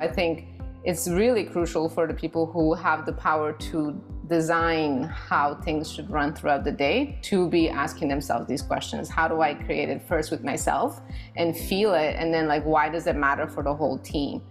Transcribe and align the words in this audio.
I 0.00 0.08
think 0.08 0.46
it's 0.84 1.08
really 1.08 1.44
crucial 1.44 1.88
for 1.88 2.06
the 2.06 2.14
people 2.14 2.46
who 2.46 2.74
have 2.74 3.04
the 3.04 3.12
power 3.12 3.52
to 3.52 4.00
design 4.28 5.04
how 5.04 5.54
things 5.56 5.90
should 5.90 6.08
run 6.10 6.34
throughout 6.34 6.62
the 6.64 6.70
day 6.70 7.18
to 7.22 7.48
be 7.48 7.68
asking 7.68 8.08
themselves 8.08 8.46
these 8.46 8.62
questions. 8.62 9.08
How 9.08 9.26
do 9.26 9.40
I 9.40 9.54
create 9.54 9.88
it 9.88 10.02
first 10.06 10.30
with 10.30 10.44
myself 10.44 11.00
and 11.36 11.56
feel 11.56 11.94
it? 11.94 12.14
And 12.16 12.32
then, 12.32 12.46
like, 12.46 12.64
why 12.64 12.88
does 12.88 13.06
it 13.06 13.16
matter 13.16 13.48
for 13.48 13.62
the 13.62 13.74
whole 13.74 13.98
team? 13.98 14.42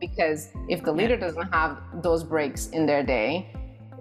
Because 0.00 0.50
if 0.68 0.82
the 0.84 0.92
leader 0.92 1.16
doesn't 1.16 1.52
have 1.52 1.78
those 2.02 2.22
breaks 2.22 2.68
in 2.68 2.86
their 2.86 3.02
day, 3.02 3.50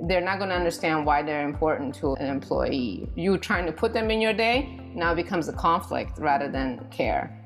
they're 0.04 0.22
not 0.22 0.38
going 0.38 0.50
to 0.50 0.56
understand 0.56 1.06
why 1.06 1.22
they're 1.22 1.48
important 1.48 1.96
to 1.96 2.14
an 2.16 2.28
employee. 2.28 3.10
You 3.16 3.38
trying 3.38 3.66
to 3.66 3.72
put 3.72 3.94
them 3.94 4.12
in 4.12 4.20
your 4.20 4.34
day 4.34 4.80
now 4.94 5.14
becomes 5.14 5.48
a 5.48 5.54
conflict 5.54 6.18
rather 6.18 6.50
than 6.50 6.86
care. 6.92 7.43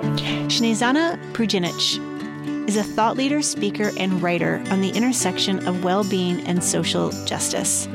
Snjezana 0.00 1.18
Pruginic 1.32 2.68
is 2.68 2.76
a 2.76 2.82
thought 2.82 3.16
leader, 3.16 3.42
speaker, 3.42 3.90
and 3.96 4.22
writer 4.22 4.62
on 4.70 4.80
the 4.80 4.90
intersection 4.90 5.66
of 5.66 5.84
well 5.84 6.04
being 6.04 6.40
and 6.46 6.62
social 6.62 7.10
justice. 7.26 7.88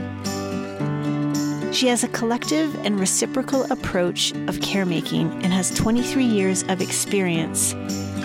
She 1.75 1.87
has 1.87 2.03
a 2.03 2.07
collective 2.09 2.73
and 2.85 2.99
reciprocal 2.99 3.63
approach 3.71 4.31
of 4.47 4.59
caremaking 4.59 5.43
and 5.43 5.47
has 5.47 5.75
23 5.75 6.23
years 6.23 6.63
of 6.63 6.81
experience 6.81 7.73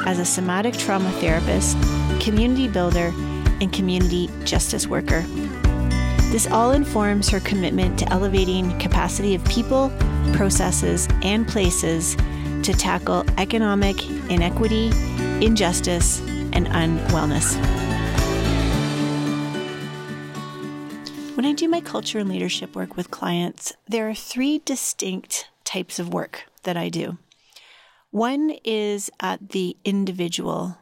as 0.06 0.18
a 0.18 0.24
somatic 0.24 0.74
trauma 0.74 1.10
therapist, 1.12 1.76
community 2.20 2.68
builder, 2.68 3.12
and 3.60 3.72
community 3.72 4.30
justice 4.44 4.86
worker. 4.86 5.22
This 6.30 6.46
all 6.46 6.70
informs 6.72 7.28
her 7.30 7.40
commitment 7.40 7.98
to 7.98 8.12
elevating 8.12 8.78
capacity 8.78 9.34
of 9.34 9.44
people, 9.46 9.90
processes, 10.32 11.08
and 11.22 11.48
places 11.48 12.16
to 12.62 12.72
tackle 12.72 13.24
economic 13.38 14.08
inequity, 14.30 14.90
injustice, 15.44 16.20
and 16.52 16.66
unwellness. 16.68 17.56
When 21.36 21.46
I 21.46 21.52
do 21.52 21.68
my 21.68 21.80
culture 21.80 22.18
and 22.18 22.28
leadership 22.28 22.76
work 22.76 22.96
with 22.96 23.10
clients, 23.10 23.72
there 23.88 24.08
are 24.08 24.14
three 24.14 24.60
distinct 24.64 25.48
types 25.64 25.98
of 25.98 26.12
work 26.12 26.44
that 26.64 26.76
I 26.76 26.88
do. 26.88 27.18
One 28.10 28.56
is 28.64 29.10
at 29.20 29.50
the 29.50 29.76
individual 29.84 30.78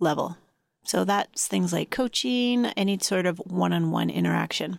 level. 0.00 0.36
So 0.84 1.04
that's 1.04 1.46
things 1.46 1.72
like 1.72 1.90
coaching, 1.90 2.66
any 2.66 2.98
sort 2.98 3.26
of 3.26 3.38
one 3.38 3.72
on 3.72 3.90
one 3.90 4.10
interaction. 4.10 4.78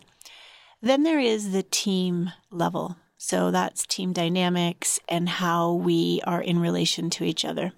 Then 0.81 1.03
there 1.03 1.19
is 1.19 1.52
the 1.52 1.63
team 1.63 2.31
level. 2.49 2.97
So 3.23 3.52
that's 3.52 3.86
team 3.86 4.14
dynamics 4.14 5.00
and 5.08 5.30
how 5.30 5.73
we 5.73 6.22
are 6.25 6.41
in 6.41 6.58
relation 6.58 7.11
to 7.11 7.23
each 7.23 7.45
other. 7.45 7.72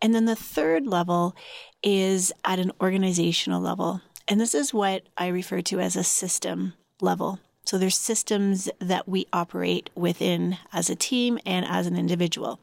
And 0.00 0.14
then 0.14 0.26
the 0.26 0.36
third 0.36 0.86
level 0.86 1.34
is 1.82 2.32
at 2.44 2.60
an 2.60 2.70
organizational 2.80 3.60
level. 3.60 4.02
And 4.28 4.40
this 4.40 4.54
is 4.54 4.72
what 4.72 5.02
I 5.18 5.26
refer 5.26 5.62
to 5.62 5.80
as 5.80 5.96
a 5.96 6.04
system 6.04 6.74
level. 7.00 7.40
So 7.64 7.76
there's 7.76 7.98
systems 7.98 8.70
that 8.78 9.08
we 9.08 9.26
operate 9.32 9.90
within 9.96 10.58
as 10.72 10.88
a 10.88 10.94
team 10.94 11.40
and 11.44 11.66
as 11.66 11.88
an 11.88 11.96
individual. 11.96 12.60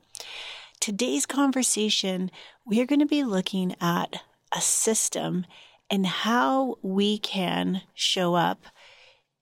Today's 0.80 1.26
conversation, 1.26 2.32
we 2.66 2.80
are 2.80 2.86
going 2.86 3.02
to 3.02 3.08
be 3.08 3.26
looking 3.26 3.76
at 3.82 4.22
a 4.56 4.62
system 4.62 5.46
and 5.92 6.08
how 6.08 6.78
we 6.82 7.18
can 7.18 7.82
show 7.94 8.36
up 8.36 8.68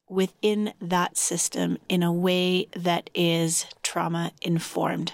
within 0.10 0.74
that 0.80 1.18
system 1.18 1.78
in 1.90 2.04
a 2.04 2.12
way 2.12 2.68
that 2.76 3.10
is 3.14 3.66
trauma 3.84 4.32
informed. 4.42 5.14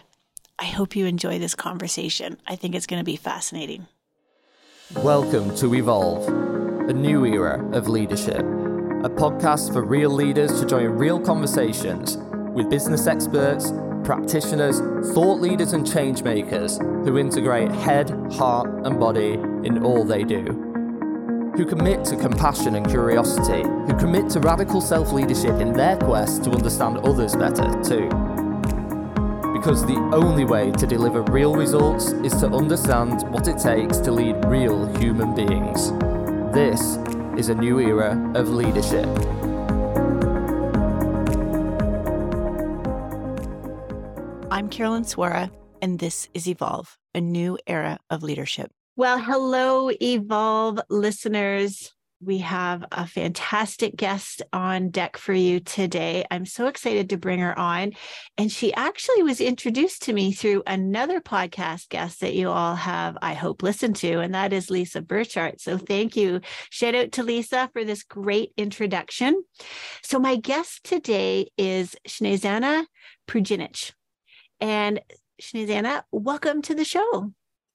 I 0.60 0.66
hope 0.66 0.96
you 0.96 1.06
enjoy 1.06 1.40
this 1.40 1.56
conversation. 1.56 2.38
I 2.48 2.56
think 2.56 2.76
it's 2.76 2.86
going 2.86 3.00
to 3.00 3.06
be 3.06 3.16
fascinating. 3.16 3.88
Welcome 4.98 5.56
to 5.58 5.74
Evolve, 5.74 6.28
a 6.28 6.94
new 6.94 7.26
era 7.26 7.68
of 7.72 7.88
leadership, 7.88 8.42
a 8.42 9.10
podcast 9.10 9.74
for 9.74 9.84
real 9.84 10.12
leaders 10.12 10.60
to 10.60 10.68
join 10.68 10.86
real 10.86 11.20
conversations 11.20 12.18
with 12.54 12.70
business 12.70 13.08
experts, 13.08 13.74
practitioners, 14.04 14.80
thought 15.14 15.42
leaders, 15.42 15.74
and 15.74 15.92
change 15.92 16.22
makers 16.22 16.78
who 16.78 17.18
integrate 17.18 17.72
head, 17.72 18.12
heart, 18.34 18.68
and 18.86 19.00
body 19.00 19.34
in 19.64 19.84
all 19.84 20.04
they 20.04 20.24
do 20.24 20.73
who 21.56 21.66
commit 21.66 22.04
to 22.06 22.16
compassion 22.16 22.76
and 22.76 22.88
curiosity, 22.88 23.62
who 23.62 23.94
commit 24.00 24.30
to 24.32 24.40
radical 24.40 24.82
self 24.82 25.12
leadership 25.12 25.62
in 25.62 25.72
their 25.72 25.98
quest 25.98 26.44
to 26.44 26.52
understand 26.52 26.98
others 27.00 27.36
better 27.36 27.70
too. 27.84 28.10
Because 29.54 29.86
the 29.86 30.10
only 30.14 30.46
way 30.46 30.72
to 30.72 30.88
deliver 30.88 31.22
real 31.24 31.54
results 31.56 32.12
is 32.24 32.34
to 32.38 32.48
understand 32.48 33.22
what 33.32 33.48
it 33.48 33.60
takes 33.60 33.98
to 34.00 34.12
lead 34.12 34.44
real 34.46 34.88
human 34.98 35.36
beings. 35.36 35.92
This 36.54 36.98
is 37.38 37.50
a 37.50 37.56
new 37.56 37.80
era 37.80 38.32
of 38.36 38.50
leadership. 38.50 39.08
I'm 44.52 44.70
Carolyn 44.70 45.04
Swora, 45.04 45.52
and 45.82 46.00
this 46.00 46.30
is 46.34 46.48
Evolve, 46.48 46.98
a 47.14 47.22
new 47.22 47.58
era 47.68 48.00
of 48.10 48.24
leadership. 48.24 48.72
Well, 48.96 49.18
hello, 49.18 49.90
Evolve 49.90 50.80
listeners. 50.88 51.92
We 52.22 52.38
have 52.38 52.86
a 52.92 53.08
fantastic 53.08 53.96
guest 53.96 54.44
on 54.54 54.92
deck 54.92 55.18
for 55.18 55.34
you 55.34 55.62
today. 55.62 56.26
I'm 56.30 56.46
so 56.46 56.68
excited 56.68 57.10
to 57.10 57.18
bring 57.18 57.40
her 57.40 57.58
on. 57.58 57.94
And 58.38 58.52
she 58.52 58.72
actually 58.76 59.24
was 59.24 59.42
introduced 59.42 60.04
to 60.04 60.14
me 60.14 60.32
through 60.32 60.62
another 60.68 61.22
podcast 61.22 61.90
guest 61.90 62.20
that 62.20 62.36
you 62.36 62.52
all 62.52 62.76
have, 62.76 63.18
I 63.20 63.34
hope, 63.34 63.64
listened 63.64 63.96
to, 63.96 64.20
and 64.20 64.36
that 64.36 64.54
is 64.54 64.70
Lisa 64.70 65.02
Burchart. 65.02 65.60
So 65.60 65.80
thank 65.80 66.16
you. 66.16 66.42
Shout 66.70 66.94
out 66.94 67.14
to 67.14 67.24
Lisa 67.24 67.72
for 67.74 67.84
this 67.84 68.04
great 68.04 68.52
introduction. 68.58 69.44
So, 70.04 70.20
my 70.20 70.36
guest 70.36 70.84
today 70.84 71.50
is 71.58 71.96
Snjezana 72.08 72.86
Pruginic. 73.28 73.92
And 74.62 75.02
Snjezana, 75.42 76.04
welcome 76.12 76.62
to 76.62 76.76
the 76.76 76.86
show. 76.86 77.34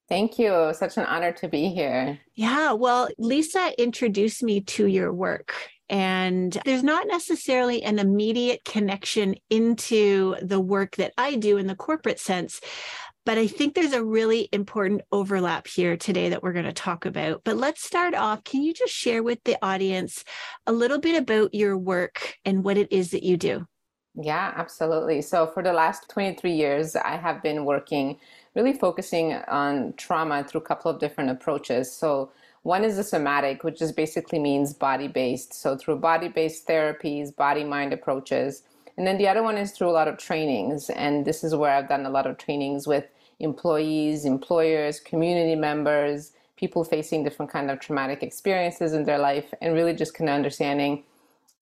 Thank 0.08 0.38
you. 0.38 0.72
Such 0.74 0.96
an 0.96 1.04
honor 1.04 1.32
to 1.32 1.48
be 1.48 1.68
here. 1.68 2.18
Yeah. 2.34 2.72
Well, 2.72 3.08
Lisa 3.18 3.72
introduced 3.80 4.42
me 4.42 4.62
to 4.62 4.86
your 4.86 5.12
work. 5.12 5.54
And 5.90 6.56
there's 6.64 6.82
not 6.82 7.06
necessarily 7.06 7.82
an 7.82 7.98
immediate 7.98 8.64
connection 8.64 9.36
into 9.48 10.36
the 10.42 10.60
work 10.60 10.96
that 10.96 11.12
I 11.16 11.36
do 11.36 11.56
in 11.56 11.66
the 11.66 11.74
corporate 11.74 12.20
sense. 12.20 12.60
But 13.24 13.36
I 13.36 13.46
think 13.46 13.74
there's 13.74 13.92
a 13.92 14.04
really 14.04 14.48
important 14.52 15.02
overlap 15.12 15.66
here 15.66 15.96
today 15.96 16.30
that 16.30 16.42
we're 16.42 16.54
going 16.54 16.64
to 16.64 16.72
talk 16.72 17.04
about. 17.04 17.42
But 17.44 17.56
let's 17.56 17.82
start 17.82 18.14
off. 18.14 18.44
Can 18.44 18.62
you 18.62 18.72
just 18.72 18.92
share 18.94 19.22
with 19.22 19.38
the 19.44 19.58
audience 19.62 20.24
a 20.66 20.72
little 20.72 20.98
bit 20.98 21.20
about 21.20 21.54
your 21.54 21.76
work 21.76 22.36
and 22.46 22.64
what 22.64 22.78
it 22.78 22.90
is 22.90 23.10
that 23.10 23.22
you 23.22 23.36
do? 23.36 23.66
Yeah, 24.14 24.52
absolutely. 24.56 25.22
So, 25.22 25.46
for 25.46 25.62
the 25.62 25.72
last 25.72 26.08
23 26.08 26.52
years, 26.52 26.96
I 26.96 27.16
have 27.16 27.42
been 27.42 27.64
working 27.64 28.18
really 28.54 28.72
focusing 28.72 29.34
on 29.34 29.94
trauma 29.96 30.44
through 30.44 30.60
a 30.60 30.64
couple 30.64 30.90
of 30.90 30.98
different 31.00 31.30
approaches. 31.30 31.90
So, 31.92 32.30
one 32.62 32.84
is 32.84 32.96
the 32.96 33.04
somatic, 33.04 33.64
which 33.64 33.78
just 33.78 33.96
basically 33.96 34.38
means 34.38 34.74
body 34.74 35.08
based. 35.08 35.54
So, 35.54 35.76
through 35.76 35.96
body 35.96 36.28
based 36.28 36.66
therapies, 36.66 37.34
body 37.34 37.64
mind 37.64 37.92
approaches. 37.92 38.62
And 38.96 39.06
then 39.06 39.16
the 39.16 39.28
other 39.28 39.42
one 39.42 39.56
is 39.56 39.70
through 39.70 39.90
a 39.90 39.92
lot 39.92 40.08
of 40.08 40.18
trainings. 40.18 40.90
And 40.90 41.24
this 41.24 41.44
is 41.44 41.54
where 41.54 41.70
I've 41.70 41.88
done 41.88 42.04
a 42.04 42.10
lot 42.10 42.26
of 42.26 42.36
trainings 42.36 42.86
with 42.86 43.04
employees, 43.38 44.24
employers, 44.24 44.98
community 44.98 45.54
members, 45.54 46.32
people 46.56 46.82
facing 46.82 47.22
different 47.22 47.52
kind 47.52 47.70
of 47.70 47.78
traumatic 47.78 48.24
experiences 48.24 48.92
in 48.92 49.04
their 49.04 49.18
life, 49.18 49.54
and 49.60 49.74
really 49.74 49.94
just 49.94 50.14
kind 50.14 50.28
of 50.28 50.34
understanding 50.34 51.04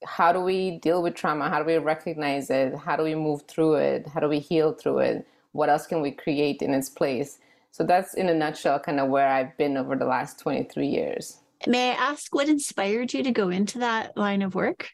how 0.04 0.32
do 0.32 0.40
we 0.40 0.78
deal 0.78 1.02
with 1.02 1.14
trauma? 1.14 1.48
How 1.48 1.58
do 1.58 1.64
we 1.64 1.76
recognize 1.78 2.50
it? 2.50 2.74
How 2.74 2.96
do 2.96 3.02
we 3.02 3.14
move 3.14 3.42
through 3.42 3.74
it? 3.74 4.06
How 4.08 4.20
do 4.20 4.28
we 4.28 4.38
heal 4.38 4.72
through 4.72 4.98
it? 4.98 5.26
What 5.56 5.68
else 5.68 5.86
can 5.86 6.02
we 6.02 6.10
create 6.10 6.62
in 6.62 6.74
its 6.74 6.88
place? 6.88 7.38
So 7.70 7.84
that's 7.84 8.14
in 8.14 8.28
a 8.28 8.34
nutshell 8.34 8.78
kind 8.78 9.00
of 9.00 9.08
where 9.08 9.28
I've 9.28 9.56
been 9.56 9.76
over 9.76 9.96
the 9.96 10.06
last 10.06 10.38
23 10.38 10.86
years. 10.86 11.38
May 11.66 11.90
I 11.90 11.94
ask 11.94 12.34
what 12.34 12.48
inspired 12.48 13.12
you 13.12 13.22
to 13.22 13.32
go 13.32 13.48
into 13.48 13.78
that 13.78 14.16
line 14.16 14.42
of 14.42 14.54
work? 14.54 14.90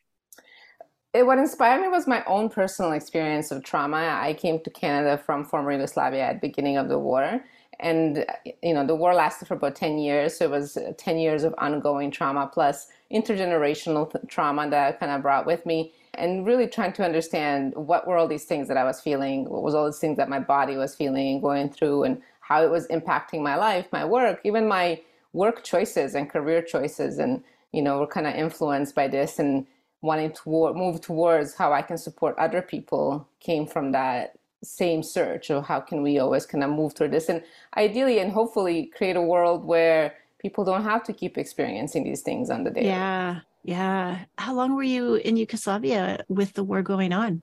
It, 1.14 1.26
what 1.26 1.38
inspired 1.38 1.82
me 1.82 1.88
was 1.88 2.06
my 2.06 2.24
own 2.24 2.48
personal 2.48 2.92
experience 2.92 3.50
of 3.50 3.62
trauma. 3.62 4.18
I 4.20 4.34
came 4.34 4.60
to 4.60 4.70
Canada 4.70 5.18
from 5.18 5.44
former 5.44 5.72
Yugoslavia 5.72 6.22
at 6.22 6.40
the 6.40 6.48
beginning 6.48 6.78
of 6.78 6.88
the 6.88 6.98
war. 6.98 7.44
And, 7.80 8.24
you 8.62 8.74
know, 8.74 8.86
the 8.86 8.94
war 8.94 9.14
lasted 9.14 9.48
for 9.48 9.54
about 9.54 9.74
10 9.74 9.98
years. 9.98 10.36
So 10.36 10.44
it 10.44 10.50
was 10.50 10.76
uh, 10.76 10.92
10 10.96 11.18
years 11.18 11.42
of 11.42 11.54
ongoing 11.58 12.10
trauma 12.10 12.48
plus 12.52 12.88
intergenerational 13.12 14.10
th- 14.10 14.24
trauma 14.28 14.68
that 14.70 14.88
I 14.88 14.92
kind 14.92 15.12
of 15.12 15.22
brought 15.22 15.46
with 15.46 15.66
me 15.66 15.92
and 16.14 16.46
really 16.46 16.66
trying 16.66 16.92
to 16.94 17.04
understand 17.04 17.74
what 17.74 18.06
were 18.06 18.16
all 18.16 18.28
these 18.28 18.44
things 18.44 18.68
that 18.68 18.76
I 18.76 18.84
was 18.84 19.00
feeling, 19.00 19.48
what 19.48 19.62
was 19.62 19.74
all 19.74 19.86
these 19.86 19.98
things 19.98 20.16
that 20.18 20.28
my 20.28 20.38
body 20.38 20.76
was 20.76 20.94
feeling 20.94 21.34
and 21.34 21.42
going 21.42 21.70
through, 21.70 22.04
and 22.04 22.20
how 22.40 22.62
it 22.62 22.70
was 22.70 22.86
impacting 22.88 23.42
my 23.42 23.56
life, 23.56 23.86
my 23.92 24.04
work, 24.04 24.40
even 24.44 24.68
my 24.68 25.00
work 25.32 25.64
choices 25.64 26.14
and 26.14 26.28
career 26.28 26.60
choices, 26.60 27.18
and 27.18 27.42
you 27.72 27.80
know, 27.80 27.98
were 27.98 28.06
kind 28.06 28.26
of 28.26 28.34
influenced 28.34 28.94
by 28.94 29.08
this 29.08 29.38
and 29.38 29.66
wanting 30.02 30.32
to 30.32 30.74
move 30.74 31.00
towards 31.00 31.54
how 31.54 31.72
I 31.72 31.80
can 31.80 31.96
support 31.96 32.36
other 32.36 32.60
people 32.60 33.26
came 33.40 33.66
from 33.66 33.92
that 33.92 34.34
same 34.62 35.02
search 35.02 35.50
of 35.50 35.66
how 35.66 35.80
can 35.80 36.02
we 36.02 36.18
always 36.18 36.46
kind 36.46 36.62
of 36.64 36.70
move 36.70 36.94
through 36.94 37.08
this 37.08 37.28
and 37.28 37.42
ideally 37.76 38.18
and 38.20 38.32
hopefully 38.32 38.86
create 38.86 39.16
a 39.16 39.22
world 39.22 39.64
where 39.64 40.14
people 40.38 40.64
don't 40.64 40.84
have 40.84 41.02
to 41.04 41.12
keep 41.12 41.38
experiencing 41.38 42.04
these 42.04 42.22
things 42.22 42.50
on 42.50 42.64
the 42.64 42.70
day. 42.70 42.84
Yeah. 42.84 43.40
Yeah. 43.64 44.18
How 44.38 44.54
long 44.54 44.74
were 44.74 44.82
you 44.82 45.14
in 45.14 45.36
Yugoslavia 45.36 46.24
with 46.28 46.54
the 46.54 46.64
war 46.64 46.82
going 46.82 47.12
on? 47.12 47.42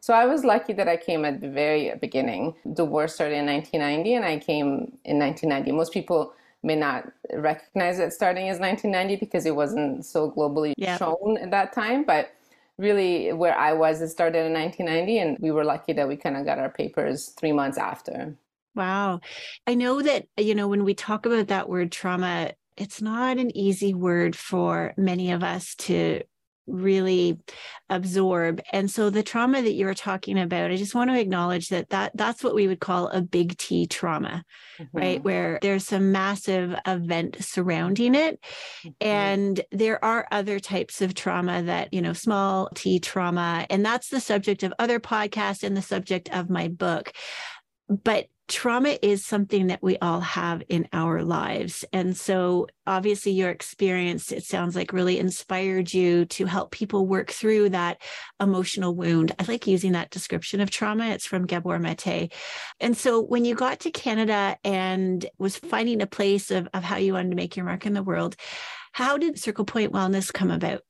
So 0.00 0.14
I 0.14 0.24
was 0.24 0.44
lucky 0.44 0.72
that 0.72 0.88
I 0.88 0.96
came 0.96 1.24
at 1.24 1.40
the 1.40 1.50
very 1.50 1.92
beginning. 2.00 2.54
The 2.64 2.84
war 2.84 3.08
started 3.08 3.36
in 3.36 3.46
1990 3.46 4.14
and 4.14 4.24
I 4.24 4.38
came 4.38 4.96
in 5.04 5.18
1990. 5.18 5.72
Most 5.72 5.92
people 5.92 6.32
may 6.62 6.76
not 6.76 7.12
recognize 7.34 7.98
it 7.98 8.12
starting 8.12 8.48
as 8.48 8.58
1990 8.58 9.16
because 9.16 9.44
it 9.44 9.54
wasn't 9.54 10.04
so 10.04 10.30
globally 10.30 10.72
shown 10.98 11.36
at 11.38 11.50
that 11.50 11.72
time, 11.72 12.04
but 12.04 12.30
really 12.78 13.32
where 13.32 13.56
I 13.58 13.72
was, 13.72 14.00
it 14.00 14.08
started 14.08 14.46
in 14.46 14.52
1990 14.52 15.18
and 15.18 15.36
we 15.40 15.50
were 15.50 15.64
lucky 15.64 15.92
that 15.94 16.08
we 16.08 16.16
kind 16.16 16.36
of 16.36 16.44
got 16.44 16.58
our 16.58 16.70
papers 16.70 17.34
3 17.38 17.52
months 17.52 17.76
after. 17.78 18.36
Wow. 18.74 19.20
I 19.66 19.74
know 19.74 20.00
that 20.02 20.26
you 20.36 20.54
know 20.54 20.68
when 20.68 20.84
we 20.84 20.94
talk 20.94 21.26
about 21.26 21.48
that 21.48 21.68
word 21.68 21.90
trauma, 21.90 22.52
it's 22.76 23.02
not 23.02 23.38
an 23.38 23.56
easy 23.56 23.92
word 23.92 24.36
for 24.36 24.94
many 24.96 25.32
of 25.32 25.42
us 25.42 25.74
to 25.76 26.22
really 26.68 27.38
absorb 27.90 28.60
and 28.72 28.90
so 28.90 29.10
the 29.10 29.22
trauma 29.22 29.62
that 29.62 29.72
you're 29.72 29.94
talking 29.94 30.38
about 30.38 30.70
i 30.70 30.76
just 30.76 30.94
want 30.94 31.10
to 31.10 31.18
acknowledge 31.18 31.68
that 31.68 31.88
that 31.90 32.12
that's 32.14 32.44
what 32.44 32.54
we 32.54 32.66
would 32.66 32.80
call 32.80 33.08
a 33.08 33.20
big 33.20 33.56
t 33.56 33.86
trauma 33.86 34.44
mm-hmm. 34.78 34.96
right 34.96 35.24
where 35.24 35.58
there's 35.62 35.86
some 35.86 36.12
massive 36.12 36.74
event 36.86 37.36
surrounding 37.40 38.14
it 38.14 38.40
mm-hmm. 38.84 38.90
and 39.00 39.60
there 39.72 40.02
are 40.04 40.28
other 40.30 40.60
types 40.60 41.00
of 41.00 41.14
trauma 41.14 41.62
that 41.62 41.92
you 41.92 42.02
know 42.02 42.12
small 42.12 42.68
t 42.74 42.98
trauma 42.98 43.66
and 43.70 43.84
that's 43.84 44.08
the 44.08 44.20
subject 44.20 44.62
of 44.62 44.72
other 44.78 45.00
podcasts 45.00 45.62
and 45.62 45.76
the 45.76 45.82
subject 45.82 46.28
of 46.30 46.50
my 46.50 46.68
book 46.68 47.12
but 47.88 48.26
trauma 48.48 48.98
is 49.02 49.24
something 49.24 49.68
that 49.68 49.82
we 49.82 49.98
all 49.98 50.20
have 50.20 50.62
in 50.68 50.88
our 50.92 51.22
lives. 51.22 51.84
And 51.92 52.16
so, 52.16 52.66
obviously, 52.86 53.32
your 53.32 53.50
experience, 53.50 54.32
it 54.32 54.44
sounds 54.44 54.74
like, 54.74 54.92
really 54.92 55.18
inspired 55.18 55.92
you 55.92 56.24
to 56.26 56.46
help 56.46 56.70
people 56.70 57.06
work 57.06 57.30
through 57.30 57.70
that 57.70 58.00
emotional 58.40 58.94
wound. 58.94 59.34
I 59.38 59.44
like 59.46 59.66
using 59.66 59.92
that 59.92 60.10
description 60.10 60.60
of 60.60 60.70
trauma. 60.70 61.06
It's 61.08 61.26
from 61.26 61.46
Gabor 61.46 61.78
Mate. 61.78 62.32
And 62.80 62.96
so, 62.96 63.20
when 63.20 63.44
you 63.44 63.54
got 63.54 63.80
to 63.80 63.90
Canada 63.90 64.56
and 64.64 65.24
was 65.38 65.56
finding 65.56 66.00
a 66.00 66.06
place 66.06 66.50
of, 66.50 66.68
of 66.72 66.82
how 66.82 66.96
you 66.96 67.12
wanted 67.12 67.30
to 67.30 67.36
make 67.36 67.56
your 67.56 67.66
mark 67.66 67.86
in 67.86 67.92
the 67.92 68.02
world, 68.02 68.34
how 68.92 69.18
did 69.18 69.38
Circle 69.38 69.66
Point 69.66 69.92
Wellness 69.92 70.32
come 70.32 70.50
about? 70.50 70.80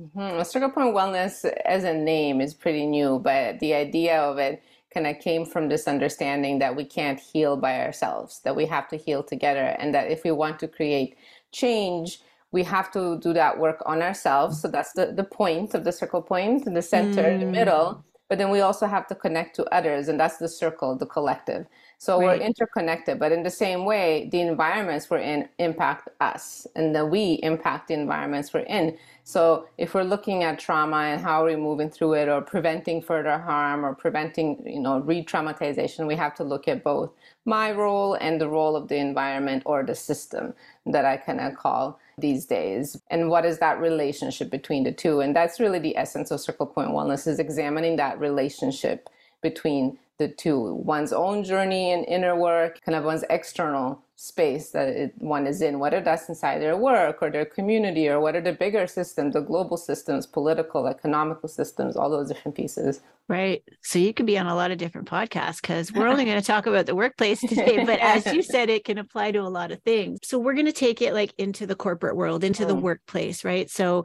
Mm-hmm. 0.00 0.42
Circle 0.42 0.70
Point 0.70 0.94
Wellness 0.94 1.44
as 1.64 1.84
a 1.84 1.94
name 1.94 2.40
is 2.40 2.52
pretty 2.52 2.84
new, 2.84 3.20
but 3.20 3.60
the 3.60 3.74
idea 3.74 4.20
of 4.20 4.38
it 4.38 4.60
kind 4.94 5.06
of 5.06 5.18
came 5.18 5.44
from 5.44 5.68
this 5.68 5.88
understanding 5.88 6.60
that 6.60 6.76
we 6.76 6.84
can't 6.84 7.20
heal 7.20 7.56
by 7.56 7.80
ourselves, 7.80 8.40
that 8.44 8.54
we 8.54 8.64
have 8.66 8.88
to 8.88 8.96
heal 8.96 9.22
together, 9.22 9.76
and 9.80 9.94
that 9.94 10.10
if 10.10 10.22
we 10.24 10.30
want 10.30 10.58
to 10.60 10.68
create 10.68 11.16
change, 11.52 12.20
we 12.52 12.62
have 12.62 12.90
to 12.92 13.18
do 13.18 13.32
that 13.32 13.58
work 13.58 13.82
on 13.84 14.00
ourselves. 14.00 14.62
So 14.62 14.68
that's 14.68 14.92
the, 14.92 15.06
the 15.06 15.24
point 15.24 15.74
of 15.74 15.82
the 15.82 15.92
circle 15.92 16.22
point, 16.22 16.64
the 16.72 16.82
center, 16.82 17.24
mm. 17.24 17.40
the 17.40 17.46
middle. 17.46 18.04
But 18.28 18.38
then 18.38 18.50
we 18.50 18.60
also 18.60 18.86
have 18.86 19.06
to 19.08 19.14
connect 19.14 19.56
to 19.56 19.64
others, 19.74 20.08
and 20.08 20.18
that's 20.18 20.38
the 20.38 20.48
circle, 20.48 20.96
the 20.96 21.06
collective. 21.06 21.66
So 21.98 22.20
right. 22.20 22.38
we're 22.38 22.46
interconnected, 22.46 23.18
but 23.18 23.32
in 23.32 23.42
the 23.42 23.50
same 23.50 23.84
way, 23.84 24.28
the 24.30 24.40
environments 24.40 25.08
we're 25.08 25.18
in 25.18 25.48
impact 25.58 26.08
us, 26.20 26.66
and 26.76 26.94
then 26.94 27.10
we 27.10 27.34
impact 27.42 27.88
the 27.88 27.94
environments 27.94 28.52
we're 28.52 28.60
in. 28.60 28.98
So 29.22 29.66
if 29.78 29.94
we're 29.94 30.04
looking 30.04 30.42
at 30.42 30.58
trauma 30.58 30.96
and 30.96 31.20
how 31.20 31.44
we're 31.44 31.56
moving 31.56 31.88
through 31.88 32.14
it, 32.14 32.28
or 32.28 32.42
preventing 32.42 33.00
further 33.00 33.38
harm, 33.38 33.84
or 33.84 33.94
preventing, 33.94 34.62
you 34.66 34.80
know, 34.80 34.98
re-traumatization, 35.00 36.06
we 36.06 36.16
have 36.16 36.34
to 36.34 36.44
look 36.44 36.68
at 36.68 36.84
both 36.84 37.10
my 37.46 37.72
role 37.72 38.14
and 38.14 38.40
the 38.40 38.48
role 38.48 38.76
of 38.76 38.88
the 38.88 38.96
environment 38.96 39.62
or 39.66 39.82
the 39.82 39.94
system 39.94 40.54
that 40.86 41.04
I 41.04 41.16
kind 41.16 41.40
of 41.40 41.54
call 41.54 41.98
these 42.18 42.46
days 42.46 42.96
and 43.10 43.28
what 43.28 43.44
is 43.44 43.58
that 43.58 43.80
relationship 43.80 44.50
between 44.50 44.84
the 44.84 44.92
two 44.92 45.20
and 45.20 45.34
that's 45.34 45.58
really 45.58 45.80
the 45.80 45.96
essence 45.96 46.30
of 46.30 46.40
circle 46.40 46.66
point 46.66 46.90
wellness 46.90 47.26
is 47.26 47.40
examining 47.40 47.96
that 47.96 48.20
relationship 48.20 49.08
between 49.42 49.98
the 50.18 50.28
two 50.28 50.74
one's 50.74 51.12
own 51.12 51.42
journey 51.42 51.92
and 51.92 52.04
inner 52.06 52.36
work 52.36 52.80
kind 52.84 52.96
of 52.96 53.04
one's 53.04 53.24
external 53.30 54.04
space 54.16 54.70
that 54.70 54.88
it, 54.88 55.12
one 55.18 55.44
is 55.44 55.60
in 55.60 55.80
whether 55.80 56.00
that's 56.00 56.28
inside 56.28 56.60
their 56.60 56.76
work 56.76 57.18
or 57.20 57.30
their 57.30 57.44
community 57.44 58.08
or 58.08 58.20
whether 58.20 58.40
the 58.40 58.52
bigger 58.52 58.86
systems 58.86 59.34
the 59.34 59.40
global 59.40 59.76
systems 59.76 60.24
political 60.24 60.86
economical 60.86 61.48
systems 61.48 61.96
all 61.96 62.08
those 62.08 62.28
different 62.28 62.56
pieces. 62.56 63.00
Right. 63.26 63.62
So 63.82 63.98
you 63.98 64.12
could 64.12 64.26
be 64.26 64.38
on 64.38 64.46
a 64.46 64.54
lot 64.54 64.70
of 64.70 64.78
different 64.78 65.08
podcasts 65.08 65.60
because 65.60 65.90
we're 65.92 66.06
only 66.06 66.24
going 66.26 66.40
to 66.40 66.46
talk 66.46 66.66
about 66.66 66.86
the 66.86 66.94
workplace 66.94 67.40
today 67.40 67.84
but 67.84 67.98
as 67.98 68.26
you 68.26 68.42
said 68.54 68.70
it 68.70 68.84
can 68.84 68.98
apply 68.98 69.32
to 69.32 69.40
a 69.40 69.50
lot 69.50 69.72
of 69.72 69.82
things. 69.82 70.20
So 70.22 70.38
we're 70.38 70.54
going 70.54 70.66
to 70.66 70.72
take 70.72 71.02
it 71.02 71.12
like 71.12 71.34
into 71.36 71.66
the 71.66 71.74
corporate 71.74 72.14
world 72.14 72.44
into 72.44 72.62
mm. 72.62 72.68
the 72.68 72.76
workplace 72.76 73.44
right? 73.44 73.68
So 73.68 74.04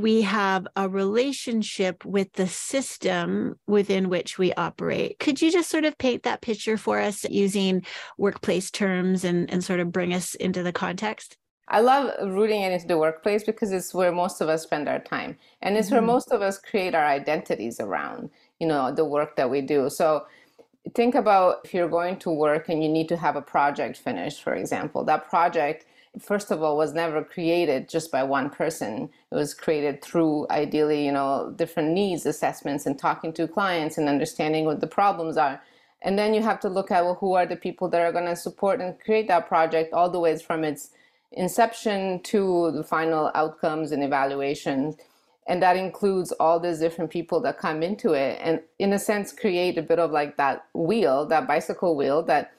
we 0.00 0.22
have 0.22 0.66
a 0.76 0.88
relationship 0.88 2.04
with 2.04 2.32
the 2.34 2.46
system 2.46 3.58
within 3.66 4.10
which 4.10 4.38
we 4.38 4.52
operate. 4.54 5.18
Could 5.18 5.40
you 5.40 5.50
just 5.50 5.70
sort 5.70 5.84
of 5.84 5.96
paint 5.96 6.24
that 6.24 6.42
picture 6.42 6.76
for 6.76 7.00
us 7.00 7.24
using 7.24 7.84
workplace 8.18 8.70
terms 8.70 9.24
and, 9.24 9.50
and 9.50 9.64
sort 9.64 9.80
of 9.80 9.92
bring 9.92 10.12
us 10.12 10.34
into 10.34 10.62
the 10.62 10.72
context? 10.72 11.38
I 11.68 11.80
love 11.80 12.12
rooting 12.28 12.60
it 12.60 12.72
into 12.72 12.86
the 12.86 12.98
workplace 12.98 13.42
because 13.42 13.72
it's 13.72 13.94
where 13.94 14.12
most 14.12 14.40
of 14.40 14.48
us 14.48 14.62
spend 14.62 14.86
our 14.88 15.00
time. 15.00 15.38
And 15.62 15.76
it's 15.76 15.88
mm-hmm. 15.88 15.96
where 15.96 16.02
most 16.02 16.30
of 16.30 16.42
us 16.42 16.58
create 16.58 16.94
our 16.94 17.06
identities 17.06 17.80
around, 17.80 18.30
you 18.60 18.66
know, 18.66 18.92
the 18.92 19.04
work 19.04 19.36
that 19.36 19.50
we 19.50 19.62
do. 19.62 19.88
So 19.88 20.26
think 20.94 21.14
about 21.14 21.62
if 21.64 21.72
you're 21.72 21.88
going 21.88 22.18
to 22.18 22.30
work 22.30 22.68
and 22.68 22.82
you 22.82 22.88
need 22.88 23.08
to 23.08 23.16
have 23.16 23.34
a 23.34 23.42
project 23.42 23.96
finished, 23.96 24.42
for 24.42 24.54
example, 24.54 25.04
that 25.04 25.28
project 25.28 25.86
first 26.20 26.50
of 26.50 26.62
all 26.62 26.76
was 26.76 26.94
never 26.94 27.22
created 27.22 27.88
just 27.88 28.10
by 28.10 28.22
one 28.22 28.50
person. 28.50 29.10
It 29.30 29.34
was 29.34 29.54
created 29.54 30.02
through 30.02 30.46
ideally 30.50 31.04
you 31.04 31.12
know 31.12 31.52
different 31.56 31.90
needs 31.90 32.26
assessments 32.26 32.86
and 32.86 32.98
talking 32.98 33.32
to 33.34 33.48
clients 33.48 33.98
and 33.98 34.08
understanding 34.08 34.64
what 34.64 34.80
the 34.80 34.86
problems 34.86 35.36
are. 35.36 35.60
And 36.02 36.18
then 36.18 36.34
you 36.34 36.42
have 36.42 36.60
to 36.60 36.68
look 36.68 36.90
at 36.90 37.04
well 37.04 37.14
who 37.14 37.34
are 37.34 37.46
the 37.46 37.56
people 37.56 37.88
that 37.88 38.00
are 38.00 38.12
going 38.12 38.26
to 38.26 38.36
support 38.36 38.80
and 38.80 38.98
create 39.00 39.28
that 39.28 39.48
project 39.48 39.92
all 39.92 40.10
the 40.10 40.20
ways 40.20 40.42
from 40.42 40.64
its 40.64 40.90
inception 41.32 42.20
to 42.22 42.70
the 42.72 42.84
final 42.84 43.30
outcomes 43.34 43.92
and 43.92 44.02
evaluations. 44.02 44.96
And 45.48 45.62
that 45.62 45.76
includes 45.76 46.32
all 46.32 46.58
these 46.58 46.80
different 46.80 47.10
people 47.10 47.40
that 47.40 47.58
come 47.58 47.82
into 47.82 48.12
it 48.12 48.38
and 48.42 48.60
in 48.78 48.92
a 48.92 48.98
sense 48.98 49.32
create 49.32 49.78
a 49.78 49.82
bit 49.82 49.98
of 49.98 50.10
like 50.10 50.36
that 50.36 50.66
wheel 50.74 51.26
that 51.26 51.46
bicycle 51.46 51.96
wheel 51.96 52.22
that 52.24 52.52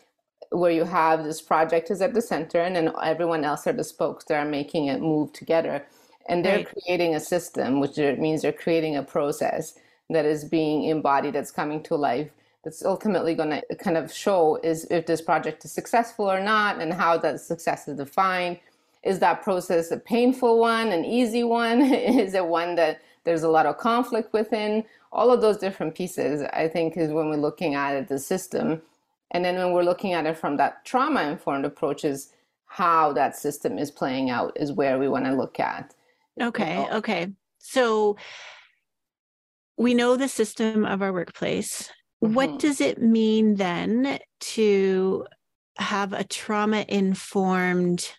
where 0.52 0.72
you 0.72 0.84
have 0.84 1.24
this 1.24 1.42
project 1.42 1.92
is 1.92 2.02
at 2.02 2.14
the 2.14 2.22
center 2.22 2.62
and 2.62 2.76
then 2.76 2.92
everyone 3.04 3.44
else 3.44 3.68
are 3.68 3.74
the 3.74 3.84
spokes 3.84 4.26
that 4.26 4.36
are 4.36 4.50
making 4.50 4.88
it 4.88 5.02
move 5.02 5.34
together. 5.34 5.86
And 6.30 6.44
they're 6.44 6.58
right. 6.58 6.68
creating 6.84 7.16
a 7.16 7.20
system 7.20 7.80
which 7.80 7.98
means 7.98 8.42
they're 8.42 8.52
creating 8.52 8.96
a 8.96 9.04
process 9.04 9.78
that 10.10 10.26
is 10.26 10.46
being 10.46 10.84
embodied 10.86 11.34
that's 11.34 11.52
coming 11.52 11.84
to 11.84 11.96
life 11.96 12.32
that's 12.64 12.84
ultimately 12.84 13.34
going 13.34 13.50
to 13.50 13.76
kind 13.76 13.98
of 13.98 14.12
show 14.12 14.60
is 14.64 14.86
if 14.92 15.06
this 15.06 15.22
project 15.22 15.64
is 15.64 15.72
successful 15.72 16.30
or 16.30 16.42
not 16.42 16.82
and 16.82 16.94
how 16.94 17.18
that 17.18 17.40
success 17.40 17.88
is 17.88 17.98
defined. 17.98 18.60
Is 19.04 19.20
that 19.20 19.42
process 19.42 19.92
a 19.92 19.98
painful 19.98 20.60
one 20.60 20.90
an 20.90 21.06
easy 21.06 21.44
one? 21.44 21.82
Is 21.94 22.34
it 22.34 22.46
one 22.46 22.76
that 22.76 23.00
there's 23.24 23.44
a 23.44 23.50
lot 23.50 23.66
of 23.66 23.78
conflict 23.78 24.34
within? 24.34 24.84
All 25.14 25.32
of 25.32 25.40
those 25.40 25.58
different 25.58 25.96
pieces 25.96 26.42
i 26.52 26.68
think 26.68 26.98
is 26.98 27.12
when 27.12 27.30
we're 27.30 27.38
looking 27.38 27.76
at 27.76 27.96
it, 27.96 28.10
the 28.10 28.20
system 28.20 28.82
and 29.32 29.44
then 29.44 29.56
when 29.56 29.74
we're 29.74 29.84
looking 29.84 30.14
at 30.14 30.26
it 30.26 30.38
from 30.38 30.58
that 30.58 30.86
trauma 30.86 31.24
informed 31.24 31.66
approach, 31.66 32.06
is 32.06 32.34
how 32.66 33.14
that 33.14 33.36
system 33.36 33.78
is 33.78 33.92
playing 33.92 34.30
out 34.30 34.56
is 34.56 34.72
where 34.72 35.00
we 35.00 35.08
want 35.08 35.26
to 35.26 35.34
look 35.34 35.60
at. 35.60 35.94
Okay. 36.42 36.82
You 36.82 36.90
know? 36.90 36.98
Okay. 36.98 37.28
So 37.60 38.18
we 39.78 39.94
know 39.94 40.16
the 40.16 40.28
system 40.28 40.86
of 40.86 41.02
our 41.02 41.14
workplace. 41.14 41.90
Mm-hmm. 42.24 42.34
What 42.34 42.60
does 42.60 42.82
it 42.82 43.02
mean 43.02 43.56
then 43.56 44.20
to 44.40 45.26
have 45.78 46.14
a 46.14 46.24
trauma 46.24 46.86
informed 46.88 48.12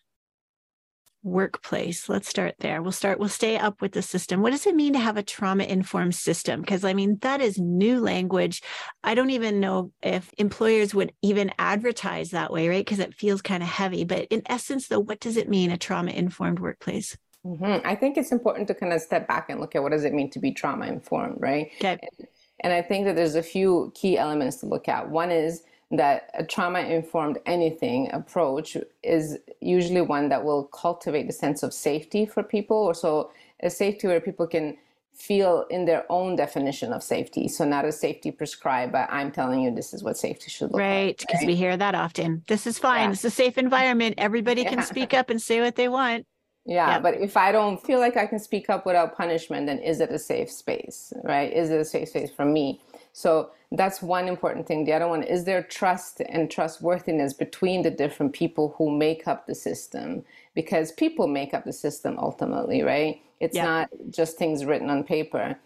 workplace. 1.28 2.08
Let's 2.08 2.28
start 2.28 2.54
there. 2.58 2.82
We'll 2.82 2.92
start 2.92 3.18
we'll 3.18 3.28
stay 3.28 3.56
up 3.56 3.80
with 3.80 3.92
the 3.92 4.02
system. 4.02 4.42
What 4.42 4.50
does 4.50 4.66
it 4.66 4.74
mean 4.74 4.92
to 4.94 4.98
have 4.98 5.16
a 5.16 5.22
trauma 5.22 5.64
informed 5.64 6.14
system? 6.14 6.60
Because 6.60 6.84
i 6.84 6.92
mean 6.92 7.18
that 7.22 7.40
is 7.40 7.58
new 7.58 8.00
language. 8.00 8.62
I 9.04 9.14
don't 9.14 9.30
even 9.30 9.60
know 9.60 9.92
if 10.02 10.32
employers 10.38 10.94
would 10.94 11.12
even 11.22 11.52
advertise 11.58 12.30
that 12.30 12.52
way 12.52 12.68
right? 12.68 12.84
Because 12.84 12.98
it 12.98 13.14
feels 13.14 13.42
kind 13.42 13.62
of 13.62 13.68
heavy. 13.68 14.04
But 14.04 14.26
in 14.30 14.42
essence 14.46 14.88
though 14.88 15.00
what 15.00 15.20
does 15.20 15.36
it 15.36 15.48
mean 15.48 15.70
a 15.70 15.78
trauma 15.78 16.10
informed 16.10 16.58
workplace? 16.58 17.16
Mm-hmm. 17.46 17.86
i 17.86 17.94
think 17.94 18.18
it's 18.18 18.32
important 18.32 18.66
to 18.66 18.74
kind 18.74 18.92
of 18.92 19.00
step 19.00 19.28
back 19.28 19.48
and 19.48 19.60
look 19.60 19.76
at 19.76 19.82
what 19.82 19.92
does 19.92 20.04
it 20.04 20.12
mean 20.12 20.28
to 20.30 20.40
be 20.40 20.50
trauma 20.50 20.86
informed 20.86 21.36
right? 21.38 21.70
Okay. 21.76 21.96
and, 22.18 22.28
and 22.64 22.72
i 22.72 22.82
think 22.82 23.06
that 23.06 23.14
there's 23.14 23.36
a 23.36 23.42
few 23.42 23.92
key 23.94 24.18
elements 24.18 24.56
to 24.56 24.66
look 24.66 24.88
at. 24.88 25.08
One 25.08 25.30
is 25.30 25.62
that 25.90 26.30
a 26.34 26.44
trauma 26.44 26.80
informed 26.80 27.38
anything 27.46 28.10
approach 28.12 28.76
is 29.02 29.38
usually 29.60 30.02
one 30.02 30.28
that 30.28 30.44
will 30.44 30.64
cultivate 30.64 31.28
a 31.28 31.32
sense 31.32 31.62
of 31.62 31.72
safety 31.72 32.26
for 32.26 32.42
people 32.42 32.76
or 32.76 32.94
so 32.94 33.30
a 33.60 33.70
safety 33.70 34.06
where 34.06 34.20
people 34.20 34.46
can 34.46 34.76
feel 35.18 35.66
in 35.68 35.84
their 35.84 36.04
own 36.10 36.36
definition 36.36 36.92
of 36.92 37.02
safety. 37.02 37.48
So 37.48 37.64
not 37.64 37.84
a 37.84 37.90
safety 37.90 38.30
prescribed, 38.30 38.92
but 38.92 39.08
I'm 39.10 39.32
telling 39.32 39.62
you 39.62 39.74
this 39.74 39.92
is 39.92 40.04
what 40.04 40.16
safety 40.16 40.48
should 40.48 40.70
look 40.70 40.74
like. 40.74 40.80
right, 40.80 41.06
like. 41.06 41.18
Because 41.18 41.40
right? 41.40 41.46
we 41.48 41.56
hear 41.56 41.76
that 41.76 41.94
often. 41.96 42.44
This 42.46 42.66
is 42.66 42.78
fine. 42.78 43.08
Yeah. 43.08 43.12
It's 43.12 43.24
a 43.24 43.30
safe 43.30 43.58
environment. 43.58 44.14
Everybody 44.18 44.62
yeah. 44.62 44.70
can 44.70 44.82
speak 44.82 45.14
up 45.14 45.28
and 45.28 45.42
say 45.42 45.60
what 45.60 45.74
they 45.74 45.88
want. 45.88 46.26
Yeah, 46.64 46.90
yeah, 46.90 47.00
but 47.00 47.14
if 47.14 47.36
I 47.36 47.50
don't 47.50 47.82
feel 47.82 47.98
like 47.98 48.18
I 48.18 48.26
can 48.26 48.38
speak 48.38 48.68
up 48.68 48.84
without 48.84 49.16
punishment, 49.16 49.66
then 49.66 49.78
is 49.78 50.00
it 50.00 50.10
a 50.10 50.18
safe 50.18 50.50
space, 50.50 51.14
right? 51.24 51.50
Is 51.50 51.70
it 51.70 51.80
a 51.80 51.84
safe 51.84 52.10
space 52.10 52.30
for 52.30 52.44
me? 52.44 52.82
So 53.18 53.50
that's 53.72 54.00
one 54.00 54.28
important 54.28 54.68
thing. 54.68 54.84
The 54.84 54.92
other 54.92 55.08
one 55.08 55.24
is 55.24 55.42
there 55.42 55.64
trust 55.64 56.20
and 56.20 56.48
trustworthiness 56.48 57.32
between 57.32 57.82
the 57.82 57.90
different 57.90 58.32
people 58.32 58.76
who 58.78 58.96
make 58.96 59.26
up 59.26 59.48
the 59.48 59.56
system 59.56 60.24
because 60.54 60.92
people 60.92 61.26
make 61.26 61.52
up 61.52 61.64
the 61.64 61.72
system 61.72 62.16
ultimately, 62.16 62.82
right? 62.82 63.20
It's 63.40 63.56
yeah. 63.56 63.64
not 63.64 63.90
just 64.10 64.38
things 64.38 64.64
written 64.64 64.88
on 64.88 65.02
paper. 65.02 65.58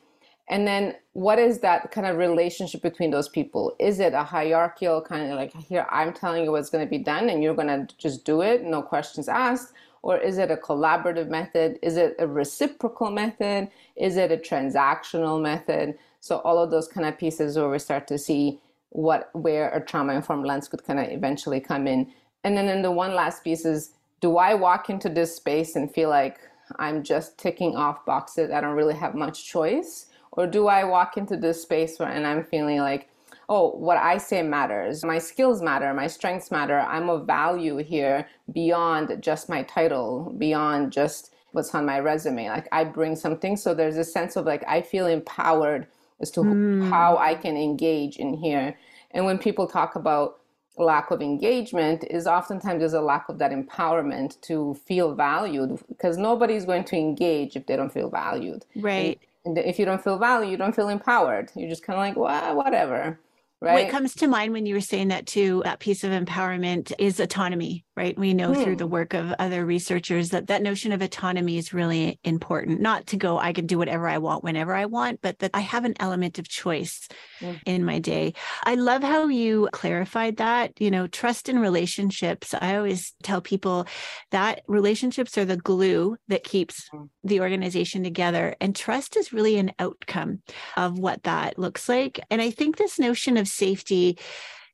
And 0.49 0.66
then 0.66 0.94
what 1.12 1.38
is 1.38 1.59
that 1.59 1.90
kind 1.90 2.06
of 2.06 2.16
relationship 2.16 2.80
between 2.80 3.11
those 3.11 3.28
people? 3.28 3.76
Is 3.78 4.00
it 4.00 4.14
a 4.14 4.25
hierarchical 4.25 5.02
kind 5.02 5.30
of 5.30 5.37
like 5.37 5.54
here 5.54 5.87
I'm 5.90 6.14
telling 6.14 6.44
you 6.44 6.52
what's 6.52 6.71
going 6.71 6.87
to 6.87 6.90
be 6.90 7.04
done 7.04 7.28
and 7.28 7.42
you're 7.42 7.54
going 7.54 7.87
to 7.87 7.87
just 7.99 8.25
do 8.25 8.40
it, 8.40 8.64
no 8.64 8.80
questions 8.80 9.28
asked? 9.28 9.75
Or 10.00 10.16
is 10.16 10.38
it 10.38 10.50
a 10.50 10.56
collaborative 10.56 11.28
method? 11.28 11.78
Is 11.82 11.99
it 11.99 12.16
a 12.18 12.26
reciprocal 12.26 13.11
method? 13.11 13.68
Is 13.94 14.16
it 14.16 14.32
a 14.32 14.38
transactional 14.38 15.40
method? 15.40 15.99
So 16.23 16.38
all 16.38 16.62
of 16.62 16.71
those 16.71 16.87
kind 16.87 17.05
of 17.05 17.19
pieces 17.19 17.57
where 17.57 17.69
we 17.69 17.81
start 17.81 18.07
to 18.07 18.17
see 18.17 18.61
what 18.91 19.29
where 19.33 19.71
a 19.71 19.85
trauma 19.85 20.14
informed 20.14 20.47
lens 20.47 20.69
could 20.69 20.85
kind 20.85 21.00
of 21.00 21.09
eventually 21.09 21.59
come 21.59 21.88
in. 21.88 22.12
And 22.45 22.57
then 22.57 22.69
in 22.69 22.83
the 22.83 22.93
one 22.93 23.12
last 23.12 23.43
piece 23.43 23.64
is 23.64 23.91
do 24.21 24.37
I 24.37 24.55
walk 24.55 24.88
into 24.88 25.09
this 25.09 25.35
space 25.35 25.75
and 25.75 25.93
feel 25.93 26.11
like 26.11 26.38
I'm 26.76 27.02
just 27.02 27.38
ticking 27.38 27.75
off 27.75 28.07
boxes? 28.07 28.52
I 28.52 28.61
don't 28.61 28.76
really 28.76 28.95
have 28.95 29.17
much 29.17 29.47
choice. 29.47 30.07
Or 30.31 30.47
do 30.47 30.69
I 30.69 30.85
walk 30.85 31.17
into 31.17 31.37
this 31.37 31.61
space 31.61 31.99
where 31.99 32.09
and 32.09 32.25
I'm 32.25 32.45
feeling 32.45 32.79
like 32.79 33.09
oh, 33.49 33.71
what 33.73 33.99
I 33.99 34.17
say 34.17 34.43
matters. 34.43 35.05
My 35.05 35.19
skills 35.19 35.61
matter. 35.61 35.93
My 35.93 36.07
strengths 36.07 36.50
matter. 36.50 36.79
I'm 36.79 37.11
of 37.11 37.26
value 37.26 37.79
here 37.79 38.29
beyond 38.52 39.21
just 39.21 39.49
my 39.49 39.64
title, 39.64 40.33
beyond 40.38 40.93
just 40.93 41.35
what's 41.50 41.75
on 41.75 41.85
my 41.85 41.99
resume. 41.99 42.49
Like 42.49 42.69
I 42.73 42.85
bring 42.85 43.17
something. 43.17 43.57
So 43.57 43.75
there's 43.75 43.99
a 43.99 44.05
sense 44.05 44.37
of 44.37 44.47
like, 44.47 44.64
I 44.69 44.81
feel 44.81 45.07
empowered 45.07 45.88
as 46.23 46.31
to 46.33 46.41
mm. 46.41 46.88
how 46.88 47.19
I 47.19 47.35
can 47.35 47.57
engage 47.57 48.17
in 48.17 48.35
here. 48.35 48.79
And 49.11 49.26
when 49.26 49.38
people 49.38 49.67
talk 49.67 49.97
about 49.97 50.38
lack 50.79 51.11
of 51.11 51.21
engagement 51.21 52.05
is 52.09 52.26
oftentimes 52.26 52.81
there's 52.81 52.95
a 52.95 53.00
lack 53.00 53.29
of 53.29 53.38
that 53.38 53.52
empowerment 53.52 54.41
to 54.43 54.75
feel 54.87 55.14
valued 55.14 55.79
because 55.88 56.17
nobody's 56.17 56.64
going 56.64 56.85
to 56.85 56.97
engage 56.97 57.57
if 57.57 57.67
they 57.67 57.76
don't 57.76 57.93
feel 57.93 58.09
valued. 58.09 58.64
Right. 58.76 59.21
And 59.45 59.59
if 59.59 59.79
you 59.79 59.85
don't 59.85 60.02
feel 60.02 60.19
valued, 60.19 60.50
you 60.50 60.57
don't 60.57 60.75
feel 60.75 60.88
empowered. 60.88 61.50
You're 61.55 61.69
just 61.69 61.83
kind 61.83 61.99
of 61.99 62.00
like, 62.00 62.17
well, 62.17 62.57
whatever. 62.57 63.19
Right. 63.61 63.85
What 63.85 63.93
comes 63.93 64.14
to 64.17 64.26
mind 64.26 64.52
when 64.52 64.67
you 64.67 64.75
were 64.75 64.81
saying 64.81 65.09
that 65.09 65.26
too, 65.26 65.62
that 65.64 65.79
piece 65.79 66.02
of 66.02 66.11
empowerment 66.11 66.93
is 66.99 67.21
autonomy, 67.21 67.85
right? 67.94 68.18
We 68.18 68.32
know 68.32 68.54
through 68.54 68.76
the 68.76 68.87
hmm. 68.87 68.92
work 68.92 69.14
of 69.14 69.34
other 69.38 69.66
researchers 69.66 70.30
that 70.30 70.46
that 70.46 70.62
notion 70.62 70.92
of 70.92 71.02
autonomy 71.02 71.58
is 71.58 71.75
really 71.75 72.18
important. 72.25 72.80
Not 72.80 73.06
to 73.08 73.16
go, 73.16 73.38
I 73.38 73.52
can 73.52 73.66
do 73.66 73.76
whatever 73.76 74.08
I 74.08 74.18
want 74.18 74.42
whenever 74.42 74.75
I 74.75 74.87
want, 74.87 75.20
but 75.20 75.38
that 75.40 75.50
I 75.52 75.61
have 75.61 75.84
an 75.84 75.94
element 76.00 76.38
of 76.38 76.49
choice 76.49 77.06
mm. 77.40 77.61
in 77.66 77.84
my 77.84 77.99
day. 77.99 78.32
I 78.64 78.76
love 78.76 79.02
how 79.02 79.28
you 79.28 79.68
clarified 79.72 80.38
that, 80.38 80.80
you 80.80 80.90
know, 80.90 81.06
trust 81.06 81.50
in 81.50 81.58
relationships. 81.58 82.54
I 82.54 82.76
always 82.76 83.12
tell 83.22 83.42
people 83.42 83.87
that 84.30 84.62
relationships 84.66 85.37
are 85.37 85.44
the 85.44 85.58
glue 85.58 86.16
that 86.28 86.44
keeps 86.44 86.88
mm. 86.94 87.11
the 87.25 87.40
organization 87.40 88.02
together. 88.02 88.56
And 88.58 88.75
trust 88.75 89.16
is 89.18 89.34
really 89.34 89.58
an 89.58 89.72
outcome 89.78 90.40
of 90.78 90.99
what 90.99 91.25
that 91.25 91.58
looks 91.58 91.90
like. 91.90 92.20
And 92.30 92.40
I 92.40 92.50
think 92.50 92.78
this 92.78 92.99
notion 92.99 93.37
of 93.37 93.49
safety 93.49 94.18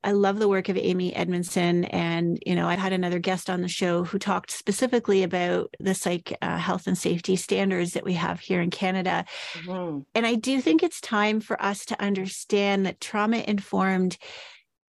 I 0.05 0.13
love 0.13 0.39
the 0.39 0.49
work 0.49 0.69
of 0.69 0.77
Amy 0.77 1.15
Edmondson. 1.15 1.85
And, 1.87 2.41
you 2.47 2.55
know, 2.55 2.69
I 2.69 2.75
had 2.75 2.93
another 2.93 3.19
guest 3.19 3.51
on 3.51 3.63
the 3.63 3.69
show 3.69 4.05
who 4.05 4.19
talked 4.19 4.51
specifically 4.51 5.23
about 5.23 5.75
the 5.81 5.95
psych 5.95 6.37
uh, 6.41 6.57
health 6.57 6.87
and 6.87 6.97
safety 6.97 7.35
standards 7.37 7.93
that 7.93 8.05
we 8.05 8.15
have 8.15 8.39
here 8.39 8.61
in 8.61 8.71
Canada. 8.71 9.25
Mm-hmm. 9.55 10.01
And 10.15 10.27
I 10.27 10.37
do 10.37 10.61
think 10.61 10.83
it's 10.83 11.01
time 11.01 11.41
for 11.41 11.61
us 11.61 11.85
to 11.87 12.01
understand 12.01 12.87
that 12.87 13.01
trauma 13.01 13.39
informed 13.39 14.19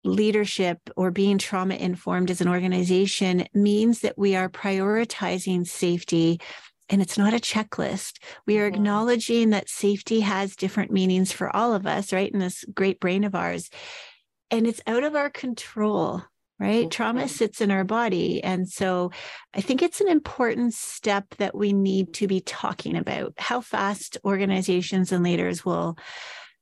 leadership 0.05 0.79
or 0.97 1.11
being 1.11 1.39
trauma 1.39 1.75
informed 1.75 2.31
as 2.31 2.41
an 2.41 2.49
organization 2.49 3.47
means 3.55 4.01
that 4.01 4.19
we 4.19 4.37
are 4.37 4.49
prioritizing 4.49 5.67
safety 5.67 6.41
and 6.91 7.03
it's 7.03 7.19
not 7.19 7.35
a 7.35 7.39
checklist. 7.39 8.19
We 8.47 8.59
are 8.59 8.67
mm-hmm. 8.67 8.77
acknowledging 8.77 9.51
that 9.51 9.69
safety 9.69 10.21
has 10.21 10.57
different 10.57 10.91
meanings 10.91 11.33
for 11.33 11.55
all 11.55 11.75
of 11.75 11.87
us, 11.87 12.15
right? 12.15 12.33
In 12.33 12.39
this 12.39 12.65
great 12.75 12.99
brain 12.99 13.25
of 13.25 13.35
ours 13.35 13.69
and 14.51 14.67
it's 14.67 14.81
out 14.87 15.05
of 15.05 15.15
our 15.15 15.31
control 15.31 16.23
right? 16.59 16.87
Okay. 16.87 16.89
trauma 16.89 17.29
sits 17.29 17.61
in 17.61 17.71
our 17.71 17.85
body. 17.85 18.43
And 18.43 18.69
so 18.69 19.11
i 19.55 19.61
think 19.61 19.83
it's 19.83 20.01
an 20.01 20.09
important 20.09 20.75
step 20.75 21.35
that 21.39 21.55
we 21.55 21.73
need 21.73 22.15
to 22.15 22.27
be 22.27 22.41
talking 22.41 22.97
about 22.97 23.33
how 23.39 23.61
fast 23.61 24.19
organizations 24.25 25.13
and 25.13 25.25
leaders 25.25 25.65
will 25.65 25.97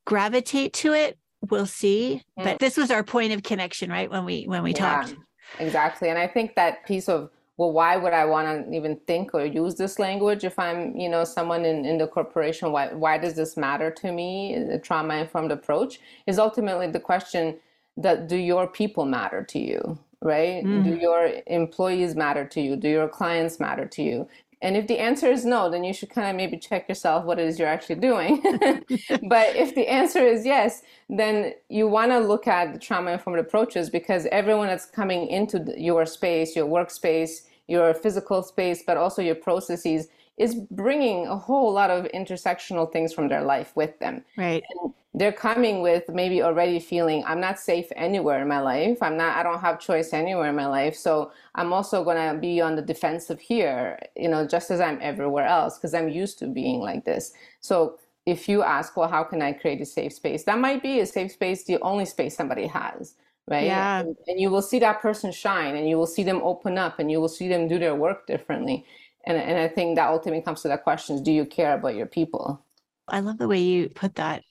gravitate 0.05 0.73
to 0.73 0.93
it. 0.93 1.17
We'll 1.49 1.65
see. 1.65 2.23
But 2.35 2.59
this 2.59 2.77
was 2.77 2.91
our 2.91 3.03
point 3.03 3.33
of 3.33 3.43
connection 3.43 3.89
right? 3.89 4.09
When 4.09 4.25
we 4.25 4.45
when 4.45 4.63
we 4.63 4.71
yeah, 4.71 5.01
talked. 5.03 5.15
exactly. 5.59 6.09
And 6.09 6.19
i 6.19 6.27
think 6.27 6.55
that 6.55 6.85
piece 6.85 7.09
of 7.09 7.29
well 7.57 7.71
why 7.71 7.97
would 7.97 8.13
i 8.13 8.23
want 8.23 8.45
to 8.47 8.75
even 8.75 8.99
think 9.07 9.33
or 9.33 9.43
use 9.43 9.73
this 9.73 9.97
language 9.97 10.43
if 10.43 10.59
i'm 10.59 10.95
you 10.95 11.09
know 11.09 11.23
someone 11.23 11.65
in, 11.65 11.85
in 11.85 11.97
the 11.97 12.07
corporation? 12.07 12.71
Why 12.71 12.93
why 12.93 13.17
does 13.17 13.33
this 13.33 13.57
matter 13.57 13.89
to 13.91 14.11
me? 14.11 14.55
The 14.69 14.79
trauma 14.79 15.15
informed 15.15 15.51
approach 15.51 15.99
is 16.27 16.37
ultimately 16.37 16.87
the 16.91 16.99
question 16.99 17.57
that 17.97 18.27
do 18.27 18.35
your 18.35 18.67
people 18.67 19.05
matter 19.05 19.43
to 19.43 19.59
you 19.59 19.97
right 20.21 20.63
mm-hmm. 20.63 20.83
do 20.83 20.95
your 20.95 21.31
employees 21.47 22.15
matter 22.15 22.45
to 22.45 22.61
you 22.61 22.75
do 22.75 22.89
your 22.89 23.07
clients 23.07 23.59
matter 23.59 23.85
to 23.85 24.01
you 24.01 24.27
and 24.61 24.75
if 24.75 24.87
the 24.87 24.97
answer 24.97 25.27
is 25.27 25.45
no 25.45 25.69
then 25.69 25.83
you 25.83 25.93
should 25.93 26.09
kind 26.09 26.29
of 26.29 26.35
maybe 26.35 26.57
check 26.57 26.87
yourself 26.89 27.25
what 27.25 27.39
it 27.39 27.47
is 27.47 27.59
you're 27.59 27.67
actually 27.67 27.95
doing 27.95 28.41
but 29.29 29.55
if 29.55 29.75
the 29.75 29.87
answer 29.87 30.19
is 30.19 30.45
yes 30.45 30.81
then 31.09 31.53
you 31.69 31.87
want 31.87 32.11
to 32.11 32.19
look 32.19 32.47
at 32.47 32.73
the 32.73 32.79
trauma 32.79 33.11
informed 33.11 33.39
approaches 33.39 33.89
because 33.89 34.25
everyone 34.31 34.67
that's 34.67 34.85
coming 34.85 35.27
into 35.27 35.73
your 35.77 36.05
space 36.05 36.55
your 36.55 36.67
workspace 36.67 37.41
your 37.67 37.93
physical 37.93 38.41
space 38.41 38.83
but 38.85 38.97
also 38.97 39.21
your 39.21 39.35
processes 39.35 40.07
is 40.37 40.55
bringing 40.71 41.27
a 41.27 41.35
whole 41.35 41.73
lot 41.73 41.89
of 41.89 42.05
intersectional 42.13 42.91
things 42.91 43.11
from 43.11 43.27
their 43.27 43.43
life 43.43 43.75
with 43.75 43.97
them. 43.99 44.23
Right. 44.37 44.63
And 44.69 44.93
they're 45.17 45.31
coming 45.31 45.81
with 45.81 46.07
maybe 46.09 46.43
already 46.43 46.79
feeling 46.79 47.23
I'm 47.25 47.39
not 47.39 47.59
safe 47.59 47.87
anywhere 47.95 48.39
in 48.39 48.47
my 48.47 48.59
life. 48.59 49.01
I'm 49.01 49.17
not 49.17 49.35
I 49.35 49.41
don't 49.41 49.59
have 49.59 49.79
choice 49.79 50.13
anywhere 50.13 50.49
in 50.49 50.55
my 50.55 50.67
life. 50.67 50.95
So 50.95 51.31
I'm 51.55 51.73
also 51.73 52.03
going 52.03 52.33
to 52.33 52.39
be 52.39 52.61
on 52.61 52.75
the 52.75 52.83
defensive 52.83 53.39
here, 53.39 53.99
you 54.15 54.29
know, 54.29 54.45
just 54.45 54.69
as 54.69 54.79
I'm 54.79 54.99
everywhere 55.01 55.47
else 55.47 55.77
because 55.77 55.95
I'm 55.95 56.07
used 56.07 56.37
to 56.39 56.47
being 56.47 56.81
like 56.81 57.03
this. 57.03 57.33
So 57.61 57.97
if 58.27 58.47
you 58.47 58.61
ask, 58.61 58.95
well, 58.95 59.09
how 59.09 59.23
can 59.23 59.41
I 59.41 59.53
create 59.53 59.81
a 59.81 59.85
safe 59.85 60.13
space? 60.13 60.43
That 60.43 60.59
might 60.59 60.83
be 60.83 60.99
a 60.99 61.05
safe 61.05 61.31
space, 61.31 61.63
the 61.63 61.81
only 61.81 62.05
space 62.05 62.37
somebody 62.37 62.67
has 62.67 63.15
right? 63.49 63.65
Yeah. 63.65 64.01
And, 64.01 64.15
and, 64.27 64.41
you 64.41 64.49
will 64.49 64.61
see 64.61 64.77
that 64.79 65.01
person 65.01 65.31
shine 65.31 65.77
and 65.77 65.87
you 65.87 65.97
will 65.97 66.05
see 66.05 66.23
them 66.23 66.41
open 66.43 66.77
up 66.77 66.99
and 66.99 67.09
you 67.09 67.21
will 67.21 67.29
see 67.29 67.47
them 67.47 67.69
do 67.69 67.79
their 67.79 67.95
work 67.95 68.27
differently. 68.27 68.85
And, 69.25 69.37
and 69.37 69.57
I 69.57 69.69
think 69.69 69.95
that 69.95 70.09
ultimately 70.09 70.41
comes 70.41 70.61
to 70.63 70.67
that 70.67 70.83
question 70.83 71.23
do 71.23 71.31
you 71.31 71.45
care 71.45 71.73
about 71.73 71.95
your 71.95 72.07
people? 72.07 72.61
I 73.07 73.21
love 73.21 73.37
the 73.37 73.47
way 73.47 73.59
you 73.59 73.87
put 73.87 74.15
that. 74.15 74.43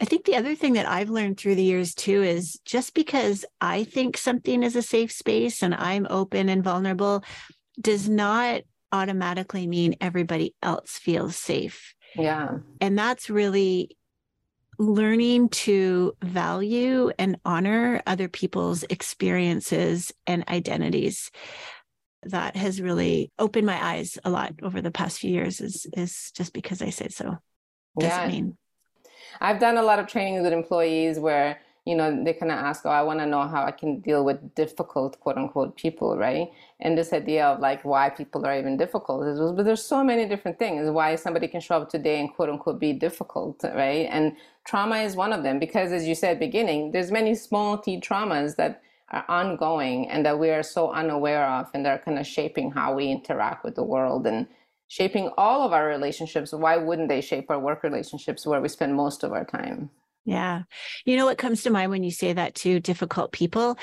I 0.00 0.04
think 0.04 0.24
the 0.24 0.36
other 0.36 0.54
thing 0.54 0.74
that 0.74 0.88
I've 0.88 1.10
learned 1.10 1.38
through 1.38 1.54
the 1.54 1.62
years 1.62 1.94
too 1.94 2.22
is 2.22 2.58
just 2.64 2.94
because 2.94 3.44
I 3.60 3.84
think 3.84 4.16
something 4.16 4.62
is 4.62 4.76
a 4.76 4.82
safe 4.82 5.12
space 5.12 5.62
and 5.62 5.74
I'm 5.74 6.06
open 6.10 6.48
and 6.48 6.64
vulnerable 6.64 7.22
does 7.80 8.08
not 8.08 8.62
automatically 8.90 9.66
mean 9.66 9.96
everybody 10.00 10.54
else 10.62 10.98
feels 10.98 11.36
safe. 11.36 11.94
Yeah. 12.14 12.58
And 12.80 12.98
that's 12.98 13.30
really 13.30 13.96
learning 14.78 15.48
to 15.50 16.14
value 16.22 17.12
and 17.18 17.38
honor 17.44 18.02
other 18.06 18.28
people's 18.28 18.82
experiences 18.84 20.12
and 20.26 20.48
identities 20.48 21.30
that 22.24 22.56
has 22.56 22.80
really 22.80 23.32
opened 23.38 23.66
my 23.66 23.84
eyes 23.84 24.18
a 24.24 24.30
lot 24.30 24.54
over 24.62 24.80
the 24.80 24.90
past 24.90 25.18
few 25.18 25.30
years 25.30 25.60
is 25.60 25.86
is 25.96 26.30
just 26.34 26.52
because 26.52 26.80
I 26.80 26.90
say 26.90 27.08
so. 27.08 27.38
Doesn't 27.98 28.20
yeah. 28.20 28.28
mean. 28.28 28.56
I've 29.40 29.58
done 29.58 29.76
a 29.76 29.82
lot 29.82 29.98
of 29.98 30.06
trainings 30.06 30.42
with 30.42 30.52
employees 30.52 31.18
where 31.18 31.60
you 31.84 31.96
know 31.96 32.22
they 32.24 32.32
kind 32.32 32.52
of 32.52 32.58
ask, 32.58 32.86
"Oh, 32.86 32.90
I 32.90 33.02
want 33.02 33.18
to 33.20 33.26
know 33.26 33.42
how 33.42 33.64
I 33.64 33.72
can 33.72 34.00
deal 34.00 34.24
with 34.24 34.54
difficult 34.54 35.18
quote 35.20 35.36
unquote 35.36 35.76
people," 35.76 36.16
right? 36.16 36.48
And 36.80 36.96
this 36.96 37.12
idea 37.12 37.46
of 37.46 37.60
like 37.60 37.84
why 37.84 38.08
people 38.10 38.46
are 38.46 38.56
even 38.56 38.76
difficult 38.76 39.26
is, 39.26 39.40
but 39.40 39.64
there's 39.64 39.84
so 39.84 40.04
many 40.04 40.26
different 40.28 40.58
things 40.58 40.90
why 40.90 41.16
somebody 41.16 41.48
can 41.48 41.60
show 41.60 41.78
up 41.78 41.88
today 41.90 42.20
and 42.20 42.32
quote 42.32 42.50
unquote 42.50 42.78
be 42.78 42.92
difficult, 42.92 43.64
right? 43.64 44.06
And 44.10 44.36
trauma 44.64 44.98
is 44.98 45.16
one 45.16 45.32
of 45.32 45.42
them 45.42 45.58
because, 45.58 45.90
as 45.92 46.06
you 46.06 46.14
said, 46.14 46.38
beginning, 46.38 46.92
there's 46.92 47.10
many 47.10 47.34
small 47.34 47.78
t 47.78 48.00
traumas 48.00 48.56
that 48.56 48.82
are 49.12 49.24
ongoing 49.28 50.08
and 50.08 50.24
that 50.24 50.38
we 50.38 50.50
are 50.50 50.62
so 50.62 50.90
unaware 50.90 51.44
of 51.46 51.70
and 51.74 51.84
they're 51.84 51.98
kind 51.98 52.18
of 52.18 52.26
shaping 52.26 52.70
how 52.70 52.94
we 52.94 53.08
interact 53.08 53.62
with 53.64 53.74
the 53.74 53.84
world 53.84 54.26
and 54.26 54.46
shaping 54.92 55.30
all 55.38 55.64
of 55.64 55.72
our 55.72 55.86
relationships, 55.86 56.52
why 56.52 56.76
wouldn't 56.76 57.08
they 57.08 57.22
shape 57.22 57.50
our 57.50 57.58
work 57.58 57.82
relationships 57.82 58.46
where 58.46 58.60
we 58.60 58.68
spend 58.68 58.94
most 58.94 59.24
of 59.24 59.32
our 59.32 59.42
time? 59.42 59.88
Yeah. 60.26 60.64
You 61.06 61.16
know 61.16 61.24
what 61.24 61.38
comes 61.38 61.62
to 61.62 61.70
mind 61.70 61.90
when 61.90 62.02
you 62.02 62.10
say 62.10 62.34
that 62.34 62.54
too 62.54 62.78
difficult 62.78 63.32
people? 63.32 63.78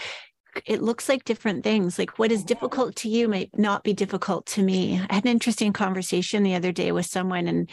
It 0.68 0.84
looks 0.84 1.10
like 1.10 1.24
different 1.24 1.64
things. 1.64 1.98
Like 1.98 2.20
what 2.20 2.32
is 2.32 2.44
difficult 2.44 2.96
to 2.98 3.10
you 3.10 3.28
might 3.28 3.50
not 3.58 3.84
be 3.84 3.92
difficult 3.92 4.46
to 4.48 4.62
me. 4.62 5.02
I 5.10 5.16
had 5.16 5.26
an 5.26 5.32
interesting 5.32 5.74
conversation 5.74 6.44
the 6.44 6.54
other 6.54 6.72
day 6.72 6.92
with 6.92 7.08
someone, 7.08 7.48
and, 7.48 7.72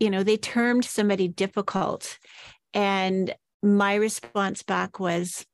you 0.00 0.10
know, 0.10 0.24
they 0.24 0.36
termed 0.36 0.84
somebody 0.84 1.28
difficult. 1.28 2.18
And 2.74 3.32
my 3.62 3.94
response 3.94 4.64
back 4.64 4.98
was, 4.98 5.46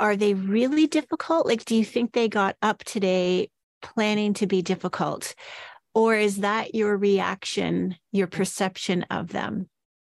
Are 0.00 0.16
they 0.16 0.34
really 0.34 0.88
difficult? 0.88 1.46
Like, 1.46 1.64
do 1.64 1.76
you 1.76 1.84
think 1.84 2.10
they 2.10 2.28
got 2.28 2.56
up 2.60 2.82
today 2.82 3.50
planning 3.82 4.34
to 4.34 4.48
be 4.48 4.62
difficult? 4.62 5.36
Or 5.94 6.14
is 6.14 6.38
that 6.38 6.74
your 6.74 6.96
reaction, 6.96 7.96
your 8.12 8.26
perception 8.26 9.04
of 9.10 9.28
them? 9.28 9.68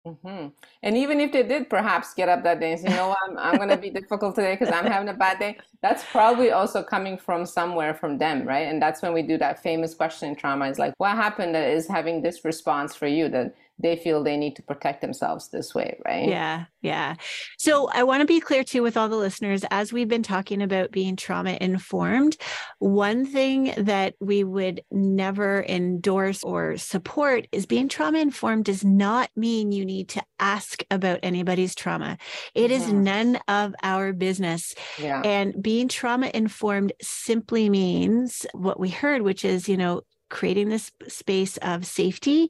Mm-hmm. 0.07 0.47
And 0.81 0.97
even 0.97 1.19
if 1.19 1.31
they 1.31 1.43
did 1.43 1.69
perhaps 1.69 2.13
get 2.13 2.29
up 2.29 2.43
that 2.43 2.59
day 2.59 2.71
and 2.71 2.79
say, 2.79 2.89
you 2.89 2.95
know 2.95 3.15
I'm, 3.27 3.37
I'm 3.37 3.57
going 3.57 3.69
to 3.69 3.77
be 3.77 3.89
difficult 3.89 4.33
today 4.33 4.55
because 4.57 4.73
I'm 4.73 4.85
having 4.85 5.09
a 5.09 5.13
bad 5.13 5.39
day, 5.39 5.57
that's 5.81 6.03
probably 6.05 6.51
also 6.51 6.81
coming 6.81 7.17
from 7.17 7.45
somewhere 7.45 7.93
from 7.93 8.17
them, 8.17 8.47
right? 8.47 8.67
And 8.67 8.81
that's 8.81 9.01
when 9.01 9.13
we 9.13 9.21
do 9.21 9.37
that 9.37 9.61
famous 9.61 9.93
question 9.93 10.29
in 10.29 10.35
trauma 10.35 10.69
is 10.69 10.79
like, 10.79 10.93
what 10.97 11.15
happened 11.15 11.53
that 11.55 11.69
is 11.69 11.87
having 11.87 12.21
this 12.21 12.45
response 12.45 12.95
for 12.95 13.07
you 13.07 13.27
that 13.29 13.55
they 13.79 13.95
feel 13.95 14.23
they 14.23 14.37
need 14.37 14.55
to 14.57 14.63
protect 14.63 15.01
themselves 15.01 15.49
this 15.49 15.73
way, 15.73 15.97
right? 16.05 16.27
Yeah, 16.27 16.65
yeah. 16.81 17.15
So 17.57 17.89
I 17.89 18.03
want 18.03 18.21
to 18.21 18.25
be 18.25 18.39
clear 18.39 18.63
too 18.63 18.83
with 18.83 18.97
all 18.97 19.07
the 19.07 19.15
listeners 19.15 19.63
as 19.71 19.93
we've 19.93 20.07
been 20.07 20.23
talking 20.23 20.61
about 20.61 20.91
being 20.91 21.15
trauma 21.15 21.57
informed, 21.61 22.35
one 22.79 23.25
thing 23.25 23.73
that 23.77 24.15
we 24.19 24.43
would 24.43 24.81
never 24.91 25.63
endorse 25.63 26.43
or 26.43 26.77
support 26.77 27.47
is 27.51 27.65
being 27.65 27.87
trauma 27.87 28.19
informed 28.19 28.65
does 28.65 28.83
not 28.83 29.29
mean 29.35 29.71
you 29.71 29.85
need 29.85 30.09
to 30.09 30.23
ask 30.39 30.83
about 30.91 31.19
anybody's 31.23 31.73
trauma. 31.75 32.17
It 32.53 32.71
is 32.71 32.83
mm-hmm. 32.83 33.03
none 33.03 33.39
of 33.47 33.73
our 33.81 34.13
business. 34.13 34.75
Yeah. 34.97 35.21
And 35.21 35.61
being 35.61 35.87
trauma 35.87 36.31
informed 36.33 36.91
simply 37.01 37.69
means 37.69 38.45
what 38.53 38.79
we 38.79 38.89
heard, 38.89 39.21
which 39.21 39.45
is, 39.45 39.69
you 39.69 39.77
know, 39.77 40.01
creating 40.29 40.69
this 40.69 40.91
space 41.07 41.57
of 41.57 41.85
safety 41.85 42.49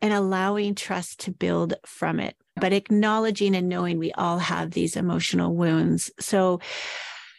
and 0.00 0.12
allowing 0.12 0.74
trust 0.74 1.20
to 1.20 1.30
build 1.30 1.74
from 1.86 2.20
it, 2.20 2.36
but 2.56 2.72
acknowledging 2.72 3.54
and 3.54 3.68
knowing 3.68 3.98
we 3.98 4.12
all 4.12 4.38
have 4.38 4.70
these 4.70 4.96
emotional 4.96 5.54
wounds. 5.54 6.10
So 6.18 6.60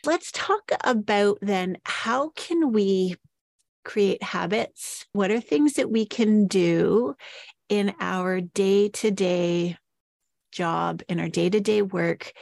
let's 0.05 0.31
talk 0.31 0.71
about 0.83 1.39
then 1.41 1.77
how 1.83 2.29
can 2.29 2.71
we 2.71 3.15
create 3.83 4.21
habits? 4.23 5.05
What 5.13 5.31
are 5.31 5.41
things 5.41 5.73
that 5.73 5.89
we 5.89 6.05
can 6.05 6.47
do 6.47 7.15
in 7.69 7.93
our 7.99 8.41
day 8.41 8.89
to 8.89 9.11
day 9.11 9.77
job, 10.51 11.01
in 11.07 11.19
our 11.19 11.29
day 11.29 11.49
to 11.49 11.59
day 11.59 11.81
work 11.81 12.33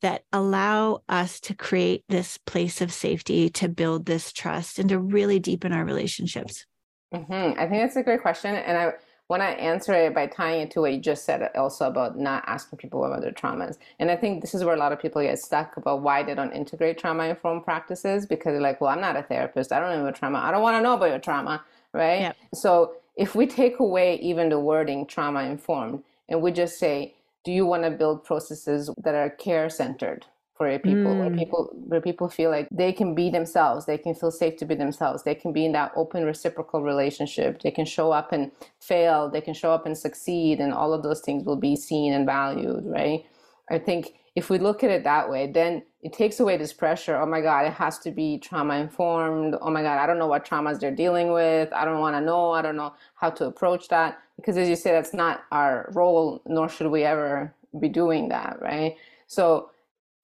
that 0.00 0.24
allow 0.32 1.02
us 1.08 1.38
to 1.40 1.54
create 1.54 2.04
this 2.08 2.36
place 2.38 2.80
of 2.80 2.92
safety, 2.92 3.48
to 3.48 3.68
build 3.68 4.04
this 4.04 4.32
trust, 4.32 4.78
and 4.80 4.88
to 4.88 4.98
really 4.98 5.38
deepen 5.38 5.72
our 5.72 5.84
relationships? 5.84 6.66
Mm-hmm. 7.12 7.60
I 7.60 7.66
think 7.66 7.82
that's 7.82 7.96
a 7.96 8.02
great 8.02 8.22
question. 8.22 8.54
And 8.54 8.76
I 8.76 8.92
want 9.28 9.42
to 9.42 9.46
answer 9.46 9.94
it 9.94 10.14
by 10.14 10.26
tying 10.26 10.62
it 10.62 10.70
to 10.72 10.80
what 10.80 10.92
you 10.92 11.00
just 11.00 11.24
said 11.24 11.48
also 11.54 11.86
about 11.86 12.18
not 12.18 12.44
asking 12.46 12.78
people 12.78 13.04
about 13.04 13.22
their 13.22 13.32
traumas. 13.32 13.78
And 13.98 14.10
I 14.10 14.16
think 14.16 14.40
this 14.40 14.54
is 14.54 14.64
where 14.64 14.74
a 14.74 14.78
lot 14.78 14.92
of 14.92 15.00
people 15.00 15.22
get 15.22 15.38
stuck 15.38 15.76
about 15.76 16.02
why 16.02 16.22
they 16.22 16.34
don't 16.34 16.52
integrate 16.52 16.98
trauma 16.98 17.24
informed 17.24 17.64
practices 17.64 18.26
because 18.26 18.52
they're 18.52 18.60
like, 18.60 18.80
well, 18.80 18.90
I'm 18.90 19.00
not 19.00 19.16
a 19.16 19.22
therapist. 19.22 19.72
I 19.72 19.80
don't 19.80 19.90
know 19.90 20.02
about 20.02 20.16
trauma. 20.16 20.38
I 20.38 20.50
don't 20.50 20.62
want 20.62 20.76
to 20.76 20.82
know 20.82 20.94
about 20.94 21.10
your 21.10 21.18
trauma. 21.18 21.64
Right. 21.94 22.20
Yep. 22.20 22.36
So 22.54 22.94
if 23.16 23.34
we 23.34 23.46
take 23.46 23.78
away 23.78 24.16
even 24.16 24.48
the 24.48 24.58
wording 24.58 25.06
trauma 25.06 25.42
informed 25.44 26.02
and 26.28 26.40
we 26.42 26.52
just 26.52 26.78
say, 26.78 27.14
do 27.44 27.52
you 27.52 27.66
want 27.66 27.82
to 27.84 27.90
build 27.90 28.24
processes 28.24 28.90
that 28.98 29.14
are 29.14 29.30
care 29.30 29.68
centered? 29.68 30.26
For 30.54 30.78
people 30.78 31.12
mm. 31.12 31.18
where 31.18 31.30
people 31.36 31.70
where 31.86 32.00
people 32.00 32.28
feel 32.28 32.50
like 32.50 32.68
they 32.70 32.92
can 32.92 33.14
be 33.14 33.30
themselves 33.30 33.86
they 33.86 33.98
can 33.98 34.14
feel 34.14 34.30
safe 34.30 34.56
to 34.56 34.64
be 34.64 34.74
themselves 34.74 35.22
they 35.22 35.34
can 35.34 35.52
be 35.52 35.64
in 35.64 35.72
that 35.72 35.92
open 35.96 36.24
reciprocal 36.24 36.82
relationship 36.82 37.60
they 37.62 37.70
can 37.70 37.84
show 37.84 38.12
up 38.12 38.32
and 38.32 38.50
fail 38.80 39.30
they 39.30 39.40
can 39.40 39.54
show 39.54 39.72
up 39.72 39.86
and 39.86 39.96
succeed 39.96 40.60
and 40.60 40.72
all 40.72 40.92
of 40.92 41.02
those 41.02 41.20
things 41.20 41.44
will 41.44 41.56
be 41.56 41.74
seen 41.74 42.12
and 42.12 42.26
valued 42.26 42.84
right 42.84 43.24
i 43.70 43.78
think 43.78 44.14
if 44.34 44.48
we 44.48 44.58
look 44.58 44.82
at 44.84 44.90
it 44.90 45.04
that 45.04 45.28
way 45.28 45.50
then 45.50 45.82
it 46.02 46.12
takes 46.12 46.40
away 46.40 46.56
this 46.56 46.72
pressure 46.72 47.16
oh 47.16 47.26
my 47.26 47.40
god 47.40 47.66
it 47.66 47.72
has 47.72 47.98
to 47.98 48.10
be 48.10 48.38
trauma 48.38 48.76
informed 48.76 49.56
oh 49.60 49.70
my 49.70 49.82
god 49.82 49.98
i 49.98 50.06
don't 50.06 50.18
know 50.18 50.26
what 50.26 50.46
traumas 50.46 50.78
they're 50.78 50.94
dealing 50.94 51.32
with 51.32 51.72
i 51.72 51.84
don't 51.84 52.00
want 52.00 52.14
to 52.14 52.20
know 52.20 52.50
i 52.50 52.60
don't 52.60 52.76
know 52.76 52.92
how 53.14 53.30
to 53.30 53.46
approach 53.46 53.88
that 53.88 54.18
because 54.36 54.56
as 54.56 54.68
you 54.68 54.76
say 54.76 54.92
that's 54.92 55.14
not 55.14 55.44
our 55.50 55.90
role 55.94 56.42
nor 56.46 56.68
should 56.68 56.90
we 56.90 57.04
ever 57.04 57.54
be 57.80 57.88
doing 57.88 58.28
that 58.28 58.58
right 58.60 58.96
so 59.26 59.70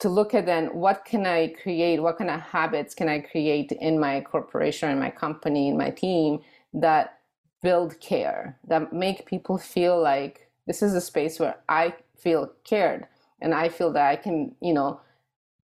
to 0.01 0.09
look 0.09 0.35
at 0.35 0.47
then 0.47 0.67
what 0.67 1.05
can 1.05 1.27
I 1.27 1.49
create, 1.49 2.01
what 2.01 2.19
kind 2.19 2.31
of 2.31 2.41
habits 2.41 2.95
can 2.95 3.09
I 3.09 3.21
create 3.21 3.73
in 3.73 3.99
my 3.99 4.21
corporation, 4.21 4.91
in 4.91 4.99
my 4.99 5.11
company, 5.11 5.69
in 5.69 5.77
my 5.77 5.91
team 5.91 6.41
that 6.73 7.19
build 7.63 7.99
care, 8.01 8.57
that 8.69 8.93
make 8.93 9.27
people 9.27 9.59
feel 9.59 10.01
like 10.01 10.49
this 10.67 10.83
is 10.83 10.95
a 10.95 11.01
space 11.01 11.41
where 11.41 11.57
I 11.69 11.95
feel 12.17 12.53
cared 12.65 13.07
and 13.41 13.55
I 13.55 13.69
feel 13.69 13.93
that 13.93 14.09
I 14.09 14.17
can, 14.17 14.55
you 14.61 14.73
know, 14.73 15.01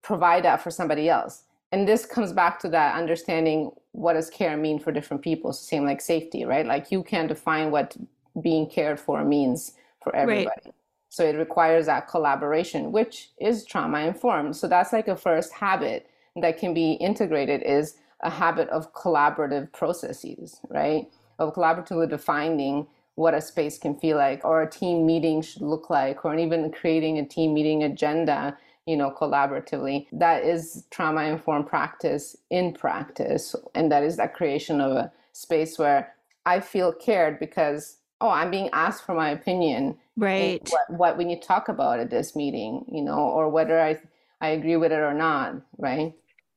provide 0.02 0.44
that 0.44 0.62
for 0.62 0.70
somebody 0.70 1.08
else. 1.08 1.44
And 1.70 1.86
this 1.86 2.06
comes 2.06 2.32
back 2.32 2.58
to 2.60 2.68
that 2.70 2.96
understanding 2.96 3.72
what 3.92 4.14
does 4.14 4.30
care 4.30 4.56
mean 4.56 4.78
for 4.78 4.92
different 4.92 5.22
people. 5.22 5.50
It's 5.50 5.60
the 5.60 5.66
same 5.66 5.84
like 5.84 6.00
safety, 6.00 6.44
right? 6.44 6.66
Like 6.66 6.90
you 6.90 7.02
can 7.02 7.26
define 7.26 7.70
what 7.70 7.96
being 8.40 8.68
cared 8.68 8.98
for 8.98 9.24
means 9.24 9.72
for 10.02 10.14
everybody. 10.14 10.46
Right. 10.64 10.74
So 11.14 11.24
it 11.24 11.36
requires 11.36 11.86
that 11.86 12.08
collaboration, 12.08 12.90
which 12.90 13.30
is 13.38 13.64
trauma 13.64 14.00
informed. 14.00 14.56
So 14.56 14.66
that's 14.66 14.92
like 14.92 15.06
a 15.06 15.14
first 15.14 15.52
habit 15.52 16.10
that 16.34 16.58
can 16.58 16.74
be 16.74 16.94
integrated 16.94 17.62
is 17.62 17.94
a 18.22 18.30
habit 18.30 18.68
of 18.70 18.92
collaborative 18.94 19.70
processes, 19.70 20.58
right? 20.68 21.06
Of 21.38 21.54
collaboratively 21.54 22.10
defining 22.10 22.88
what 23.14 23.32
a 23.32 23.40
space 23.40 23.78
can 23.78 23.94
feel 23.94 24.16
like 24.16 24.44
or 24.44 24.62
a 24.62 24.68
team 24.68 25.06
meeting 25.06 25.40
should 25.40 25.62
look 25.62 25.88
like 25.88 26.24
or 26.24 26.36
even 26.36 26.72
creating 26.72 27.20
a 27.20 27.24
team 27.24 27.54
meeting 27.54 27.84
agenda 27.84 28.58
you 28.84 28.96
know 28.96 29.08
collaboratively 29.08 30.08
that 30.10 30.42
is 30.42 30.84
trauma 30.90 31.22
informed 31.22 31.68
practice 31.68 32.36
in 32.50 32.72
practice 32.74 33.54
and 33.76 33.92
that 33.92 34.02
is 34.02 34.16
that 34.16 34.34
creation 34.34 34.80
of 34.80 34.90
a 34.90 35.12
space 35.32 35.78
where 35.78 36.12
i 36.44 36.58
feel 36.58 36.92
cared 36.92 37.38
because 37.38 37.98
oh 38.24 38.30
i'm 38.30 38.50
being 38.50 38.70
asked 38.72 39.04
for 39.04 39.14
my 39.14 39.30
opinion. 39.30 39.96
Right. 40.16 40.66
what, 40.70 40.98
what 40.98 41.18
we 41.18 41.24
need 41.24 41.42
to 41.42 41.48
talk 41.48 41.68
about 41.68 41.98
at 41.98 42.08
this 42.08 42.34
meeting 42.34 42.84
you 42.90 43.02
know 43.02 43.18
or 43.18 43.50
whether 43.50 43.78
i 43.78 44.00
i 44.40 44.48
agree 44.48 44.76
with 44.76 44.92
it 44.92 45.00
or 45.00 45.14
not 45.14 45.56
right? 45.78 46.14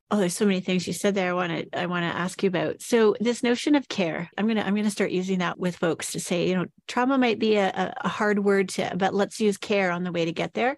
Oh 0.10 0.18
there's 0.18 0.36
so 0.36 0.46
many 0.46 0.62
things 0.62 0.88
you 0.88 0.94
said 0.94 1.16
there 1.16 1.30
i 1.30 1.34
want 1.34 1.52
to 1.52 1.80
i 1.80 1.86
want 1.86 2.04
to 2.04 2.18
ask 2.18 2.42
you 2.42 2.48
about. 2.48 2.82
So 2.82 3.16
this 3.20 3.44
notion 3.44 3.76
of 3.76 3.90
care 3.90 4.30
i'm 4.38 4.48
gonna 4.48 4.62
i'm 4.62 4.76
gonna 4.76 4.90
start 4.90 5.12
using 5.12 5.40
that 5.40 5.60
with 5.60 5.76
folks 5.76 6.14
to 6.14 6.20
say 6.22 6.48
you 6.48 6.56
know 6.56 6.66
trauma 6.88 7.18
might 7.18 7.40
be 7.40 7.58
a, 7.58 7.94
a 7.98 8.08
hard 8.08 8.40
word 8.40 8.70
to 8.70 8.94
but 8.96 9.14
let's 9.14 9.42
use 9.42 9.58
care 9.58 9.92
on 9.92 10.04
the 10.04 10.14
way 10.14 10.24
to 10.26 10.32
get 10.32 10.54
there. 10.54 10.78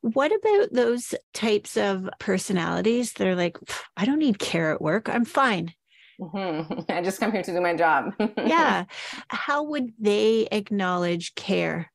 What 0.00 0.32
about 0.32 0.68
those 0.72 1.14
types 1.32 1.78
of 1.78 2.08
personalities 2.18 3.12
that 3.14 3.26
are 3.26 3.36
like 3.36 3.58
i 3.96 4.06
don't 4.06 4.20
need 4.20 4.38
care 4.38 4.72
at 4.72 4.80
work. 4.80 5.10
I'm 5.10 5.26
fine 5.26 5.74
Mm-hmm. 6.20 6.80
I 6.92 7.02
just 7.02 7.20
come 7.20 7.32
here 7.32 7.42
to 7.42 7.52
do 7.52 7.60
my 7.60 7.74
job. 7.74 8.14
yeah. 8.36 8.84
How 9.28 9.62
would 9.62 9.92
they 9.98 10.48
acknowledge 10.50 11.34
care? 11.34 11.90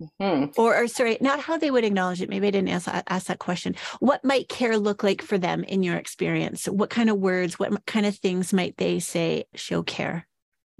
Mm-hmm. 0.00 0.58
Or, 0.58 0.74
or, 0.74 0.88
sorry, 0.88 1.18
not 1.20 1.40
how 1.40 1.58
they 1.58 1.70
would 1.70 1.84
acknowledge 1.84 2.22
it. 2.22 2.30
Maybe 2.30 2.46
I 2.46 2.50
didn't 2.50 2.70
ask, 2.70 2.88
ask 2.88 3.26
that 3.26 3.38
question. 3.38 3.76
What 3.98 4.24
might 4.24 4.48
care 4.48 4.78
look 4.78 5.02
like 5.02 5.20
for 5.20 5.36
them 5.36 5.62
in 5.64 5.82
your 5.82 5.96
experience? 5.96 6.64
What 6.64 6.88
kind 6.88 7.10
of 7.10 7.18
words, 7.18 7.58
what 7.58 7.84
kind 7.84 8.06
of 8.06 8.16
things 8.16 8.54
might 8.54 8.78
they 8.78 8.98
say 8.98 9.44
show 9.54 9.82
care? 9.82 10.26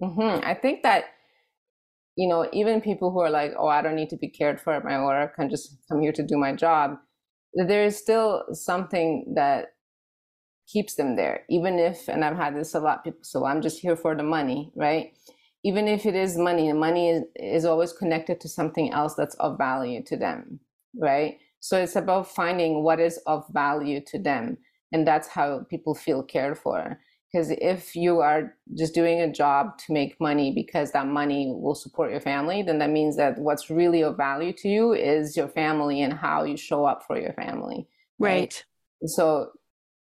Mm-hmm. 0.01 0.43
I 0.43 0.55
think 0.55 0.83
that, 0.85 1.05
you 2.17 2.29
know, 2.29 2.49
even 2.55 2.81
people 2.81 3.11
who 3.11 3.21
are 3.21 3.29
like, 3.29 3.53
oh, 3.59 3.69
I 3.69 3.83
don't 3.83 3.95
need 3.95 4.09
to 4.09 4.17
be 4.17 4.31
cared 4.31 4.59
for 4.59 4.73
at 4.73 4.85
my 4.85 5.03
work, 5.05 5.33
I 5.37 5.43
can 5.43 5.51
just 5.51 5.77
come 5.91 6.01
here 6.01 6.13
to 6.13 6.23
do 6.23 6.39
my 6.39 6.55
job. 6.55 6.97
There 7.53 7.85
is 7.85 7.99
still 7.99 8.45
something 8.53 9.35
that 9.37 9.67
keeps 10.71 10.95
them 10.95 11.17
there 11.17 11.45
even 11.49 11.79
if 11.79 12.09
and 12.09 12.25
i've 12.25 12.37
had 12.37 12.55
this 12.57 12.75
a 12.75 12.81
lot 12.81 13.03
people 13.03 13.21
so 13.23 13.45
i'm 13.45 13.61
just 13.61 13.81
here 13.81 13.97
for 13.97 14.15
the 14.15 14.23
money 14.23 14.71
right? 14.75 15.13
Even 15.63 15.89
if 15.89 16.07
it 16.07 16.15
is 16.15 16.39
money 16.39 16.69
the 16.69 16.75
money 16.75 17.11
is, 17.11 17.23
is 17.37 17.65
always 17.67 17.93
connected 17.93 18.41
to 18.41 18.49
something 18.49 18.93
else 18.93 19.15
that's 19.15 19.35
of 19.37 19.59
value 19.59 20.03
to 20.05 20.17
them 20.17 20.59
right? 20.97 21.39
So 21.61 21.79
it's 21.79 21.97
about 21.97 22.29
finding 22.29 22.83
what 22.83 23.01
is 23.01 23.19
of 23.27 23.47
value 23.51 24.01
to 24.07 24.19
them 24.19 24.57
and 24.93 25.07
that's 25.07 25.29
how 25.29 25.67
people 25.69 25.95
feel 25.95 26.23
cared 26.23 26.59
for. 26.59 26.99
Because 27.31 27.51
if 27.51 27.95
you 27.95 28.21
are 28.21 28.57
just 28.77 28.93
doing 28.93 29.21
a 29.21 29.33
job 29.33 29.79
to 29.79 29.93
make 29.93 30.21
money 30.21 30.51
because 30.53 30.91
that 30.93 31.07
money 31.07 31.53
will 31.55 31.77
support 31.77 32.11
your 32.11 32.21
family 32.21 32.63
then 32.63 32.79
that 32.79 32.91
means 32.91 33.17
that 33.17 33.39
what's 33.39 33.71
really 33.71 34.03
of 34.03 34.17
value 34.17 34.53
to 34.55 34.69
you 34.69 34.93
is 34.95 35.37
your 35.37 35.49
family 35.49 36.03
and 36.03 36.13
how 36.13 36.43
you 36.43 36.57
show 36.57 36.85
up 36.85 37.05
for 37.07 37.17
your 37.21 37.33
family 37.35 37.87
right, 38.19 38.31
right? 38.31 38.65
so 39.09 39.51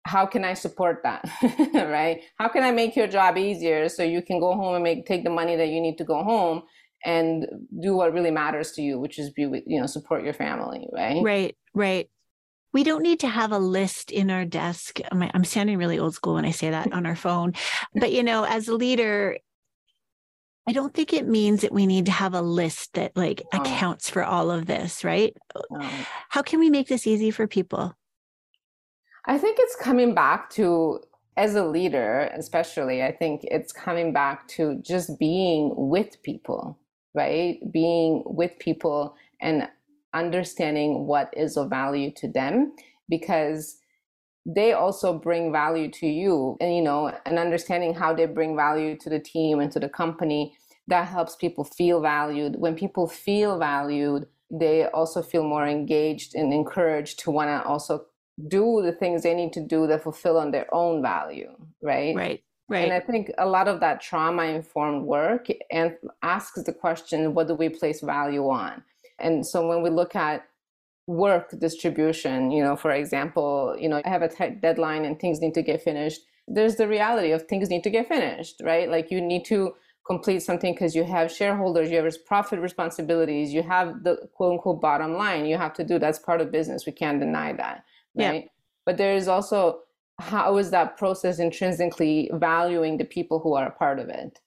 how 0.06 0.26
can 0.26 0.44
I 0.44 0.54
support 0.54 1.02
that? 1.04 1.24
right? 1.74 2.22
How 2.38 2.48
can 2.48 2.64
I 2.64 2.72
make 2.72 2.96
your 2.96 3.08
job 3.08 3.38
easier 3.38 3.90
so 3.90 4.04
you 4.04 4.22
can 4.22 4.40
go 4.40 4.54
home 4.54 4.76
and 4.76 4.84
make 4.84 5.06
take 5.06 5.24
the 5.24 5.30
money 5.30 5.56
that 5.56 5.68
you 5.70 5.82
need 5.82 5.98
to 5.98 6.04
go 6.04 6.24
home 6.24 6.64
and 7.06 7.46
do 7.82 7.96
what 7.96 8.14
really 8.14 8.32
matters 8.32 8.72
to 8.74 8.82
you, 8.82 9.00
which 9.00 9.20
is 9.20 9.30
be 9.32 9.46
with, 9.46 9.64
you 9.66 9.80
know, 9.80 9.86
support 9.86 10.24
your 10.24 10.34
family, 10.34 10.88
right? 10.92 11.24
Right, 11.24 11.58
right. 11.74 12.10
We 12.72 12.84
don't 12.84 13.02
need 13.02 13.22
to 13.22 13.28
have 13.28 13.52
a 13.52 13.58
list 13.58 14.12
in 14.12 14.30
our 14.30 14.46
desk. 14.46 15.00
I'm 15.12 15.44
sounding 15.44 15.78
really 15.78 15.98
old 15.98 16.14
school 16.14 16.36
when 16.36 16.46
I 16.46 16.52
say 16.52 16.70
that 16.70 16.92
on 16.94 17.06
our 17.06 17.16
phone. 17.16 17.54
But, 17.96 18.12
you 18.12 18.22
know, 18.22 18.44
as 18.44 18.68
a 18.68 18.76
leader, 18.76 19.38
I 20.68 20.72
don't 20.72 20.94
think 20.94 21.14
it 21.14 21.28
means 21.28 21.62
that 21.62 21.72
we 21.72 21.88
need 21.88 22.06
to 22.06 22.12
have 22.12 22.36
a 22.36 22.42
list 22.42 22.94
that 22.94 23.18
like 23.18 23.42
accounts 23.54 24.08
for 24.08 24.24
all 24.24 24.52
of 24.52 24.68
this, 24.68 25.04
right? 25.04 25.36
How 26.30 26.44
can 26.44 26.60
we 26.60 26.70
make 26.70 26.88
this 26.88 27.08
easy 27.08 27.32
for 27.32 27.48
people? 27.48 27.96
I 29.30 29.38
think 29.38 29.58
it's 29.60 29.76
coming 29.76 30.16
back 30.16 30.50
to, 30.52 31.02
as 31.38 31.54
a 31.54 31.64
leader, 31.64 32.32
especially, 32.36 33.04
I 33.04 33.12
think 33.12 33.42
it's 33.44 33.72
coming 33.72 34.12
back 34.12 34.48
to 34.50 34.82
just 34.82 35.20
being 35.20 35.72
with 35.76 36.22
people, 36.24 36.80
right? 37.14 37.60
Being 37.72 38.24
with 38.26 38.58
people 38.58 39.16
and 39.40 39.70
understanding 40.16 41.06
what 41.06 41.32
is 41.38 41.58
of 41.58 41.70
value 41.70 42.10
to 42.16 42.28
them 42.28 42.74
because 43.08 43.78
they 44.48 44.74
also 44.74 45.14
bring 45.14 45.52
value 45.52 45.92
to 45.92 46.08
you 46.08 46.58
and 46.60 46.76
you 46.76 46.82
know 46.82 47.16
and 47.28 47.38
understanding 47.38 47.94
how 47.94 48.12
they 48.12 48.26
bring 48.26 48.56
value 48.56 48.98
to 48.98 49.10
the 49.10 49.20
team 49.20 49.60
and 49.60 49.72
to 49.72 49.80
the 49.80 49.90
company 49.90 50.58
that 50.88 51.08
helps 51.08 51.36
people 51.36 51.64
feel 51.64 52.02
valued 52.02 52.56
when 52.58 52.74
people 52.74 53.06
feel 53.06 53.60
valued 53.60 54.26
they 54.50 54.86
also 54.88 55.22
feel 55.22 55.44
more 55.44 55.68
engaged 55.68 56.34
and 56.34 56.52
encouraged 56.52 57.20
to 57.20 57.30
want 57.30 57.48
to 57.48 57.70
also 57.70 58.06
do 58.48 58.82
the 58.82 58.92
things 58.92 59.24
they 59.24 59.34
need 59.34 59.54
to 59.54 59.62
do 59.62 59.88
that 59.88 60.04
fulfill 60.04 60.38
on 60.38 60.52
their 60.52 60.74
own 60.74 61.02
value 61.02 61.52
right 61.82 62.16
right 62.16 62.44
right 62.70 62.84
and 62.84 62.94
i 62.94 63.00
think 63.00 63.32
a 63.38 63.46
lot 63.46 63.68
of 63.68 63.80
that 63.80 64.02
trauma 64.02 64.44
informed 64.44 65.06
work 65.06 65.48
and 65.72 65.96
asks 66.22 66.64
the 66.64 66.74
question 66.74 67.34
what 67.34 67.48
do 67.48 67.54
we 67.56 67.70
place 67.70 68.02
value 68.02 68.48
on 68.48 68.84
and 69.20 69.46
so 69.46 69.68
when 69.68 69.82
we 69.82 69.90
look 69.90 70.16
at 70.16 70.46
work 71.10 71.60
distribution, 71.60 72.52
you 72.52 72.64
know, 72.64 72.76
for 72.76 72.92
example, 72.92 73.76
you 73.80 73.90
know, 73.90 74.00
I 74.06 74.10
have 74.10 74.22
a 74.22 74.28
tight 74.28 74.62
deadline 74.62 75.06
and 75.06 75.20
things 75.20 75.42
need 75.42 75.56
to 75.56 75.64
get 75.64 75.82
finished. 75.82 76.22
There's 76.48 76.76
the 76.76 76.88
reality 76.88 77.32
of 77.32 77.48
things 77.48 77.70
need 77.70 77.84
to 77.84 77.90
get 77.90 78.08
finished, 78.08 78.62
right? 78.64 78.90
Like 78.90 79.10
you 79.10 79.20
need 79.20 79.44
to 79.46 79.74
complete 80.06 80.42
something 80.42 80.74
because 80.74 80.96
you 80.96 81.04
have 81.04 81.32
shareholders, 81.32 81.90
you 81.90 81.98
have 81.98 82.26
profit 82.26 82.60
responsibilities, 82.60 83.52
you 83.54 83.64
have 83.64 84.04
the 84.04 84.30
quote 84.36 84.54
unquote 84.54 84.82
bottom 84.82 85.14
line 85.14 85.46
you 85.46 85.58
have 85.58 85.74
to 85.74 85.84
do. 85.84 85.98
That's 85.98 86.20
part 86.20 86.42
of 86.42 86.52
business. 86.52 86.86
We 86.86 86.92
can't 86.92 87.20
deny 87.20 87.54
that, 87.54 87.86
right? 88.16 88.44
Yeah. 88.44 88.50
But 88.86 88.98
there 88.98 89.16
is 89.16 89.28
also 89.28 89.82
how 90.20 90.58
is 90.58 90.72
that 90.72 90.98
process 90.98 91.40
intrinsically 91.40 92.30
valuing 92.34 92.98
the 92.98 93.06
people 93.06 93.40
who 93.40 93.54
are 93.54 93.68
a 93.68 93.72
part 93.72 94.00
of 94.00 94.10
it? 94.10 94.40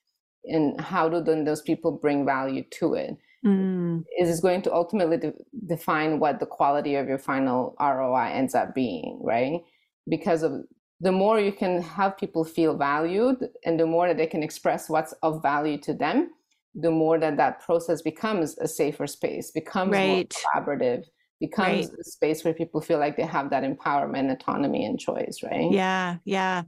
And 0.44 0.80
how 0.80 1.08
do 1.08 1.22
then 1.22 1.44
those 1.44 1.62
people 1.62 1.92
bring 1.92 2.26
value 2.26 2.64
to 2.78 2.94
it? 2.94 3.16
Is 3.44 3.48
it? 3.48 3.48
mm. 3.48 4.04
is 4.18 4.40
going 4.40 4.62
to 4.62 4.72
ultimately 4.72 5.16
de- 5.16 5.34
define 5.66 6.18
what 6.18 6.40
the 6.40 6.46
quality 6.46 6.94
of 6.94 7.08
your 7.08 7.18
final 7.18 7.74
ROI 7.80 8.30
ends 8.32 8.54
up 8.54 8.74
being, 8.74 9.20
right? 9.22 9.60
Because 10.08 10.42
of 10.42 10.64
the 11.00 11.12
more 11.12 11.40
you 11.40 11.52
can 11.52 11.82
have 11.82 12.16
people 12.16 12.44
feel 12.44 12.76
valued 12.76 13.48
and 13.64 13.78
the 13.78 13.86
more 13.86 14.06
that 14.06 14.16
they 14.16 14.26
can 14.26 14.42
express 14.42 14.88
what's 14.88 15.12
of 15.22 15.42
value 15.42 15.78
to 15.78 15.92
them, 15.92 16.30
the 16.74 16.90
more 16.90 17.18
that 17.18 17.36
that 17.36 17.60
process 17.60 18.02
becomes 18.02 18.56
a 18.58 18.68
safer 18.68 19.06
space, 19.06 19.50
becomes 19.50 19.92
right. 19.92 20.32
more 20.54 20.64
collaborative, 20.64 21.04
becomes 21.42 21.90
right. 21.90 21.98
a 22.00 22.04
space 22.04 22.42
where 22.42 22.54
people 22.54 22.80
feel 22.80 22.98
like 22.98 23.16
they 23.16 23.26
have 23.26 23.50
that 23.50 23.64
empowerment, 23.64 24.32
autonomy, 24.32 24.86
and 24.86 24.98
choice, 24.98 25.40
right? 25.42 25.70
Yeah, 25.70 26.16
yeah. 26.24 26.62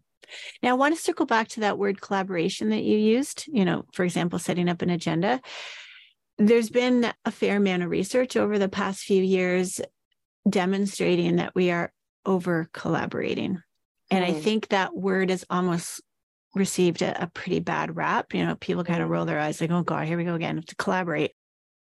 Now, 0.62 0.70
I 0.70 0.74
want 0.74 0.94
to 0.94 1.02
circle 1.02 1.26
back 1.26 1.48
to 1.48 1.60
that 1.60 1.78
word 1.78 2.00
collaboration 2.00 2.68
that 2.70 2.82
you 2.82 2.98
used, 2.98 3.46
you 3.46 3.64
know, 3.64 3.84
for 3.92 4.04
example, 4.04 4.38
setting 4.38 4.68
up 4.68 4.82
an 4.82 4.90
agenda 4.90 5.40
there's 6.38 6.70
been 6.70 7.12
a 7.24 7.30
fair 7.30 7.56
amount 7.56 7.82
of 7.82 7.90
research 7.90 8.36
over 8.36 8.58
the 8.58 8.68
past 8.68 9.04
few 9.04 9.22
years 9.22 9.80
demonstrating 10.48 11.36
that 11.36 11.54
we 11.54 11.70
are 11.70 11.92
over 12.26 12.68
collaborating. 12.72 13.60
And 14.10 14.24
mm. 14.24 14.28
I 14.28 14.32
think 14.32 14.68
that 14.68 14.94
word 14.94 15.30
has 15.30 15.44
almost 15.48 16.02
received 16.54 17.02
a, 17.02 17.24
a, 17.24 17.26
pretty 17.28 17.60
bad 17.60 17.96
rap. 17.96 18.34
You 18.34 18.44
know, 18.44 18.54
people 18.56 18.84
kind 18.84 19.02
of 19.02 19.08
roll 19.08 19.24
their 19.24 19.40
eyes 19.40 19.60
like, 19.60 19.70
oh 19.70 19.82
God, 19.82 20.06
here 20.06 20.16
we 20.16 20.24
go 20.24 20.34
again 20.34 20.62
to 20.66 20.76
collaborate. 20.76 21.32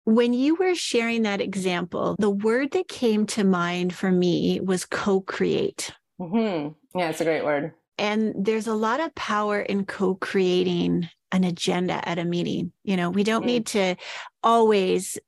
When 0.04 0.32
you 0.32 0.56
were 0.56 0.74
sharing 0.74 1.22
that 1.22 1.40
example, 1.40 2.16
the 2.18 2.30
word 2.30 2.72
that 2.72 2.88
came 2.88 3.26
to 3.26 3.44
mind 3.44 3.94
for 3.94 4.10
me 4.10 4.60
was 4.60 4.84
co 4.84 5.20
create. 5.20 5.92
Mm-hmm. 6.20 6.98
Yeah, 6.98 7.10
it's 7.10 7.20
a 7.20 7.24
great 7.24 7.44
word. 7.44 7.72
And 7.98 8.34
there's 8.36 8.66
a 8.66 8.74
lot 8.74 9.00
of 9.00 9.14
power 9.14 9.60
in 9.60 9.84
co 9.84 10.14
creating 10.16 11.08
an 11.30 11.44
agenda 11.44 12.06
at 12.06 12.18
a 12.18 12.24
meeting. 12.24 12.72
You 12.84 12.96
know, 12.96 13.10
we 13.10 13.24
don't 13.24 13.42
mm-hmm. 13.42 13.46
need 13.46 13.66
to 13.66 13.96
always 14.42 15.18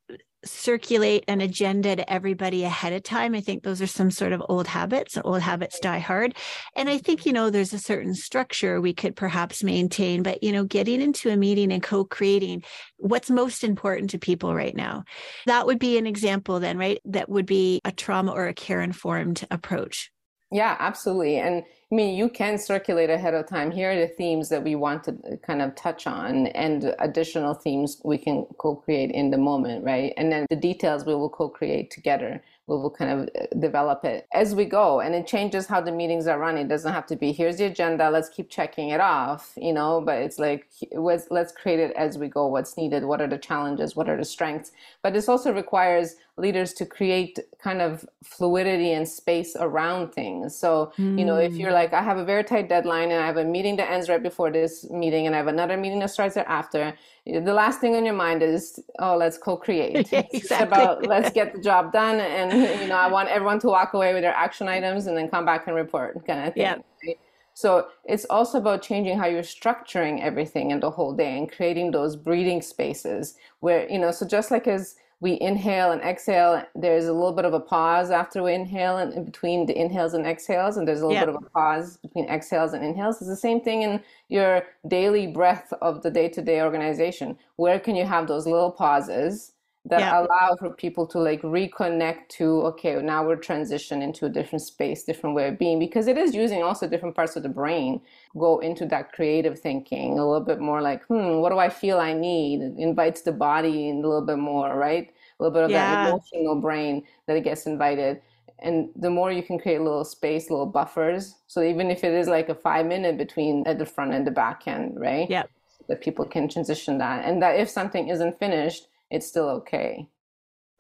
circulate 0.45 1.25
an 1.29 1.41
agenda 1.41 1.97
to 1.97 2.13
everybody 2.13 2.65
ahead 2.65 2.93
of 2.93 3.03
time. 3.03 3.35
I 3.35 3.41
think 3.41 3.63
those 3.63 3.83
are 3.83 3.87
some 3.87 4.11
sort 4.11 4.33
of 4.33 4.43
old 4.49 4.67
habits. 4.67 5.19
Old 5.25 5.41
habits 5.41 5.79
die 5.81 5.99
hard. 5.99 6.37
And 6.77 6.89
I 6.89 6.99
think, 6.99 7.27
you 7.27 7.33
know, 7.33 7.51
there's 7.51 7.73
a 7.73 7.79
certain 7.79 8.15
structure 8.15 8.81
we 8.81 8.93
could 8.93 9.17
perhaps 9.17 9.63
maintain, 9.63 10.23
but, 10.23 10.43
you 10.43 10.53
know, 10.53 10.65
getting 10.65 11.01
into 11.01 11.31
a 11.31 11.37
meeting 11.37 11.73
and 11.73 11.83
co 11.83 12.05
creating 12.05 12.63
what's 12.97 13.31
most 13.31 13.65
important 13.65 14.11
to 14.11 14.19
people 14.19 14.55
right 14.55 14.75
now. 14.75 15.05
That 15.47 15.67
would 15.67 15.79
be 15.79 15.99
an 15.99 16.07
example, 16.07 16.61
then, 16.61 16.79
right? 16.79 17.01
That 17.05 17.29
would 17.29 17.47
be 17.47 17.81
a 17.85 17.93
trauma 17.93 18.33
or 18.33 18.47
a 18.47 18.55
care 18.55 18.81
informed 18.81 19.47
approach. 19.51 20.11
Yeah, 20.55 20.77
absolutely. 20.79 21.39
And 21.39 21.65
I 21.91 21.95
mean, 21.95 22.15
you 22.15 22.29
can 22.29 22.59
circulate 22.59 23.11
ahead 23.11 23.35
of 23.35 23.49
time. 23.49 23.73
Here 23.73 23.91
are 23.91 23.97
the 23.97 24.07
themes 24.07 24.49
that 24.51 24.63
we 24.63 24.77
want 24.77 25.03
to 25.05 25.37
kind 25.45 25.61
of 25.61 25.75
touch 25.75 26.07
on, 26.07 26.47
and 26.49 26.95
additional 27.01 27.55
themes 27.55 28.01
we 28.05 28.19
can 28.19 28.47
co 28.59 28.77
create 28.77 29.11
in 29.11 29.31
the 29.33 29.37
moment, 29.37 29.85
right? 29.85 30.13
And 30.17 30.31
then 30.31 30.47
the 30.51 30.57
details 30.57 31.05
we 31.05 31.15
will 31.17 31.29
co 31.29 31.49
create 31.49 31.91
together 31.91 32.41
we 32.67 32.77
will 32.77 32.91
kind 32.91 33.11
of 33.11 33.29
uh, 33.39 33.47
develop 33.59 34.05
it 34.05 34.27
as 34.33 34.55
we 34.55 34.65
go 34.65 35.01
and 35.01 35.15
it 35.15 35.27
changes 35.27 35.67
how 35.67 35.81
the 35.81 35.93
meetings 35.93 36.27
are 36.27 36.39
run 36.39 36.57
it 36.57 36.69
doesn't 36.69 36.93
have 36.93 37.07
to 37.07 37.17
be 37.17 37.31
here's 37.33 37.59
the 37.59 37.65
agenda 37.65 38.09
let's 38.11 38.29
keep 38.29 38.49
checking 38.49 38.89
it 38.91 39.01
off 39.01 39.53
you 39.57 39.73
know 39.73 40.01
but 40.01 40.17
it's 40.19 40.39
like 40.39 40.67
let's, 40.93 41.27
let's 41.31 41.53
create 41.53 41.79
it 41.79 41.93
as 41.95 42.17
we 42.17 42.29
go 42.29 42.47
what's 42.47 42.77
needed 42.77 43.05
what 43.05 43.21
are 43.21 43.27
the 43.27 43.37
challenges 43.39 43.95
what 43.97 44.09
are 44.09 44.17
the 44.17 44.25
strengths 44.25 44.73
but 45.03 45.13
this 45.13 45.29
also 45.29 45.53
requires 45.53 46.15
leaders 46.37 46.73
to 46.73 46.85
create 46.85 47.39
kind 47.63 47.81
of 47.81 48.05
fluidity 48.25 48.93
and 48.93 49.09
space 49.09 49.55
around 49.61 50.13
things 50.13 50.57
so 50.57 50.93
mm. 50.99 51.17
you 51.17 51.25
know 51.25 51.37
if 51.37 51.55
you're 51.55 51.69
hmm. 51.69 51.75
like 51.75 51.93
i 51.93 52.03
have 52.03 52.17
a 52.17 52.25
very 52.25 52.43
tight 52.43 52.69
deadline 52.69 53.13
and 53.13 53.23
i 53.23 53.27
have 53.27 53.37
a 53.37 53.45
meeting 53.45 53.77
that 53.77 53.89
ends 53.89 54.09
right 54.09 54.23
before 54.23 54.51
this 54.51 54.91
meeting 54.91 55.27
and 55.27 55.35
i 55.35 55.39
have 55.39 55.47
another 55.47 55.77
meeting 55.77 56.01
that 56.01 56.11
starts 56.11 56.35
thereafter 56.35 56.93
the 57.25 57.55
last 57.55 57.81
thing 57.81 57.95
on 57.95 58.05
your 58.05 58.15
mind 58.15 58.43
is 58.43 58.81
oh 58.99 59.17
let's 59.17 59.39
co-create 59.39 60.09
yeah, 60.13 60.19
exactly. 60.19 60.39
it's 60.39 60.51
about 60.51 61.07
let's 61.07 61.31
get 61.31 61.53
the 61.55 61.61
job 61.61 61.93
done 62.01 62.19
and 62.19 62.81
you 62.81 62.89
know 62.89 62.97
i 62.97 63.07
want 63.07 63.29
everyone 63.29 63.61
to 63.61 63.69
walk 63.69 63.95
away 63.95 64.13
with 64.13 64.23
their 64.23 64.35
action 64.35 64.67
items 64.67 65.07
and 65.07 65.17
then 65.17 65.29
come 65.29 65.45
back 65.45 65.69
and 65.69 65.77
report 65.77 66.15
kind 66.27 66.49
of 66.49 66.55
thing 66.55 66.63
yeah. 66.63 66.77
Right? 67.07 67.19
so 67.55 67.87
it's 68.05 68.25
also 68.25 68.59
about 68.59 68.83
changing 68.83 69.17
how 69.17 69.27
you're 69.27 69.43
structuring 69.43 70.21
everything 70.21 70.73
in 70.73 70.81
the 70.81 70.91
whole 70.91 71.13
day 71.15 71.39
and 71.39 71.51
creating 71.51 71.93
those 71.93 72.17
breathing 72.17 72.61
spaces 72.61 73.37
where 73.61 73.89
you 73.89 74.01
know 74.01 74.11
so 74.11 74.27
just 74.27 74.51
like 74.51 74.67
as 74.67 74.97
we 75.25 75.41
inhale 75.41 75.91
and 75.91 76.03
exhale. 76.03 76.63
There's 76.75 77.07
a 77.07 77.13
little 77.15 77.33
bit 77.33 77.47
of 77.47 77.55
a 77.55 77.59
pause 77.59 78.11
after 78.11 78.43
we 78.43 78.53
inhale 78.53 78.99
and 78.99 79.11
in 79.15 79.25
between 79.25 79.65
the 79.65 79.75
inhales 79.75 80.13
and 80.13 80.27
exhales, 80.27 80.77
and 80.77 80.87
there's 80.87 81.01
a 81.01 81.07
little 81.07 81.15
yep. 81.15 81.29
bit 81.29 81.35
of 81.35 81.43
a 81.43 81.49
pause 81.49 81.97
between 81.97 82.29
exhales 82.29 82.75
and 82.75 82.85
inhales. 82.85 83.17
It's 83.17 83.29
the 83.29 83.35
same 83.35 83.63
thing 83.63 83.81
in 83.81 84.03
your 84.29 84.65
daily 84.87 85.27
breath 85.27 85.73
of 85.81 86.03
the 86.03 86.11
day-to-day 86.11 86.61
organization. 86.61 87.39
Where 87.57 87.81
can 87.81 87.97
you 87.97 88.05
have 88.05 88.29
those 88.29 88.47
little 88.47 88.71
pauses 88.71 89.55
that 89.87 90.01
yeah. 90.01 90.21
allow 90.21 90.57
for 90.59 90.71
people 90.71 91.07
to 91.07 91.19
like 91.19 91.43
reconnect 91.43 92.29
to 92.29 92.63
okay 92.63 92.95
now 93.03 93.27
we're 93.27 93.37
transitioning 93.37 94.03
into 94.03 94.25
a 94.25 94.31
different 94.31 94.63
space 94.63 95.05
different 95.05 95.37
way 95.37 95.49
of 95.49 95.59
being 95.59 95.79
because 95.79 96.07
it 96.07 96.17
is 96.17 96.35
using 96.35 96.63
also 96.63 96.89
different 96.89 97.15
parts 97.15 97.37
of 97.37 97.43
the 97.43 97.49
brain 97.49 98.01
go 98.39 98.59
into 98.61 98.87
that 98.87 99.13
creative 99.13 99.61
thinking 99.61 100.19
a 100.19 100.27
little 100.27 100.41
bit 100.41 100.59
more 100.59 100.81
like 100.81 101.05
hmm 101.07 101.37
what 101.37 101.51
do 101.51 101.59
i 101.59 101.69
feel 101.69 101.99
i 101.99 102.13
need 102.15 102.63
it 102.63 102.75
invites 102.79 103.23
the 103.23 103.33
body 103.33 103.89
in 103.89 103.97
a 103.97 104.09
little 104.09 104.25
bit 104.25 104.39
more 104.39 104.75
right 104.77 105.14
little 105.45 105.55
bit 105.55 105.65
of 105.65 105.71
yeah. 105.71 106.05
that 106.05 106.09
emotional 106.11 106.61
brain 106.61 107.05
that 107.27 107.37
it 107.37 107.45
gets 107.45 107.67
invited. 107.67 108.21
And 108.61 108.89
the 108.97 109.11
more 109.11 109.33
you 109.33 109.43
can 109.43 109.59
create 109.59 109.81
little 109.81 110.05
space 110.05 110.49
little 110.49 110.67
buffers. 110.67 111.35
So 111.49 111.63
even 111.63 111.91
if 111.91 112.05
it 112.05 112.15
is 112.15 112.29
like 112.29 112.49
a 112.49 112.55
five 112.55 112.87
minute 112.87 113.19
between 113.19 113.67
at 113.67 113.79
the 113.79 113.87
front 113.87 114.15
and 114.15 114.27
the 114.27 114.31
back 114.31 114.67
end 114.67 114.99
right? 114.99 115.29
Yeah 115.29 115.45
that 115.87 116.01
people 116.01 116.25
can 116.25 116.49
transition 116.49 116.97
that. 116.97 117.27
And 117.27 117.43
that 117.43 117.61
if 117.61 117.69
something 117.69 118.09
isn't 118.09 118.39
finished 118.39 118.89
it's 119.11 119.27
still 119.27 119.49
okay. 119.49 120.09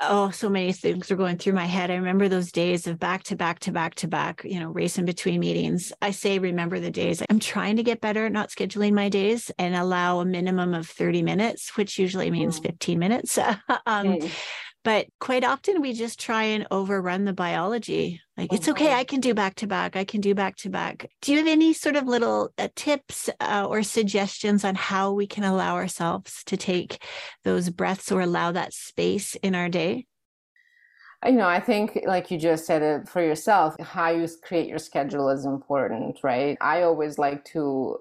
Oh, 0.00 0.30
so 0.30 0.48
many 0.48 0.72
things 0.72 1.10
are 1.10 1.16
going 1.16 1.38
through 1.38 1.52
my 1.52 1.66
head. 1.66 1.90
I 1.90 1.94
remember 1.94 2.28
those 2.28 2.50
days 2.50 2.88
of 2.88 2.98
back 2.98 3.22
to 3.24 3.36
back 3.36 3.60
to 3.60 3.72
back 3.72 3.94
to 3.96 4.08
back, 4.08 4.42
you 4.44 4.58
know, 4.58 4.68
racing 4.70 5.04
between 5.04 5.38
meetings. 5.38 5.92
I 6.02 6.10
say, 6.10 6.40
remember 6.40 6.80
the 6.80 6.90
days. 6.90 7.22
I'm 7.30 7.38
trying 7.38 7.76
to 7.76 7.84
get 7.84 8.00
better 8.00 8.26
at 8.26 8.32
not 8.32 8.50
scheduling 8.50 8.92
my 8.92 9.08
days 9.08 9.52
and 9.56 9.76
allow 9.76 10.18
a 10.18 10.24
minimum 10.24 10.74
of 10.74 10.88
30 10.88 11.22
minutes, 11.22 11.76
which 11.76 11.96
usually 11.96 12.30
means 12.30 12.58
mm. 12.58 12.64
15 12.64 12.98
minutes. 12.98 13.38
um, 13.38 13.56
mm. 13.86 14.30
But 14.84 15.06
quite 15.18 15.44
often 15.44 15.80
we 15.80 15.94
just 15.94 16.20
try 16.20 16.44
and 16.44 16.66
overrun 16.70 17.24
the 17.24 17.32
biology. 17.32 18.20
Like, 18.36 18.52
it's 18.52 18.68
okay, 18.68 18.92
I 18.92 19.04
can 19.04 19.20
do 19.20 19.32
back 19.32 19.54
to 19.56 19.66
back, 19.66 19.96
I 19.96 20.04
can 20.04 20.20
do 20.20 20.34
back 20.34 20.56
to 20.56 20.68
back. 20.68 21.08
Do 21.22 21.32
you 21.32 21.38
have 21.38 21.46
any 21.46 21.72
sort 21.72 21.96
of 21.96 22.06
little 22.06 22.50
uh, 22.58 22.68
tips 22.76 23.30
uh, 23.40 23.66
or 23.68 23.82
suggestions 23.82 24.64
on 24.64 24.74
how 24.74 25.12
we 25.12 25.26
can 25.26 25.44
allow 25.44 25.76
ourselves 25.76 26.44
to 26.44 26.56
take 26.56 27.02
those 27.44 27.70
breaths 27.70 28.12
or 28.12 28.20
allow 28.20 28.52
that 28.52 28.74
space 28.74 29.34
in 29.36 29.54
our 29.54 29.68
day? 29.68 30.06
you 31.24 31.32
know 31.32 31.48
i 31.48 31.60
think 31.60 32.00
like 32.06 32.30
you 32.30 32.38
just 32.38 32.66
said 32.66 32.82
it 32.82 33.08
for 33.08 33.22
yourself 33.22 33.74
how 33.80 34.10
you 34.10 34.28
create 34.42 34.68
your 34.68 34.78
schedule 34.78 35.30
is 35.30 35.44
important 35.44 36.18
right 36.22 36.58
i 36.60 36.82
always 36.82 37.18
like 37.18 37.44
to 37.44 37.98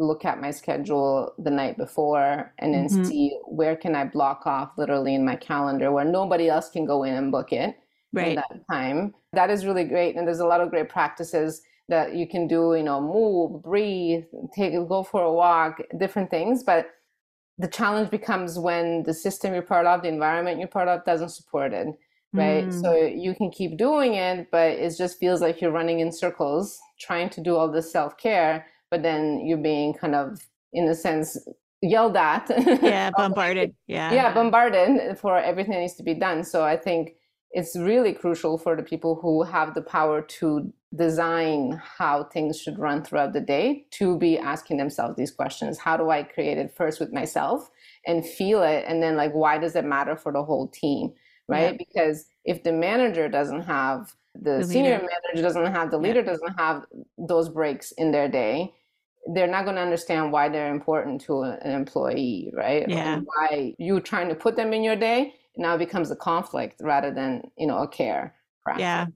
look 0.00 0.24
at 0.24 0.40
my 0.40 0.50
schedule 0.50 1.34
the 1.38 1.50
night 1.50 1.76
before 1.76 2.52
and 2.58 2.74
then 2.74 2.88
mm-hmm. 2.88 3.04
see 3.04 3.38
where 3.46 3.76
can 3.76 3.94
I 3.94 4.04
block 4.04 4.46
off 4.46 4.72
literally 4.76 5.14
in 5.14 5.24
my 5.24 5.36
calendar 5.36 5.92
where 5.92 6.04
nobody 6.04 6.48
else 6.48 6.70
can 6.70 6.86
go 6.86 7.04
in 7.04 7.14
and 7.14 7.30
book 7.30 7.52
it 7.52 7.76
right. 8.12 8.36
that 8.36 8.60
time. 8.70 9.14
That 9.32 9.50
is 9.50 9.66
really 9.66 9.84
great. 9.84 10.16
And 10.16 10.26
there's 10.26 10.40
a 10.40 10.46
lot 10.46 10.60
of 10.60 10.70
great 10.70 10.88
practices 10.88 11.62
that 11.88 12.14
you 12.14 12.26
can 12.26 12.46
do, 12.46 12.74
you 12.74 12.82
know, 12.82 13.00
move, 13.00 13.62
breathe, 13.62 14.24
take 14.56 14.72
go 14.88 15.02
for 15.02 15.22
a 15.22 15.32
walk, 15.32 15.80
different 15.98 16.30
things. 16.30 16.62
But 16.62 16.90
the 17.58 17.68
challenge 17.68 18.10
becomes 18.10 18.58
when 18.58 19.02
the 19.02 19.12
system 19.14 19.52
you're 19.52 19.62
part 19.62 19.86
of, 19.86 20.02
the 20.02 20.08
environment 20.08 20.58
you're 20.58 20.68
part 20.68 20.88
of 20.88 21.04
doesn't 21.04 21.30
support 21.30 21.72
it. 21.72 21.88
Right. 22.32 22.68
Mm. 22.68 22.80
So 22.80 22.94
you 22.94 23.34
can 23.34 23.50
keep 23.50 23.76
doing 23.76 24.14
it, 24.14 24.48
but 24.52 24.70
it 24.70 24.96
just 24.96 25.18
feels 25.18 25.40
like 25.40 25.60
you're 25.60 25.72
running 25.72 25.98
in 25.98 26.12
circles 26.12 26.78
trying 27.00 27.28
to 27.30 27.40
do 27.40 27.56
all 27.56 27.70
this 27.70 27.90
self 27.90 28.16
care 28.16 28.66
but 28.90 29.02
then 29.02 29.44
you're 29.46 29.58
being 29.58 29.94
kind 29.94 30.14
of 30.14 30.40
in 30.72 30.88
a 30.88 30.94
sense 30.94 31.36
yelled 31.82 32.16
at. 32.16 32.50
Yeah 32.82 33.10
bombarded. 33.16 33.74
yeah. 33.86 34.12
Yeah 34.12 34.34
bombarded 34.34 35.18
for 35.18 35.38
everything 35.38 35.72
that 35.72 35.80
needs 35.80 35.94
to 35.96 36.02
be 36.02 36.14
done. 36.14 36.44
So 36.44 36.64
i 36.64 36.76
think 36.76 37.14
it's 37.52 37.76
really 37.76 38.12
crucial 38.12 38.56
for 38.58 38.76
the 38.76 38.82
people 38.82 39.16
who 39.16 39.42
have 39.42 39.74
the 39.74 39.82
power 39.82 40.22
to 40.22 40.72
design 40.94 41.80
how 41.98 42.24
things 42.24 42.60
should 42.60 42.78
run 42.78 43.02
throughout 43.02 43.32
the 43.32 43.40
day 43.40 43.84
to 43.90 44.16
be 44.18 44.38
asking 44.38 44.76
themselves 44.76 45.16
these 45.16 45.30
questions. 45.32 45.78
How 45.78 45.96
do 45.96 46.10
i 46.10 46.22
create 46.22 46.58
it 46.58 46.74
first 46.76 47.00
with 47.00 47.12
myself 47.12 47.70
and 48.06 48.24
feel 48.24 48.62
it? 48.62 48.84
And 48.86 49.02
then 49.02 49.16
like 49.16 49.32
why 49.32 49.58
does 49.58 49.74
it 49.76 49.84
matter 49.84 50.16
for 50.16 50.32
the 50.32 50.44
whole 50.44 50.68
team 50.68 51.12
right? 51.48 51.72
Yeah. 51.72 51.76
because 51.78 52.26
if 52.44 52.62
the 52.62 52.72
manager 52.72 53.28
doesn't 53.28 53.62
have 53.62 54.14
the, 54.34 54.58
the 54.58 54.64
senior 54.64 54.98
manager 54.98 55.42
doesn't 55.42 55.72
have 55.72 55.90
the 55.90 55.98
leader 55.98 56.20
yeah. 56.20 56.26
doesn't 56.26 56.58
have 56.58 56.84
those 57.18 57.48
breaks 57.48 57.92
in 57.92 58.10
their 58.12 58.28
day 58.28 58.72
they're 59.26 59.46
not 59.46 59.64
going 59.64 59.76
to 59.76 59.82
understand 59.82 60.32
why 60.32 60.48
they're 60.48 60.74
important 60.74 61.20
to 61.22 61.42
an 61.42 61.70
employee, 61.70 62.50
right? 62.54 62.88
Yeah. 62.88 63.14
And 63.14 63.26
why 63.26 63.74
you 63.78 64.00
trying 64.00 64.28
to 64.28 64.34
put 64.34 64.56
them 64.56 64.72
in 64.72 64.82
your 64.82 64.96
day 64.96 65.34
now 65.56 65.76
becomes 65.76 66.10
a 66.10 66.16
conflict 66.16 66.80
rather 66.80 67.12
than 67.12 67.50
you 67.56 67.66
know 67.66 67.78
a 67.78 67.88
care. 67.88 68.34
Practice. 68.62 68.80
Yeah. 68.80 69.06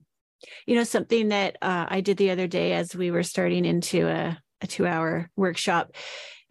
You 0.67 0.75
know 0.75 0.83
something 0.83 1.29
that 1.29 1.57
uh, 1.61 1.85
I 1.89 2.01
did 2.01 2.17
the 2.17 2.31
other 2.31 2.47
day 2.47 2.73
as 2.73 2.95
we 2.95 3.09
were 3.09 3.23
starting 3.23 3.65
into 3.65 4.07
a, 4.07 4.37
a 4.61 4.67
two-hour 4.67 5.29
workshop. 5.35 5.95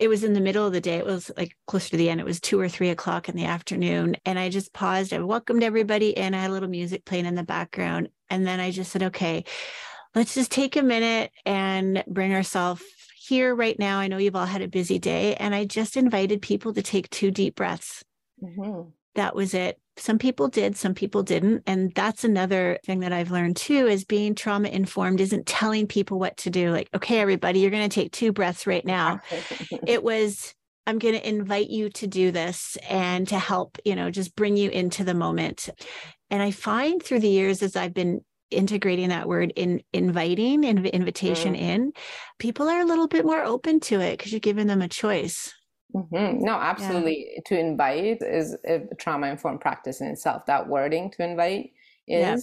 It 0.00 0.08
was 0.08 0.24
in 0.24 0.32
the 0.32 0.40
middle 0.40 0.66
of 0.66 0.72
the 0.72 0.80
day. 0.80 0.96
It 0.96 1.06
was 1.06 1.30
like 1.36 1.56
closer 1.68 1.90
to 1.90 1.96
the 1.96 2.10
end. 2.10 2.20
It 2.20 2.26
was 2.26 2.40
two 2.40 2.58
or 2.58 2.68
three 2.68 2.90
o'clock 2.90 3.28
in 3.28 3.36
the 3.36 3.44
afternoon, 3.44 4.16
and 4.24 4.38
I 4.38 4.48
just 4.48 4.72
paused. 4.72 5.12
I 5.12 5.20
welcomed 5.20 5.62
everybody, 5.62 6.16
and 6.16 6.34
I 6.34 6.40
had 6.40 6.50
a 6.50 6.52
little 6.52 6.68
music 6.68 7.04
playing 7.04 7.26
in 7.26 7.36
the 7.36 7.44
background. 7.44 8.08
And 8.30 8.46
then 8.46 8.60
I 8.60 8.70
just 8.70 8.92
said, 8.92 9.02
"Okay, 9.04 9.44
let's 10.14 10.34
just 10.34 10.50
take 10.50 10.76
a 10.76 10.82
minute 10.82 11.30
and 11.44 12.04
bring 12.06 12.34
ourselves 12.34 12.82
here 13.26 13.54
right 13.54 13.78
now. 13.78 13.98
I 13.98 14.08
know 14.08 14.18
you've 14.18 14.36
all 14.36 14.46
had 14.46 14.62
a 14.62 14.68
busy 14.68 14.98
day, 14.98 15.34
and 15.36 15.54
I 15.54 15.64
just 15.64 15.96
invited 15.96 16.42
people 16.42 16.72
to 16.74 16.82
take 16.82 17.08
two 17.10 17.30
deep 17.30 17.56
breaths. 17.56 18.04
Mm-hmm. 18.42 18.90
That 19.14 19.34
was 19.34 19.54
it. 19.54 19.78
Some 19.96 20.18
people 20.18 20.48
did, 20.48 20.76
some 20.76 20.94
people 20.94 21.22
didn't. 21.22 21.62
And 21.66 21.94
that's 21.94 22.24
another 22.24 22.80
thing 22.84 23.00
that 23.00 23.12
I've 23.12 23.30
learned 23.30 23.56
too 23.56 23.86
is 23.86 24.04
being 24.04 24.34
trauma 24.34 24.68
informed 24.68 25.20
isn't 25.20 25.46
telling 25.46 25.86
people 25.86 26.18
what 26.18 26.36
to 26.38 26.50
do. 26.50 26.72
Like, 26.72 26.88
okay, 26.94 27.20
everybody, 27.20 27.60
you're 27.60 27.70
going 27.70 27.88
to 27.88 27.94
take 27.94 28.10
two 28.10 28.32
breaths 28.32 28.66
right 28.66 28.84
now. 28.84 29.20
it 29.86 30.02
was, 30.02 30.52
I'm 30.86 30.98
going 30.98 31.14
to 31.14 31.28
invite 31.28 31.70
you 31.70 31.90
to 31.90 32.08
do 32.08 32.32
this 32.32 32.76
and 32.90 33.28
to 33.28 33.38
help, 33.38 33.78
you 33.84 33.94
know, 33.94 34.10
just 34.10 34.34
bring 34.34 34.56
you 34.56 34.68
into 34.70 35.04
the 35.04 35.14
moment. 35.14 35.68
And 36.30 36.42
I 36.42 36.50
find 36.50 37.02
through 37.02 37.20
the 37.20 37.28
years 37.28 37.62
as 37.62 37.76
I've 37.76 37.94
been 37.94 38.22
integrating 38.50 39.08
that 39.08 39.28
word 39.28 39.52
in 39.56 39.82
inviting 39.92 40.64
and 40.64 40.86
invitation 40.86 41.54
mm. 41.54 41.60
in 41.60 41.92
people 42.38 42.68
are 42.68 42.80
a 42.80 42.84
little 42.84 43.08
bit 43.08 43.24
more 43.24 43.42
open 43.42 43.80
to 43.80 44.00
it 44.00 44.16
because 44.16 44.32
you're 44.32 44.40
giving 44.40 44.66
them 44.66 44.82
a 44.82 44.88
choice 44.88 45.52
mm-hmm. 45.94 46.44
no 46.44 46.54
absolutely 46.54 47.26
yeah. 47.34 47.40
to 47.46 47.58
invite 47.58 48.18
is 48.22 48.56
a 48.66 48.80
trauma 48.98 49.26
informed 49.26 49.60
practice 49.60 50.00
in 50.00 50.08
itself 50.08 50.44
that 50.46 50.68
wording 50.68 51.10
to 51.10 51.24
invite 51.24 51.72
is 52.06 52.18
yeah. 52.18 52.36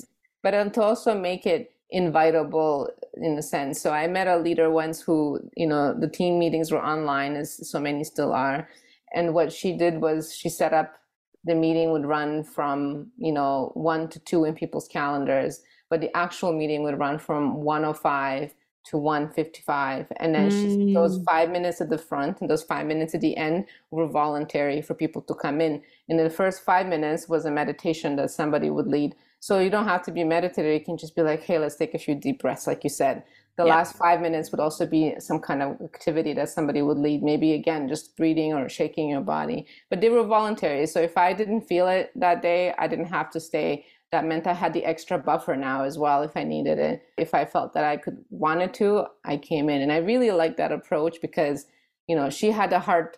but 0.44 0.74
to 0.74 0.82
also 0.82 1.17
make 1.17 1.46
it 1.46 1.74
invitable 1.91 2.89
in 3.15 3.38
a 3.38 3.41
sense 3.41 3.82
so 3.82 3.91
i 3.91 4.08
met 4.08 4.28
a 4.28 4.38
leader 4.38 4.70
once 4.70 5.02
who 5.02 5.39
you 5.56 5.67
know 5.67 5.94
the 5.94 6.08
team 6.08 6.39
meetings 6.39 6.72
were 6.72 6.84
online 6.84 7.36
as 7.36 7.70
so 7.70 7.80
many 7.80 8.04
still 8.04 8.32
are 8.32 8.67
and 9.13 9.34
what 9.34 9.52
she 9.52 9.78
did 9.78 10.00
was 10.00 10.34
she 10.34 10.48
set 10.50 10.74
up 10.74 11.01
the 11.43 11.56
meeting 11.56 11.91
would 11.91 12.06
run 12.06 12.43
from 12.43 13.08
you 13.17 13.32
know 13.32 13.71
one 13.73 14.08
to 14.10 14.19
two 14.19 14.45
in 14.45 14.54
people's 14.54 14.88
calendars 14.88 15.62
but 15.89 16.01
the 16.01 16.15
actual 16.15 16.54
meeting 16.54 16.84
would 16.84 16.97
run 16.97 17.17
from 17.17 17.62
105 17.62 18.54
to 18.84 18.97
155 18.97 20.12
and 20.17 20.34
then 20.34 20.49
mm. 20.49 20.88
she, 20.88 20.93
those 20.93 21.21
five 21.23 21.51
minutes 21.51 21.82
at 21.82 21.89
the 21.89 21.97
front 21.97 22.41
and 22.41 22.49
those 22.49 22.63
five 22.63 22.88
minutes 22.88 23.13
at 23.13 23.21
the 23.21 23.38
end 23.38 23.65
were 23.91 24.08
voluntary 24.08 24.82
for 24.82 24.95
people 24.95 25.21
to 25.21 25.36
come 25.36 25.62
in 25.62 25.82
and 26.10 26.19
the 26.19 26.30
first 26.30 26.63
five 26.63 26.88
minutes 26.88 27.30
was 27.30 27.45
a 27.45 27.51
meditation 27.51 28.15
that 28.15 28.32
somebody 28.32 28.69
would 28.69 28.88
lead 28.88 29.13
so 29.39 29.60
you 29.60 29.69
don't 29.69 29.88
have 29.88 30.04
to 30.04 30.12
be 30.12 30.23
meditative 30.23 30.73
you 30.73 30.84
can 30.84 30.97
just 30.97 31.15
be 31.15 31.21
like 31.21 31.43
hey 31.43 31.60
let's 31.60 31.75
take 31.75 31.93
a 31.93 31.99
few 31.99 32.15
deep 32.15 32.41
breaths 32.41 32.65
like 32.65 32.84
you 32.84 32.89
said 32.89 33.23
the 33.58 33.66
yeah. 33.66 33.76
last 33.76 33.96
five 33.98 34.22
minutes 34.22 34.52
would 34.52 34.60
also 34.60 34.86
be 34.86 35.14
some 35.20 35.40
kind 35.40 35.62
of 35.62 35.80
activity 35.82 36.34
that 36.34 36.50
somebody 36.50 36.82
would 36.82 36.98
lead 36.98 37.22
maybe 37.22 37.54
again 37.54 37.88
just 37.88 38.16
breathing 38.16 38.54
or 38.54 38.70
shaking 38.70 39.10
your 39.10 39.22
body 39.22 39.66
but 39.90 40.02
they 40.02 40.10
were 40.10 40.24
voluntary 40.24 40.86
so 40.88 41.00
if 41.00 41.18
i 41.18 41.34
didn't 41.34 41.62
feel 41.62 41.88
it 41.88 42.12
that 42.16 42.42
day 42.42 42.74
i 42.78 42.88
didn't 42.88 43.06
have 43.06 43.30
to 43.30 43.40
stay 43.40 43.86
that 44.12 44.26
meant 44.26 44.46
I 44.46 44.54
had 44.54 44.74
the 44.74 44.84
extra 44.84 45.18
buffer 45.18 45.56
now 45.56 45.84
as 45.84 45.98
well 45.98 46.22
if 46.22 46.36
I 46.36 46.44
needed 46.44 46.80
it. 46.80 47.04
If 47.18 47.34
I 47.34 47.46
felt 47.46 47.74
that 47.74 47.86
I 47.86 47.98
could 47.98 48.24
wanted 48.30 48.74
to, 48.76 49.06
I 49.24 49.38
came 49.38 49.70
in. 49.70 49.82
And 49.82 49.92
I 49.92 49.98
really 49.98 50.32
liked 50.32 50.58
that 50.58 50.74
approach 50.74 51.22
because, 51.22 51.66
you 52.08 52.16
know, 52.16 52.30
she 52.30 52.52
had 52.52 52.74
a 52.74 52.80
hard 52.80 53.18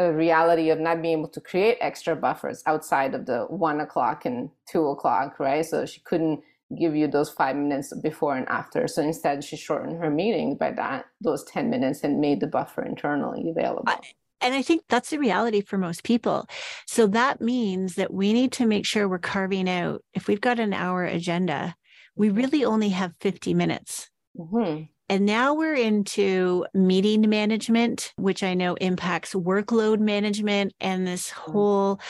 uh, 0.00 0.12
reality 0.12 0.70
of 0.70 0.80
not 0.80 1.02
being 1.02 1.18
able 1.18 1.28
to 1.28 1.40
create 1.42 1.76
extra 1.82 2.16
buffers 2.16 2.62
outside 2.64 3.14
of 3.14 3.26
the 3.26 3.44
one 3.48 3.80
o'clock 3.80 4.24
and 4.24 4.48
two 4.66 4.86
o'clock, 4.86 5.38
right? 5.38 5.64
So 5.64 5.84
she 5.84 6.00
couldn't 6.00 6.40
give 6.78 6.94
you 6.94 7.08
those 7.08 7.30
five 7.30 7.56
minutes 7.56 7.92
before 8.02 8.36
and 8.36 8.48
after. 8.48 8.86
So 8.88 9.02
instead, 9.02 9.42
she 9.44 9.56
shortened 9.56 9.98
her 10.02 10.10
meeting 10.10 10.56
by 10.56 10.72
that 10.72 11.06
those 11.20 11.44
ten 11.44 11.70
minutes 11.70 12.02
and 12.02 12.20
made 12.20 12.40
the 12.40 12.46
buffer 12.46 12.82
internally 12.82 13.50
available. 13.50 13.84
I, 13.86 13.98
and 14.40 14.54
I 14.54 14.62
think 14.62 14.82
that's 14.88 15.10
the 15.10 15.18
reality 15.18 15.60
for 15.60 15.76
most 15.76 16.02
people. 16.02 16.48
So 16.86 17.06
that 17.08 17.40
means 17.40 17.96
that 17.96 18.12
we 18.12 18.32
need 18.32 18.52
to 18.52 18.66
make 18.66 18.86
sure 18.86 19.08
we're 19.08 19.18
carving 19.18 19.68
out, 19.68 20.02
if 20.14 20.28
we've 20.28 20.40
got 20.40 20.58
an 20.58 20.72
hour 20.72 21.04
agenda, 21.04 21.74
we 22.16 22.30
really 22.30 22.64
only 22.64 22.88
have 22.90 23.12
50 23.20 23.54
minutes. 23.54 24.08
Mm-hmm. 24.36 24.84
And 25.10 25.26
now 25.26 25.54
we're 25.54 25.74
into 25.74 26.64
meeting 26.72 27.28
management, 27.28 28.12
which 28.16 28.42
I 28.44 28.54
know 28.54 28.74
impacts 28.74 29.34
workload 29.34 29.98
management 29.98 30.72
and 30.80 31.06
this 31.06 31.28
mm-hmm. 31.28 31.52
whole 31.52 32.00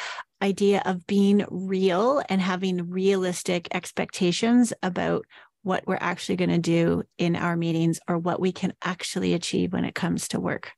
idea 0.43 0.83
of 0.85 1.07
being 1.07 1.45
real 1.51 2.23
and 2.29 2.41
having 2.41 2.91
realistic 2.91 3.69
expectations 3.73 4.73
about 4.83 5.25
what 5.63 5.87
we're 5.87 5.99
actually 6.01 6.37
going 6.37 6.51
to 6.51 6.59
do 6.59 7.03
in 7.19 7.37
our 7.37 7.57
meetings 7.57 8.01
or 8.09 8.19
what 8.19 8.41
we 8.41 8.53
can 8.53 8.73
actually 8.83 9.35
achieve 9.35 9.73
when 9.73 9.85
it 9.85 9.95
comes 9.95 10.29
to 10.29 10.41
work. 10.41 10.73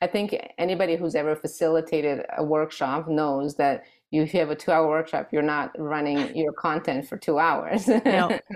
I 0.00 0.06
think 0.06 0.36
anybody 0.58 0.96
who's 0.96 1.16
ever 1.16 1.34
facilitated 1.34 2.24
a 2.36 2.44
workshop 2.44 3.08
knows 3.08 3.56
that 3.56 3.84
if 4.12 4.32
you 4.32 4.40
have 4.40 4.50
a 4.50 4.54
two 4.54 4.70
hour 4.70 4.88
workshop, 4.88 5.30
you're 5.32 5.42
not 5.42 5.72
running 5.78 6.36
your 6.36 6.52
content 6.52 7.08
for 7.08 7.16
two 7.16 7.38
hours. 7.38 7.88
No. 7.88 8.38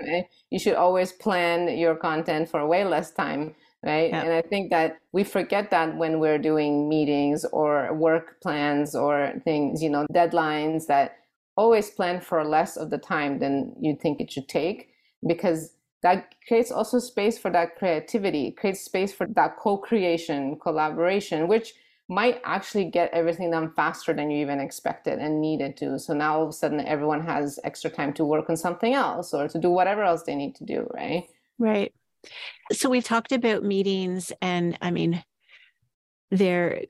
You 0.49 0.59
should 0.59 0.75
always 0.75 1.11
plan 1.11 1.77
your 1.77 1.95
content 1.95 2.47
for 2.47 2.65
way 2.67 2.85
less 2.85 3.11
time, 3.11 3.55
right? 3.83 4.11
And 4.23 4.33
I 4.33 4.41
think 4.41 4.69
that 4.71 4.99
we 5.11 5.23
forget 5.23 5.69
that 5.71 5.95
when 5.97 6.19
we're 6.19 6.37
doing 6.37 6.87
meetings 6.87 7.45
or 7.45 7.93
work 7.93 8.39
plans 8.41 8.95
or 8.95 9.33
things, 9.43 9.83
you 9.83 9.89
know, 9.89 10.07
deadlines 10.13 10.87
that 10.87 11.17
always 11.57 11.89
plan 11.89 12.21
for 12.21 12.43
less 12.43 12.77
of 12.77 12.89
the 12.89 12.97
time 12.97 13.39
than 13.39 13.75
you 13.79 13.95
think 13.95 14.19
it 14.19 14.31
should 14.31 14.47
take 14.47 14.89
because 15.27 15.75
that 16.01 16.33
creates 16.47 16.71
also 16.71 16.99
space 16.99 17.37
for 17.37 17.51
that 17.51 17.77
creativity 17.77 18.51
creates 18.51 18.81
space 18.81 19.13
for 19.13 19.27
that 19.27 19.55
co-creation 19.57 20.59
collaboration 20.59 21.47
which 21.47 21.73
might 22.09 22.41
actually 22.43 22.85
get 22.85 23.09
everything 23.13 23.51
done 23.51 23.71
faster 23.75 24.13
than 24.13 24.29
you 24.29 24.41
even 24.41 24.59
expected 24.59 25.19
and 25.19 25.39
needed 25.39 25.77
to. 25.77 25.97
So 25.97 26.13
now 26.13 26.35
all 26.35 26.43
of 26.43 26.49
a 26.49 26.53
sudden 26.53 26.81
everyone 26.81 27.25
has 27.25 27.59
extra 27.63 27.89
time 27.89 28.13
to 28.13 28.25
work 28.25 28.49
on 28.49 28.57
something 28.57 28.93
else 28.93 29.33
or 29.33 29.47
to 29.47 29.57
do 29.57 29.69
whatever 29.69 30.03
else 30.03 30.23
they 30.23 30.35
need 30.35 30.55
to 30.55 30.65
do 30.65 30.89
right? 30.93 31.23
Right 31.59 31.93
so 32.71 32.89
we've 32.89 33.03
talked 33.03 33.31
about 33.31 33.63
meetings 33.63 34.31
and 34.41 34.77
i 34.81 34.91
mean 34.91 35.23
they're 36.31 36.83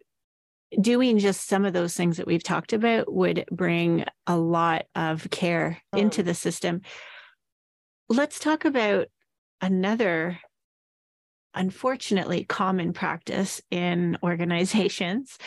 doing 0.80 1.20
just 1.20 1.48
some 1.48 1.66
of 1.66 1.74
those 1.74 1.96
things 1.96 2.18
that 2.18 2.28
we've 2.28 2.44
talked 2.44 2.74
about 2.74 3.12
would 3.12 3.46
bring 3.52 4.06
a 4.28 4.38
lot 4.38 4.86
of 4.96 5.30
care 5.30 5.82
oh. 5.94 5.98
into 5.98 6.24
the 6.24 6.34
system. 6.34 6.82
Let's 8.10 8.40
talk 8.40 8.66
about 8.66 9.08
another 9.62 10.40
unfortunately 11.54 12.46
common 12.46 12.94
practice 12.94 13.62
in 13.70 14.18
organizations 14.24 15.38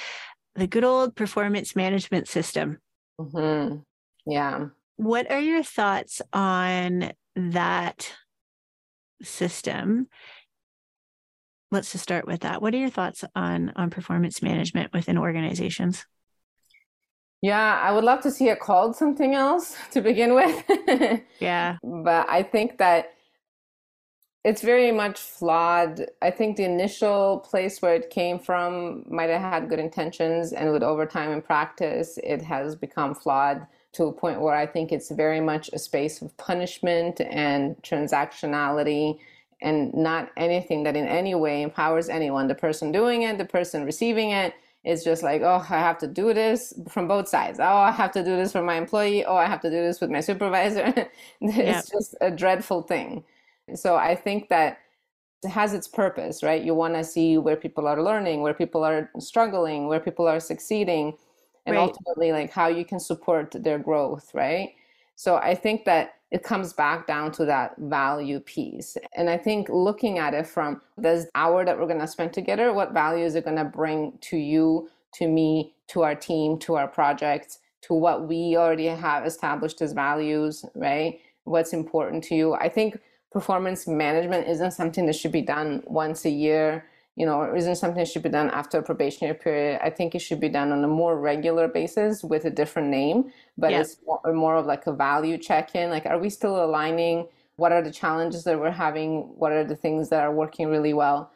the 0.54 0.66
good 0.66 0.84
old 0.84 1.14
performance 1.14 1.76
management 1.76 2.26
system. 2.28 2.78
Mm-hmm. 3.20 3.80
Yeah. 4.24 4.68
What 4.96 5.30
are 5.30 5.40
your 5.40 5.62
thoughts 5.62 6.22
on 6.32 7.12
that 7.34 8.10
system? 9.22 10.08
Let's 11.70 11.92
just 11.92 12.04
start 12.04 12.26
with 12.26 12.40
that. 12.40 12.62
What 12.62 12.74
are 12.74 12.78
your 12.78 12.90
thoughts 12.90 13.24
on 13.34 13.72
on 13.76 13.90
performance 13.90 14.42
management 14.42 14.92
within 14.92 15.18
organizations? 15.18 16.06
Yeah, 17.42 17.80
I 17.82 17.92
would 17.92 18.04
love 18.04 18.22
to 18.22 18.30
see 18.30 18.48
it 18.48 18.60
called 18.60 18.96
something 18.96 19.34
else 19.34 19.76
to 19.92 20.00
begin 20.00 20.34
with. 20.34 21.22
yeah. 21.40 21.76
But 21.82 22.28
I 22.28 22.42
think 22.42 22.78
that 22.78 23.12
it's 24.44 24.62
very 24.62 24.92
much 24.92 25.18
flawed. 25.18 26.06
I 26.22 26.30
think 26.30 26.56
the 26.56 26.64
initial 26.64 27.40
place 27.40 27.82
where 27.82 27.96
it 27.96 28.10
came 28.10 28.38
from 28.38 29.04
might 29.08 29.28
have 29.28 29.40
had 29.40 29.68
good 29.68 29.80
intentions, 29.80 30.52
and 30.52 30.70
with 30.70 30.84
over 30.84 31.04
time 31.04 31.32
and 31.32 31.44
practice, 31.44 32.16
it 32.22 32.42
has 32.42 32.76
become 32.76 33.14
flawed 33.14 33.66
to 33.96 34.04
a 34.04 34.12
point 34.12 34.40
where 34.40 34.54
I 34.54 34.66
think 34.66 34.92
it's 34.92 35.10
very 35.10 35.40
much 35.40 35.70
a 35.72 35.78
space 35.78 36.20
of 36.22 36.36
punishment 36.36 37.20
and 37.20 37.76
transactionality 37.82 39.18
and 39.62 39.92
not 39.94 40.30
anything 40.36 40.82
that 40.82 40.96
in 40.96 41.06
any 41.06 41.34
way 41.34 41.62
empowers 41.62 42.08
anyone. 42.08 42.46
The 42.46 42.54
person 42.54 42.92
doing 42.92 43.22
it, 43.22 43.38
the 43.38 43.46
person 43.46 43.84
receiving 43.84 44.30
it, 44.30 44.54
is 44.84 45.02
just 45.02 45.22
like, 45.22 45.42
oh, 45.42 45.66
I 45.68 45.78
have 45.78 45.98
to 45.98 46.06
do 46.06 46.32
this 46.32 46.72
from 46.88 47.08
both 47.08 47.26
sides. 47.26 47.58
Oh, 47.58 47.64
I 47.64 47.90
have 47.90 48.12
to 48.12 48.22
do 48.22 48.36
this 48.36 48.52
for 48.52 48.62
my 48.62 48.76
employee. 48.76 49.24
Oh, 49.24 49.34
I 49.34 49.46
have 49.46 49.60
to 49.62 49.70
do 49.70 49.82
this 49.82 50.00
with 50.00 50.10
my 50.10 50.20
supervisor. 50.20 50.92
it's 51.40 51.56
yep. 51.56 51.84
just 51.90 52.14
a 52.20 52.30
dreadful 52.30 52.82
thing. 52.82 53.24
So 53.74 53.96
I 53.96 54.14
think 54.14 54.48
that 54.50 54.78
it 55.42 55.48
has 55.48 55.74
its 55.74 55.88
purpose, 55.88 56.42
right? 56.42 56.62
You 56.62 56.74
want 56.74 56.94
to 56.94 57.02
see 57.02 57.36
where 57.36 57.56
people 57.56 57.88
are 57.88 58.00
learning, 58.00 58.42
where 58.42 58.54
people 58.54 58.84
are 58.84 59.10
struggling, 59.18 59.88
where 59.88 60.00
people 60.00 60.28
are 60.28 60.38
succeeding, 60.38 61.14
and 61.66 61.76
right. 61.76 61.82
ultimately, 61.82 62.32
like 62.32 62.50
how 62.50 62.68
you 62.68 62.84
can 62.84 63.00
support 63.00 63.50
their 63.50 63.78
growth, 63.78 64.30
right? 64.34 64.74
So 65.16 65.36
I 65.36 65.54
think 65.54 65.84
that 65.84 66.14
it 66.30 66.42
comes 66.42 66.72
back 66.72 67.06
down 67.06 67.32
to 67.32 67.44
that 67.44 67.76
value 67.78 68.40
piece. 68.40 68.96
And 69.16 69.30
I 69.30 69.38
think 69.38 69.68
looking 69.68 70.18
at 70.18 70.34
it 70.34 70.46
from 70.46 70.80
this 70.96 71.26
hour 71.34 71.64
that 71.64 71.78
we're 71.78 71.86
going 71.86 72.00
to 72.00 72.06
spend 72.06 72.32
together, 72.32 72.72
what 72.72 72.92
value 72.92 73.24
is 73.24 73.34
it 73.34 73.44
going 73.44 73.56
to 73.56 73.64
bring 73.64 74.18
to 74.22 74.36
you, 74.36 74.88
to 75.14 75.28
me, 75.28 75.74
to 75.88 76.02
our 76.02 76.14
team, 76.14 76.58
to 76.60 76.74
our 76.74 76.88
projects, 76.88 77.60
to 77.82 77.94
what 77.94 78.26
we 78.26 78.56
already 78.56 78.86
have 78.86 79.24
established 79.24 79.80
as 79.80 79.92
values, 79.92 80.64
right? 80.74 81.20
What's 81.44 81.72
important 81.72 82.24
to 82.24 82.34
you. 82.34 82.54
I 82.54 82.68
think 82.68 82.98
performance 83.30 83.86
management 83.86 84.48
isn't 84.48 84.72
something 84.72 85.06
that 85.06 85.14
should 85.14 85.32
be 85.32 85.42
done 85.42 85.82
once 85.86 86.24
a 86.24 86.30
year 86.30 86.86
you 87.16 87.24
know, 87.24 87.54
isn't 87.54 87.76
something 87.76 87.98
that 87.98 88.08
should 88.08 88.22
be 88.22 88.28
done 88.28 88.50
after 88.50 88.78
a 88.78 88.82
probationary 88.82 89.36
period. 89.36 89.80
I 89.82 89.90
think 89.90 90.14
it 90.14 90.18
should 90.18 90.40
be 90.40 90.50
done 90.50 90.70
on 90.70 90.84
a 90.84 90.88
more 90.88 91.18
regular 91.18 91.66
basis 91.66 92.22
with 92.22 92.44
a 92.44 92.50
different 92.50 92.88
name, 92.88 93.32
but 93.56 93.70
yeah. 93.70 93.80
it's 93.80 93.96
more, 94.06 94.20
more 94.32 94.56
of 94.56 94.66
like 94.66 94.86
a 94.86 94.92
value 94.92 95.38
check 95.38 95.74
in. 95.74 95.90
Like, 95.90 96.04
are 96.06 96.18
we 96.18 96.28
still 96.28 96.62
aligning? 96.62 97.26
What 97.56 97.72
are 97.72 97.82
the 97.82 97.90
challenges 97.90 98.44
that 98.44 98.60
we're 98.60 98.70
having? 98.70 99.32
What 99.38 99.52
are 99.52 99.64
the 99.64 99.76
things 99.76 100.10
that 100.10 100.22
are 100.22 100.32
working 100.32 100.68
really 100.68 100.92
well? 100.92 101.32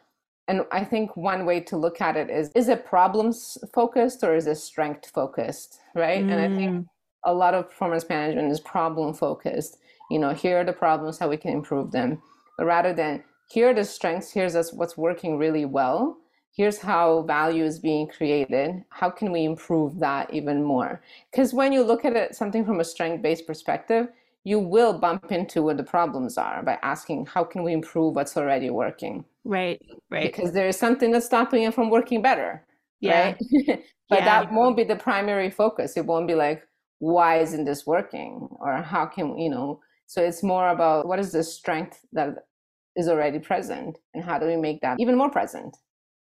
And 0.47 0.65
I 0.71 0.83
think 0.83 1.17
one 1.17 1.45
way 1.45 1.59
to 1.61 1.77
look 1.77 1.99
at 1.99 2.15
it 2.15 2.29
is 2.29 2.51
is 2.55 2.67
it 2.67 2.85
problems 2.85 3.57
focused 3.73 4.23
or 4.23 4.35
is 4.35 4.47
it 4.47 4.55
strength 4.55 5.09
focused? 5.09 5.79
Right. 5.95 6.23
Mm. 6.23 6.31
And 6.31 6.41
I 6.41 6.55
think 6.55 6.71
mm. 6.71 6.85
a 7.25 7.33
lot 7.33 7.53
of 7.53 7.69
performance 7.69 8.07
management 8.07 8.51
is 8.51 8.59
problem 8.59 9.13
focused 9.13 9.77
you 10.11 10.19
know 10.19 10.33
here 10.33 10.59
are 10.59 10.63
the 10.65 10.73
problems 10.73 11.17
how 11.17 11.29
we 11.29 11.37
can 11.37 11.51
improve 11.51 11.91
them 11.91 12.21
but 12.57 12.65
rather 12.65 12.93
than 12.93 13.23
here 13.51 13.69
are 13.69 13.73
the 13.73 13.83
strengths 13.83 14.31
here's 14.31 14.71
what's 14.71 14.97
working 14.97 15.37
really 15.37 15.65
well. 15.65 16.17
Here's 16.53 16.77
how 16.77 17.23
value 17.23 17.63
is 17.63 17.79
being 17.79 18.07
created. 18.07 18.83
How 18.89 19.09
can 19.09 19.31
we 19.31 19.45
improve 19.45 19.99
that 19.99 20.33
even 20.33 20.63
more? 20.63 21.01
Because 21.31 21.53
when 21.53 21.71
you 21.71 21.83
look 21.83 22.05
at 22.05 22.15
it 22.15 22.35
something 22.35 22.65
from 22.65 22.79
a 22.79 22.85
strength 22.85 23.21
based 23.21 23.47
perspective 23.47 24.07
you 24.43 24.57
will 24.57 24.97
bump 24.97 25.31
into 25.31 25.61
what 25.61 25.77
the 25.77 25.83
problems 25.83 26.35
are 26.35 26.63
by 26.63 26.75
asking 26.81 27.27
how 27.27 27.43
can 27.43 27.61
we 27.61 27.73
improve 27.73 28.15
what's 28.15 28.35
already 28.37 28.69
working? 28.69 29.23
Right 29.43 29.81
right. 30.09 30.31
Because 30.31 30.51
there 30.53 30.67
is 30.67 30.79
something 30.79 31.11
that's 31.11 31.25
stopping 31.25 31.63
it 31.63 31.73
from 31.73 31.89
working 31.89 32.21
better 32.21 32.65
yeah. 33.01 33.35
right? 33.35 33.37
But 34.09 34.19
yeah. 34.19 34.43
that 34.43 34.51
won't 34.51 34.75
be 34.75 34.83
the 34.83 34.97
primary 34.97 35.49
focus. 35.49 35.95
It 35.95 36.05
won't 36.05 36.27
be 36.27 36.35
like 36.35 36.67
why 36.99 37.39
isn't 37.39 37.65
this 37.65 37.87
working? 37.87 38.47
Or 38.59 38.81
how 38.81 39.07
can 39.07 39.37
you 39.37 39.49
know? 39.49 39.79
So 40.05 40.21
it's 40.21 40.43
more 40.43 40.69
about 40.69 41.07
what 41.07 41.19
is 41.19 41.31
the 41.31 41.43
strength 41.43 42.05
that 42.13 42.45
is 42.95 43.07
already 43.07 43.39
present 43.39 43.97
and 44.13 44.23
how 44.23 44.37
do 44.39 44.45
we 44.45 44.57
make 44.57 44.81
that 44.81 44.99
even 44.99 45.17
more 45.17 45.29
present? 45.29 45.75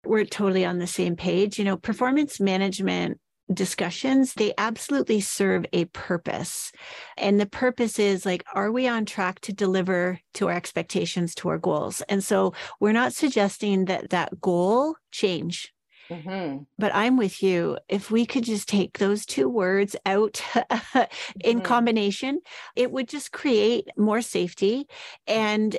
We're 0.05 0.25
totally 0.25 0.65
on 0.65 0.79
the 0.79 0.87
same 0.87 1.15
page. 1.15 1.57
You 1.57 1.65
know, 1.65 1.77
performance 1.77 2.39
management 2.39 3.19
discussions, 3.53 4.33
they 4.33 4.53
absolutely 4.57 5.21
serve 5.21 5.65
a 5.71 5.85
purpose. 5.85 6.71
And 7.17 7.39
the 7.39 7.45
purpose 7.45 7.97
is 7.97 8.25
like, 8.25 8.43
are 8.53 8.71
we 8.71 8.87
on 8.87 9.05
track 9.05 9.39
to 9.41 9.53
deliver 9.53 10.19
to 10.35 10.49
our 10.49 10.55
expectations, 10.55 11.33
to 11.35 11.49
our 11.49 11.57
goals? 11.57 12.01
And 12.09 12.23
so 12.23 12.53
we're 12.79 12.91
not 12.91 13.13
suggesting 13.13 13.85
that 13.85 14.09
that 14.09 14.41
goal 14.41 14.95
change 15.11 15.73
Mm-hmm. 16.09 16.63
But 16.77 16.95
I'm 16.95 17.17
with 17.17 17.43
you. 17.43 17.77
If 17.89 18.11
we 18.11 18.25
could 18.25 18.43
just 18.43 18.69
take 18.69 18.97
those 18.97 19.25
two 19.25 19.49
words 19.49 19.95
out 20.05 20.41
in 20.55 21.57
mm-hmm. 21.57 21.59
combination, 21.61 22.39
it 22.75 22.91
would 22.91 23.07
just 23.07 23.31
create 23.31 23.87
more 23.97 24.21
safety. 24.21 24.87
And 25.25 25.75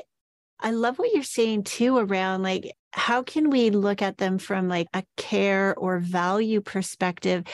I 0.61 0.71
love 0.73 0.99
what 0.99 1.12
you're 1.12 1.23
saying 1.23 1.64
too 1.64 1.97
around 1.97 2.42
like, 2.42 2.73
how 2.92 3.23
can 3.23 3.51
we 3.51 3.71
look 3.71 4.03
at 4.03 4.18
them 4.18 4.38
from 4.38 4.68
like 4.68 4.88
a 4.92 5.05
care 5.16 5.75
or 5.77 5.99
value 5.99 6.61
perspective? 6.61 7.44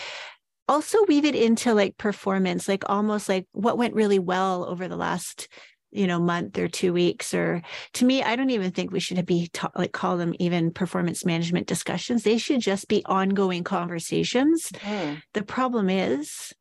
Also, 0.66 1.04
weave 1.04 1.26
it 1.26 1.34
into 1.34 1.74
like 1.74 1.98
performance, 1.98 2.68
like 2.68 2.88
almost 2.88 3.28
like 3.28 3.46
what 3.52 3.76
went 3.76 3.94
really 3.94 4.18
well 4.18 4.64
over 4.64 4.88
the 4.88 4.96
last 4.96 5.48
you 5.94 6.06
know 6.08 6.18
month 6.18 6.58
or 6.58 6.68
two 6.68 6.92
weeks 6.92 7.32
or 7.32 7.62
to 7.92 8.04
me 8.04 8.22
i 8.22 8.34
don't 8.36 8.50
even 8.50 8.72
think 8.72 8.90
we 8.90 9.00
should 9.00 9.24
be 9.24 9.48
ta- 9.52 9.70
like 9.76 9.92
call 9.92 10.16
them 10.16 10.34
even 10.40 10.72
performance 10.72 11.24
management 11.24 11.68
discussions 11.68 12.24
they 12.24 12.36
should 12.36 12.60
just 12.60 12.88
be 12.88 13.04
ongoing 13.06 13.62
conversations 13.62 14.70
mm. 14.72 15.22
the 15.32 15.42
problem 15.42 15.88
is 15.88 16.52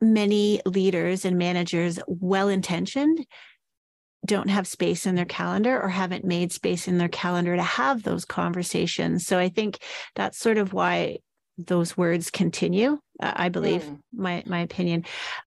many 0.00 0.60
leaders 0.64 1.24
and 1.24 1.36
managers 1.36 1.98
well 2.06 2.48
intentioned 2.48 3.26
don't 4.26 4.50
have 4.50 4.66
space 4.66 5.06
in 5.06 5.14
their 5.14 5.24
calendar 5.24 5.80
or 5.80 5.88
haven't 5.88 6.24
made 6.24 6.52
space 6.52 6.86
in 6.86 6.98
their 6.98 7.08
calendar 7.08 7.56
to 7.56 7.62
have 7.62 8.02
those 8.02 8.24
conversations 8.24 9.26
so 9.26 9.38
i 9.38 9.48
think 9.48 9.78
that's 10.14 10.38
sort 10.38 10.58
of 10.58 10.72
why 10.72 11.16
those 11.58 11.96
words 11.96 12.30
continue 12.30 12.98
i 13.20 13.48
believe 13.48 13.82
mm. 13.82 13.98
my 14.12 14.42
my 14.46 14.60
opinion 14.60 15.04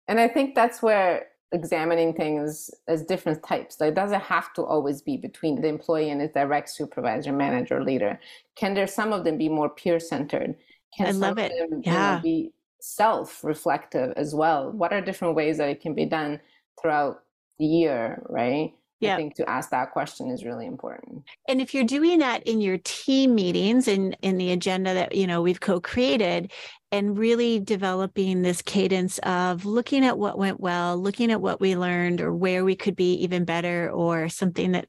and 0.08 0.20
i 0.20 0.28
think 0.28 0.56
that's 0.56 0.82
where 0.82 1.28
examining 1.54 2.14
things 2.14 2.72
as 2.88 3.06
different 3.06 3.44
types. 3.44 3.78
So 3.78 3.86
it 3.86 3.94
doesn't 3.94 4.22
have 4.22 4.52
to 4.54 4.64
always 4.64 5.02
be 5.02 5.18
between 5.18 5.62
the 5.62 5.68
employee 5.68 6.10
and 6.10 6.20
his 6.20 6.32
direct 6.32 6.70
supervisor, 6.70 7.32
manager, 7.32 7.82
leader. 7.82 8.20
Can 8.56 8.74
there 8.74 8.88
some 8.88 9.14
of 9.14 9.24
them 9.24 9.38
be 9.38 9.50
more 9.50 9.70
peer 9.70 10.00
centered? 10.00 10.56
Can 10.98 11.08
I 11.08 11.12
love 11.12 11.38
it. 11.38 11.52
Them, 11.58 11.82
yeah. 11.84 12.12
You 12.12 12.16
know, 12.16 12.22
be 12.24 12.54
self 12.82 13.44
reflective 13.44 14.14
as 14.18 14.36
well? 14.36 14.72
What 14.72 14.92
are 14.94 15.02
different 15.02 15.36
ways 15.36 15.58
that 15.60 15.70
it 15.70 15.80
can 15.80 15.94
be 15.94 16.06
done 16.06 16.42
throughout 16.82 17.22
year, 17.58 18.22
right? 18.30 18.74
yeah. 19.04 19.14
I 19.14 19.18
think 19.18 19.36
to 19.36 19.50
ask 19.50 19.70
that 19.72 19.92
question 19.92 20.30
is 20.30 20.46
really 20.46 20.66
important. 20.66 21.24
And 21.48 21.62
if 21.62 21.74
you're 21.74 21.84
doing 21.84 22.20
that 22.20 22.48
in 22.48 22.62
your 22.62 22.78
team 22.84 23.36
meetings 23.36 23.88
and 23.88 24.18
in 24.22 24.38
the 24.38 24.52
agenda 24.52 24.94
that 24.94 25.16
you 25.16 25.28
know 25.28 25.42
we've 25.42 25.60
co-created 25.60 26.52
and 26.92 27.18
really 27.18 27.60
developing 27.60 28.42
this 28.42 28.62
cadence 28.62 29.18
of 29.20 29.66
looking 29.66 30.06
at 30.06 30.18
what 30.18 30.38
went 30.38 30.60
well, 30.60 30.98
looking 30.98 31.32
at 31.32 31.42
what 31.42 31.60
we 31.60 31.76
learned 31.76 32.22
or 32.22 32.34
where 32.34 32.64
we 32.64 32.76
could 32.76 32.96
be 32.96 33.16
even 33.16 33.46
better 33.46 33.90
or 33.92 34.30
something 34.30 34.72
that 34.72 34.88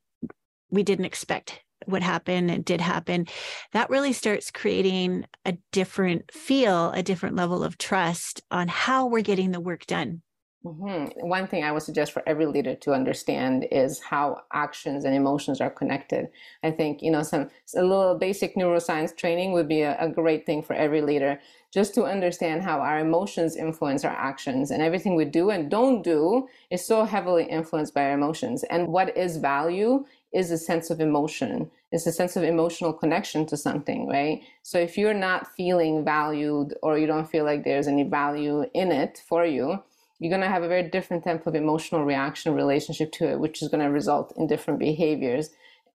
we 0.70 0.82
didn't 0.82 1.06
expect 1.06 1.60
would 1.86 2.02
happen 2.02 2.48
and 2.50 2.64
did 2.64 2.80
happen, 2.80 3.26
that 3.72 3.90
really 3.90 4.12
starts 4.12 4.50
creating 4.50 5.24
a 5.44 5.56
different 5.72 6.30
feel, 6.32 6.90
a 6.92 7.02
different 7.02 7.36
level 7.36 7.62
of 7.62 7.76
trust 7.76 8.40
on 8.50 8.68
how 8.68 9.06
we're 9.06 9.22
getting 9.22 9.50
the 9.50 9.60
work 9.60 9.86
done. 9.86 10.22
Mm-hmm. 10.64 11.28
One 11.28 11.46
thing 11.46 11.62
I 11.62 11.72
would 11.72 11.82
suggest 11.82 12.12
for 12.12 12.22
every 12.26 12.46
leader 12.46 12.74
to 12.74 12.94
understand 12.94 13.66
is 13.70 14.00
how 14.00 14.40
actions 14.50 15.04
and 15.04 15.14
emotions 15.14 15.60
are 15.60 15.68
connected. 15.68 16.28
I 16.62 16.70
think 16.70 17.02
you 17.02 17.10
know 17.10 17.22
some 17.22 17.50
a 17.76 17.82
little 17.82 18.14
basic 18.14 18.56
neuroscience 18.56 19.14
training 19.14 19.52
would 19.52 19.68
be 19.68 19.82
a, 19.82 19.94
a 20.00 20.08
great 20.08 20.46
thing 20.46 20.62
for 20.62 20.72
every 20.72 21.02
leader, 21.02 21.38
just 21.70 21.94
to 21.96 22.04
understand 22.04 22.62
how 22.62 22.80
our 22.80 22.98
emotions 22.98 23.56
influence 23.56 24.06
our 24.06 24.16
actions, 24.16 24.70
and 24.70 24.82
everything 24.82 25.16
we 25.16 25.26
do 25.26 25.50
and 25.50 25.70
don't 25.70 26.02
do 26.02 26.48
is 26.70 26.82
so 26.82 27.04
heavily 27.04 27.44
influenced 27.44 27.92
by 27.92 28.04
our 28.04 28.14
emotions. 28.14 28.64
And 28.64 28.88
what 28.88 29.14
is 29.18 29.36
value 29.36 30.06
is 30.32 30.50
a 30.50 30.56
sense 30.56 30.88
of 30.88 30.98
emotion. 30.98 31.70
It's 31.92 32.06
a 32.06 32.12
sense 32.12 32.36
of 32.36 32.42
emotional 32.42 32.94
connection 32.94 33.44
to 33.46 33.56
something, 33.58 34.08
right? 34.08 34.40
So 34.62 34.78
if 34.78 34.96
you're 34.96 35.12
not 35.12 35.46
feeling 35.46 36.04
valued 36.06 36.74
or 36.82 36.98
you 36.98 37.06
don't 37.06 37.28
feel 37.28 37.44
like 37.44 37.64
there's 37.64 37.86
any 37.86 38.04
value 38.04 38.64
in 38.72 38.90
it 38.90 39.22
for 39.28 39.44
you, 39.44 39.82
you're 40.18 40.30
going 40.30 40.42
to 40.42 40.48
have 40.48 40.62
a 40.62 40.68
very 40.68 40.88
different 40.88 41.24
type 41.24 41.46
of 41.46 41.54
emotional 41.54 42.04
reaction 42.04 42.54
relationship 42.54 43.12
to 43.12 43.30
it, 43.30 43.40
which 43.40 43.62
is 43.62 43.68
going 43.68 43.82
to 43.84 43.90
result 43.90 44.32
in 44.36 44.46
different 44.46 44.78
behaviors, 44.78 45.50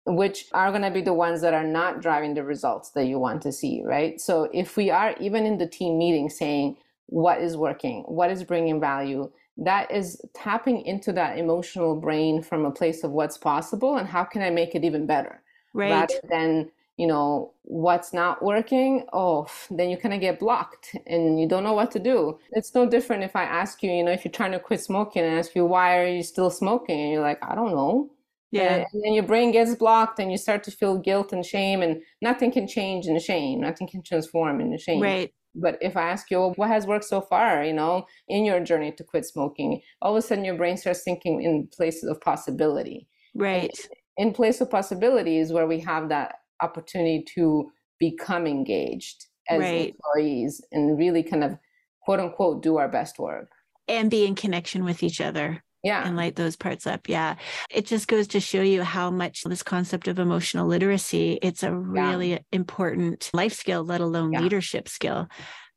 which 0.05 0.45
are 0.53 0.72
going 0.72 0.82
to 0.82 0.91
be 0.91 1.01
the 1.01 1.13
ones 1.13 1.41
that 1.41 1.53
are 1.53 1.63
not 1.63 2.01
driving 2.01 2.34
the 2.34 2.43
results 2.43 2.91
that 2.91 3.05
you 3.05 3.20
want 3.20 3.41
to 3.41 3.51
see, 3.51 3.82
right? 3.84 4.20
So 4.20 4.49
if 4.53 4.76
we 4.76 4.89
are 4.89 5.15
even 5.20 5.45
in 5.45 5.57
the 5.57 5.67
team 5.67 5.97
meeting 5.97 6.30
saying, 6.30 6.78
what 7.07 7.41
is 7.41 7.57
working, 7.57 8.03
what 8.07 8.30
is 8.30 8.43
bringing 8.43 8.80
value, 8.80 9.32
that 9.57 9.91
is 9.91 10.22
tapping 10.34 10.82
into 10.86 11.11
that 11.13 11.38
emotional 11.38 11.95
brain 11.95 12.41
from 12.41 12.65
a 12.65 12.72
place 12.72 13.03
of 13.03 13.11
what's 13.11 13.38
possible 13.38 13.97
and 13.97 14.07
how 14.07 14.24
can 14.24 14.41
I 14.41 14.49
make 14.49 14.76
it 14.76 14.84
even 14.84 15.05
better. 15.05 15.41
Right. 15.74 15.91
Rather 15.91 16.20
than, 16.30 16.72
you 16.99 17.07
know, 17.07 17.53
what's 17.61 18.11
not 18.11 18.43
working, 18.43 19.05
oh, 19.13 19.47
then 19.71 19.89
you 19.89 19.95
kind 19.95 20.13
of 20.13 20.19
get 20.19 20.37
blocked 20.37 20.97
and 21.07 21.39
you 21.39 21.47
don't 21.47 21.63
know 21.63 21.71
what 21.71 21.91
to 21.91 21.99
do. 21.99 22.37
It's 22.51 22.75
no 22.75 22.85
different 22.85 23.23
if 23.23 23.37
I 23.37 23.43
ask 23.43 23.81
you, 23.81 23.89
you 23.89 24.03
know, 24.03 24.11
if 24.11 24.25
you're 24.25 24.33
trying 24.33 24.51
to 24.51 24.59
quit 24.59 24.81
smoking 24.81 25.23
and 25.23 25.39
ask 25.39 25.55
you, 25.55 25.63
why 25.63 25.97
are 25.97 26.05
you 26.05 26.21
still 26.23 26.49
smoking? 26.49 26.99
And 26.99 27.13
you're 27.13 27.21
like, 27.21 27.39
I 27.41 27.55
don't 27.55 27.71
know. 27.71 28.11
Yeah. 28.51 28.83
And 28.91 29.01
then 29.05 29.13
your 29.13 29.23
brain 29.23 29.53
gets 29.53 29.75
blocked 29.75 30.19
and 30.19 30.29
you 30.29 30.37
start 30.37 30.61
to 30.63 30.71
feel 30.71 30.97
guilt 30.97 31.31
and 31.31 31.45
shame, 31.45 31.81
and 31.81 32.01
nothing 32.21 32.51
can 32.51 32.67
change 32.67 33.05
in 33.05 33.13
the 33.13 33.21
shame. 33.21 33.61
Nothing 33.61 33.87
can 33.87 34.03
transform 34.03 34.59
in 34.59 34.71
the 34.71 34.77
shame. 34.77 35.01
Right. 35.01 35.33
But 35.55 35.77
if 35.79 35.95
I 35.95 36.09
ask 36.09 36.29
you, 36.29 36.39
well, 36.39 36.53
what 36.57 36.67
has 36.67 36.85
worked 36.85 37.05
so 37.05 37.21
far, 37.21 37.63
you 37.63 37.71
know, 37.71 38.07
in 38.27 38.43
your 38.43 38.59
journey 38.59 38.91
to 38.91 39.05
quit 39.05 39.25
smoking, 39.25 39.81
all 40.01 40.17
of 40.17 40.21
a 40.21 40.27
sudden 40.27 40.43
your 40.43 40.57
brain 40.57 40.75
starts 40.75 41.03
thinking 41.03 41.41
in 41.41 41.67
places 41.67 42.09
of 42.09 42.19
possibility. 42.19 43.07
Right. 43.33 43.71
And 44.17 44.27
in 44.27 44.33
place 44.33 44.59
of 44.59 44.69
possibility 44.69 45.37
is 45.37 45.53
where 45.53 45.65
we 45.65 45.79
have 45.79 46.09
that 46.09 46.38
opportunity 46.62 47.24
to 47.36 47.72
become 47.99 48.47
engaged 48.47 49.26
as 49.49 49.60
Right. 49.60 49.93
employees 49.95 50.62
and 50.72 50.97
really 50.97 51.24
kind 51.24 51.43
of 51.43 51.57
quote 52.03 52.20
unquote 52.20 52.62
do 52.64 52.78
our 52.78 52.88
best 52.88 53.20
work. 53.20 53.49
And 53.88 54.10
be 54.12 54.26
in 54.26 54.36
connection 54.36 54.84
with 54.84 55.03
each 55.03 55.22
other. 55.22 55.64
Yeah. 55.82 56.05
and 56.05 56.18
light 56.18 56.36
those 56.36 56.57
parts 56.57 56.86
up. 56.86 57.07
Yeah. 57.07 57.36
It 57.70 57.86
just 57.86 58.10
goes 58.10 58.28
to 58.28 58.41
show 58.41 58.62
you 58.62 58.84
how 58.84 59.10
much 59.10 59.43
this 59.45 59.64
concept 59.64 60.10
of 60.10 60.20
emotional 60.20 60.68
literacy, 60.68 61.39
it's 61.41 61.64
a 61.64 61.74
really 61.74 62.38
important 62.51 63.30
life 63.34 63.53
skill, 63.53 63.86
let 63.86 64.01
alone 64.01 64.34
Yeah. 64.34 64.41
leadership 64.41 64.89
skill. 64.89 65.30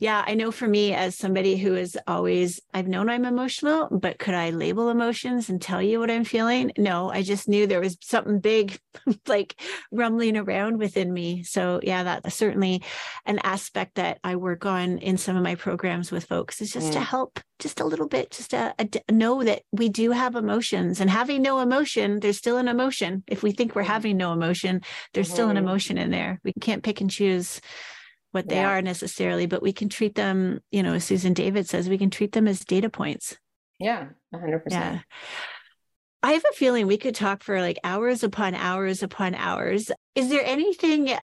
Yeah, 0.02 0.24
I 0.26 0.34
know 0.34 0.50
for 0.50 0.66
me 0.66 0.92
as 0.94 1.16
somebody 1.16 1.56
who 1.56 1.76
is 1.76 1.96
always 2.08 2.58
I've 2.74 2.88
known 2.88 3.08
I'm 3.08 3.24
emotional, 3.24 3.86
but 3.88 4.18
could 4.18 4.34
I 4.34 4.50
label 4.50 4.88
emotions 4.88 5.48
and 5.48 5.62
tell 5.62 5.80
you 5.80 6.00
what 6.00 6.10
I'm 6.10 6.24
feeling? 6.24 6.72
No, 6.76 7.08
I 7.08 7.22
just 7.22 7.48
knew 7.48 7.68
there 7.68 7.78
was 7.78 7.96
something 8.02 8.40
big 8.40 8.80
like 9.28 9.60
rumbling 9.92 10.36
around 10.36 10.78
within 10.78 11.12
me. 11.12 11.44
So, 11.44 11.78
yeah, 11.84 12.02
that's 12.02 12.34
certainly 12.34 12.82
an 13.26 13.38
aspect 13.44 13.94
that 13.94 14.18
I 14.24 14.34
work 14.34 14.66
on 14.66 14.98
in 14.98 15.18
some 15.18 15.36
of 15.36 15.44
my 15.44 15.54
programs 15.54 16.10
with 16.10 16.24
folks 16.24 16.60
is 16.60 16.72
just 16.72 16.94
to 16.94 16.98
Mm. 16.98 17.04
help 17.04 17.38
just 17.60 17.78
a 17.78 17.84
little 17.84 18.08
bit, 18.08 18.32
just 18.32 18.50
to, 18.50 18.74
uh, 18.76 18.84
know 19.12 19.44
that 19.44 19.62
we 19.70 19.88
do 19.88 20.10
have 20.10 20.34
emotions 20.34 21.00
and 21.00 21.08
having 21.08 21.42
no 21.42 21.60
emotion, 21.60 22.18
there's 22.18 22.38
still 22.38 22.56
an 22.56 22.66
emotion. 22.66 23.22
If 23.28 23.44
we 23.44 23.52
think 23.52 23.76
we're 23.76 23.84
Mhm. 23.84 23.86
having 23.86 24.16
no 24.16 24.32
emotion, 24.32 24.80
there's 25.14 25.30
still 25.30 25.48
an 25.48 25.54
Mhm. 25.54 25.60
emotion 25.60 25.96
in 25.96 26.10
there. 26.10 26.40
We 26.42 26.52
can't 26.60 26.82
pick 26.82 27.00
and 27.00 27.08
choose 27.08 27.60
what 28.32 28.48
they 28.48 28.56
Yeah. 28.56 28.68
are 28.70 28.82
necessarily, 28.82 29.46
but 29.46 29.62
we 29.62 29.72
can 29.72 29.88
treat 29.88 30.14
them, 30.14 30.60
you 30.70 30.82
know, 30.82 30.94
as 30.94 31.04
Susan 31.04 31.32
David 31.32 31.68
says, 31.68 31.88
we 31.88 31.98
can 31.98 32.10
treat 32.10 32.32
them 32.32 32.48
as 32.48 32.64
data 32.64 32.90
points. 32.90 33.36
Yeah. 33.78 34.08
a 34.34 34.38
hundred 34.38 34.60
percent. 34.64 34.96
Yeah. 34.96 35.00
I 36.24 36.32
have 36.32 36.44
a 36.50 36.54
feeling 36.54 36.86
we 36.86 36.98
could 36.98 37.14
talk 37.14 37.42
for 37.42 37.60
like 37.60 37.78
hours 37.82 38.22
upon 38.22 38.54
hours 38.54 39.02
upon 39.02 39.34
hours. 39.34 39.90
Is 40.14 40.28
there 40.28 40.44
anything 40.44 41.16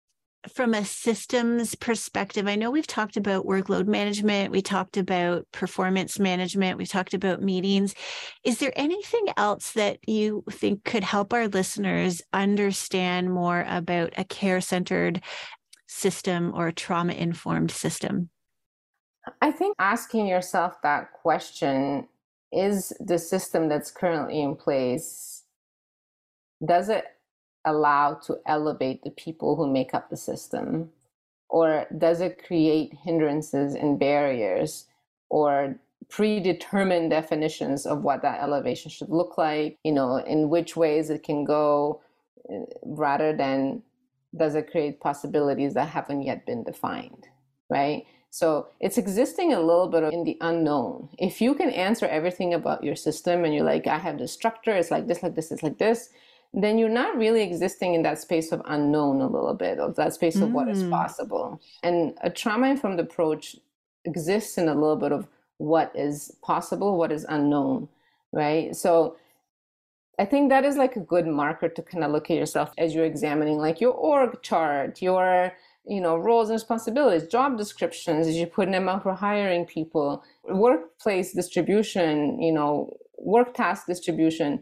from 0.54 0.74
a 0.74 0.84
systems 0.84 1.74
perspective? 1.76 2.48
I 2.48 2.56
know 2.56 2.70
we've 2.70 2.86
talked 2.86 3.16
about 3.18 3.46
workload 3.46 3.88
management, 3.88 4.52
we 4.52 4.62
talked 4.62 4.98
about 4.98 5.46
performance 5.54 6.20
management, 6.20 6.78
we 6.78 6.86
talked 6.86 7.14
about 7.14 7.42
meetings. 7.42 7.96
Is 8.44 8.60
there 8.60 8.74
anything 8.76 9.28
else 9.38 9.72
that 9.74 10.00
you 10.08 10.44
think 10.52 10.84
could 10.84 11.04
help 11.04 11.34
our 11.34 11.48
listeners 11.48 12.22
understand 12.34 13.32
more 13.32 13.66
about 13.68 14.14
a 14.18 14.24
care 14.26 14.62
centered 14.62 15.22
system 15.90 16.54
or 16.56 16.68
a 16.68 16.74
trauma 16.74 17.14
informed 17.14 17.72
system? 17.72 18.30
I 19.42 19.52
think 19.52 19.76
asking 19.80 20.28
yourself 20.28 20.82
that 20.84 21.12
question 21.14 22.08
is 22.52 22.94
the 23.00 23.18
system 23.18 23.68
that's 23.68 23.92
currently 23.92 24.40
in 24.42 24.56
place, 24.56 25.44
does 26.64 26.90
it 26.90 27.06
allow 27.66 28.14
to 28.14 28.38
elevate 28.46 29.04
the 29.04 29.12
people 29.12 29.56
who 29.56 29.72
make 29.72 29.94
up 29.94 30.10
the 30.10 30.18
system? 30.18 30.90
Or 31.50 31.88
does 31.98 32.22
it 32.22 32.46
create 32.46 32.94
hindrances 33.04 33.74
and 33.74 34.00
barriers 34.00 34.86
or 35.30 35.76
predetermined 36.08 37.10
definitions 37.10 37.88
of 37.88 38.04
what 38.04 38.22
that 38.22 38.42
elevation 38.42 38.92
should 38.92 39.10
look 39.10 39.38
like, 39.38 39.78
you 39.84 39.92
know, 39.92 40.18
in 40.18 40.50
which 40.50 40.76
ways 40.76 41.10
it 41.10 41.24
can 41.24 41.44
go, 41.44 42.02
uh, 42.52 42.66
rather 42.84 43.36
than 43.36 43.82
does 44.36 44.56
it 44.56 44.70
create 44.72 45.00
possibilities 45.00 45.74
that 45.74 45.90
haven't 45.90 46.24
yet 46.24 46.46
been 46.46 46.64
defined, 46.64 47.28
right? 47.70 48.06
So 48.32 48.68
it's 48.80 48.98
existing 49.00 49.54
a 49.54 49.60
little 49.60 49.88
bit 49.88 50.14
in 50.14 50.24
the 50.24 50.38
unknown. 50.42 51.10
If 51.18 51.42
you 51.42 51.56
can 51.56 51.72
answer 51.72 52.06
everything 52.06 52.54
about 52.54 52.84
your 52.84 52.96
system 52.96 53.44
and 53.44 53.54
you're 53.54 53.64
like, 53.64 53.88
I 53.88 53.98
have 53.98 54.20
this 54.20 54.32
structure, 54.32 54.76
it's 54.76 54.92
like 54.92 55.08
this, 55.08 55.24
like 55.24 55.36
this, 55.36 55.52
it's 55.52 55.64
like 55.64 55.80
this, 55.80 56.10
then 56.54 56.78
you're 56.78 56.90
not 56.90 57.18
really 57.18 57.42
existing 57.42 57.96
in 57.96 58.04
that 58.04 58.20
space 58.20 58.52
of 58.52 58.62
unknown 58.66 59.22
a 59.22 59.28
little 59.28 59.56
bit, 59.56 59.80
of 59.80 59.96
that 59.96 60.14
space 60.14 60.36
of 60.42 60.52
what 60.52 60.68
is 60.68 60.84
Mm. 60.84 60.92
possible. 60.92 61.60
And 61.84 62.18
a 62.22 62.30
trauma 62.30 62.70
informed 62.70 63.00
approach 63.00 63.56
exists 64.06 64.58
in 64.58 64.68
a 64.68 64.76
little 64.76 64.96
bit 64.96 65.12
of 65.12 65.28
what 65.58 65.92
is 65.96 66.36
possible, 66.42 66.98
what 66.98 67.12
is 67.12 67.26
unknown, 67.30 67.90
right? 68.32 68.76
So 68.76 69.18
I 70.20 70.26
think 70.26 70.50
that 70.50 70.66
is 70.66 70.76
like 70.76 70.98
a 70.98 71.00
good 71.00 71.26
marker 71.26 71.70
to 71.70 71.82
kind 71.82 72.04
of 72.04 72.12
look 72.12 72.30
at 72.30 72.36
yourself 72.36 72.74
as 72.78 72.94
you're 72.94 73.06
examining 73.06 73.58
like 73.58 73.80
your 73.80 73.94
org 73.94 74.42
chart, 74.42 75.02
your 75.02 75.54
you 75.86 76.02
know 76.02 76.18
roles 76.18 76.50
and 76.50 76.56
responsibilities, 76.56 77.30
job 77.30 77.58
descriptions 77.58 78.28
as 78.28 78.36
you're 78.36 78.48
putting 78.48 78.74
them 78.74 78.90
out 78.90 79.04
for 79.04 79.14
hiring 79.14 79.66
people, 79.66 80.22
workplace 80.44 81.34
distribution, 81.34 82.42
you 82.42 82.52
know, 82.52 82.98
work 83.18 83.54
task 83.54 83.88
distribution. 83.88 84.62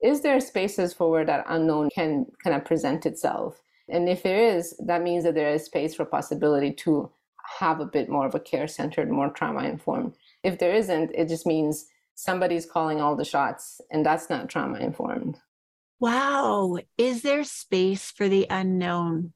Is 0.00 0.20
there 0.20 0.38
spaces 0.38 0.92
for 0.92 1.10
where 1.10 1.24
that 1.24 1.46
unknown 1.48 1.90
can 1.90 2.26
kind 2.44 2.54
of 2.54 2.64
present 2.64 3.06
itself? 3.06 3.62
And 3.88 4.08
if 4.08 4.22
there 4.22 4.56
is, 4.56 4.76
that 4.86 5.02
means 5.02 5.24
that 5.24 5.34
there 5.34 5.50
is 5.50 5.64
space 5.64 5.96
for 5.96 6.04
possibility 6.04 6.72
to 6.84 7.10
have 7.58 7.80
a 7.80 7.86
bit 7.86 8.08
more 8.08 8.26
of 8.26 8.34
a 8.36 8.40
care 8.40 8.68
centered, 8.68 9.10
more 9.10 9.30
trauma 9.30 9.64
informed. 9.64 10.14
If 10.44 10.58
there 10.58 10.74
isn't, 10.74 11.10
it 11.12 11.28
just 11.28 11.46
means 11.46 11.86
somebody's 12.20 12.66
calling 12.66 13.00
all 13.00 13.14
the 13.14 13.24
shots, 13.24 13.80
and 13.92 14.04
that's 14.04 14.28
not 14.28 14.48
trauma 14.48 14.78
informed. 14.80 15.38
Wow. 16.00 16.78
Is 16.98 17.22
there 17.22 17.44
space 17.44 18.10
for 18.10 18.28
the 18.28 18.46
unknown? 18.50 19.32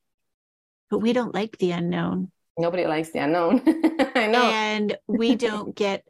But 0.90 0.98
we 0.98 1.12
don't 1.12 1.32
like 1.34 1.56
the 1.58 1.70
unknown. 1.70 2.32
Nobody 2.58 2.84
likes 2.86 3.12
the 3.12 3.20
unknown. 3.20 3.62
I 4.16 4.26
know. 4.26 4.42
And 4.42 4.98
we 5.06 5.36
don't 5.36 5.74
get 5.84 6.04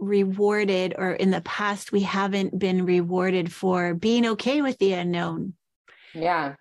rewarded, 0.00 0.94
or 0.96 1.12
in 1.12 1.30
the 1.30 1.40
past, 1.42 1.92
we 1.92 2.00
haven't 2.00 2.58
been 2.58 2.86
rewarded 2.86 3.52
for 3.52 3.94
being 3.94 4.24
okay 4.26 4.62
with 4.62 4.78
the 4.78 4.94
unknown. 4.94 5.54
yeah. 6.14 6.54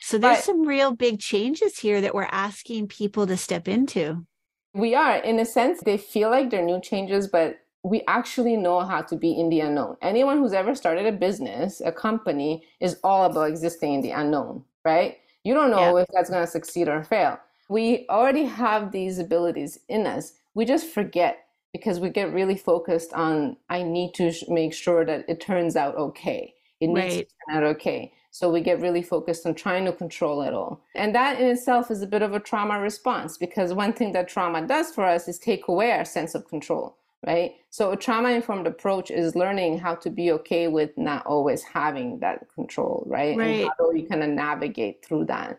So 0.00 0.16
there's 0.16 0.38
But- 0.38 0.44
some 0.44 0.62
real 0.62 0.92
big 0.94 1.18
changes 1.18 1.78
here 1.78 2.00
that 2.00 2.14
we're 2.14 2.22
asking 2.30 2.86
people 2.88 3.26
to 3.26 3.36
step 3.36 3.66
into. 3.68 4.24
We 4.72 4.94
are, 4.94 5.16
in 5.16 5.40
a 5.40 5.44
sense, 5.44 5.80
they 5.80 5.96
feel 5.98 6.30
like 6.30 6.50
they're 6.50 6.64
new 6.64 6.80
changes, 6.80 7.26
but 7.26 7.56
we 7.84 8.02
actually 8.08 8.56
know 8.56 8.80
how 8.80 9.02
to 9.02 9.16
be 9.16 9.32
in 9.38 9.48
the 9.48 9.60
unknown. 9.60 9.96
Anyone 10.02 10.38
who's 10.38 10.52
ever 10.52 10.74
started 10.74 11.06
a 11.06 11.12
business, 11.12 11.80
a 11.84 11.92
company, 11.92 12.64
is 12.80 12.98
all 13.04 13.24
about 13.24 13.48
existing 13.48 13.94
in 13.94 14.00
the 14.02 14.10
unknown, 14.10 14.64
right? 14.84 15.18
You 15.44 15.54
don't 15.54 15.70
know 15.70 15.96
if 15.96 16.06
that's 16.12 16.30
going 16.30 16.44
to 16.44 16.50
succeed 16.50 16.88
or 16.88 17.02
fail. 17.04 17.38
We 17.68 18.06
already 18.10 18.44
have 18.44 18.92
these 18.92 19.18
abilities 19.18 19.78
in 19.88 20.06
us. 20.06 20.32
We 20.54 20.64
just 20.64 20.88
forget 20.88 21.46
because 21.72 22.00
we 22.00 22.08
get 22.10 22.32
really 22.32 22.56
focused 22.56 23.12
on, 23.12 23.56
I 23.68 23.82
need 23.82 24.14
to 24.14 24.32
sh- 24.32 24.44
make 24.48 24.72
sure 24.74 25.04
that 25.04 25.24
it 25.28 25.40
turns 25.40 25.76
out 25.76 25.94
okay. 25.96 26.54
It 26.80 26.88
needs 26.88 27.14
Right. 27.16 27.28
to 27.28 27.34
turn 27.46 27.56
out 27.56 27.70
okay. 27.76 28.12
So 28.30 28.50
we 28.50 28.60
get 28.60 28.80
really 28.80 29.02
focused 29.02 29.46
on 29.46 29.54
trying 29.54 29.84
to 29.84 29.92
control 29.92 30.42
it 30.42 30.54
all. 30.54 30.82
And 30.94 31.14
that 31.14 31.40
in 31.40 31.46
itself 31.46 31.90
is 31.90 32.02
a 32.02 32.06
bit 32.06 32.22
of 32.22 32.34
a 32.34 32.40
trauma 32.40 32.80
response 32.80 33.36
because 33.36 33.72
one 33.74 33.92
thing 33.92 34.12
that 34.12 34.28
trauma 34.28 34.66
does 34.66 34.90
for 34.90 35.04
us 35.04 35.28
is 35.28 35.38
take 35.38 35.68
away 35.68 35.92
our 35.92 36.04
sense 36.04 36.34
of 36.34 36.48
control, 36.48 36.96
right? 37.26 37.52
So 37.70 37.90
a 37.92 37.96
trauma 37.96 38.30
informed 38.30 38.66
approach 38.66 39.10
is 39.10 39.34
learning 39.34 39.78
how 39.78 39.96
to 39.96 40.10
be 40.10 40.32
okay 40.32 40.68
with 40.68 40.96
not 40.96 41.26
always 41.26 41.62
having 41.62 42.20
that 42.20 42.46
control, 42.54 43.04
right? 43.06 43.36
Right. 43.36 43.46
And 43.46 43.64
how 43.64 43.74
do 43.78 43.90
we 43.92 44.02
kind 44.02 44.22
of 44.22 44.30
navigate 44.30 45.04
through 45.04 45.26
that, 45.26 45.58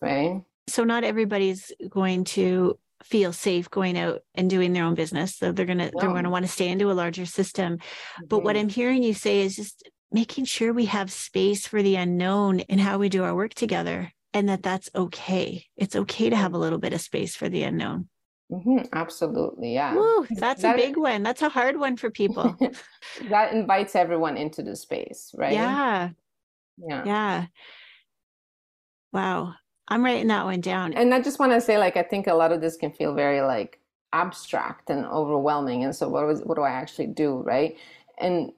right? 0.00 0.42
So 0.68 0.84
not 0.84 1.04
everybody's 1.04 1.72
going 1.88 2.24
to 2.24 2.78
feel 3.02 3.32
safe 3.32 3.70
going 3.70 3.96
out 3.96 4.22
and 4.34 4.50
doing 4.50 4.72
their 4.72 4.84
own 4.84 4.94
business. 4.94 5.36
So 5.36 5.52
they're 5.52 5.64
gonna 5.66 5.90
they're 5.98 6.12
gonna 6.12 6.30
want 6.30 6.44
to 6.44 6.50
stay 6.50 6.68
into 6.68 6.90
a 6.90 6.92
larger 6.94 7.26
system. 7.26 7.78
But 8.28 8.40
what 8.40 8.56
Mhm. 8.56 8.60
I'm 8.60 8.68
hearing 8.68 9.02
you 9.02 9.14
say 9.14 9.40
is 9.40 9.56
just 9.56 9.88
making 10.10 10.44
sure 10.46 10.72
we 10.72 10.86
have 10.86 11.12
space 11.12 11.66
for 11.66 11.82
the 11.82 11.96
unknown 11.96 12.60
in 12.60 12.78
how 12.78 12.98
we 12.98 13.08
do 13.08 13.22
our 13.24 13.34
work 13.34 13.54
together 13.54 14.12
and 14.34 14.48
that 14.48 14.62
that's 14.62 14.90
okay. 14.94 15.64
It's 15.76 15.96
okay 15.96 16.28
to 16.30 16.36
have 16.36 16.54
a 16.54 16.58
little 16.58 16.78
bit 16.78 16.92
of 16.92 17.00
space 17.00 17.36
for 17.36 17.48
the 17.48 17.62
unknown. 17.62 18.08
Mm-hmm, 18.50 18.86
absolutely. 18.92 19.74
Yeah. 19.74 19.94
Woo, 19.94 20.26
that's 20.30 20.62
that, 20.62 20.74
a 20.74 20.78
big 20.78 20.96
one. 20.96 21.22
That's 21.22 21.42
a 21.42 21.48
hard 21.48 21.78
one 21.78 21.96
for 21.96 22.10
people. 22.10 22.56
that 23.28 23.52
invites 23.52 23.94
everyone 23.94 24.36
into 24.36 24.62
the 24.62 24.74
space, 24.74 25.34
right? 25.36 25.52
Yeah. 25.52 26.10
Yeah. 26.78 27.02
Yeah. 27.04 27.46
Wow. 29.12 29.54
I'm 29.88 30.04
writing 30.04 30.28
that 30.28 30.44
one 30.44 30.60
down. 30.60 30.92
And 30.94 31.12
I 31.12 31.20
just 31.20 31.38
want 31.38 31.52
to 31.52 31.60
say, 31.60 31.78
like, 31.78 31.96
I 31.96 32.02
think 32.02 32.26
a 32.26 32.34
lot 32.34 32.52
of 32.52 32.60
this 32.60 32.76
can 32.76 32.90
feel 32.90 33.14
very 33.14 33.40
like 33.40 33.80
abstract 34.12 34.90
and 34.90 35.04
overwhelming. 35.06 35.84
And 35.84 35.94
so 35.94 36.08
what 36.08 36.26
was 36.26 36.40
what 36.42 36.56
do 36.56 36.62
I 36.62 36.70
actually 36.70 37.08
do? 37.08 37.36
Right. 37.36 37.76
And 38.18 38.52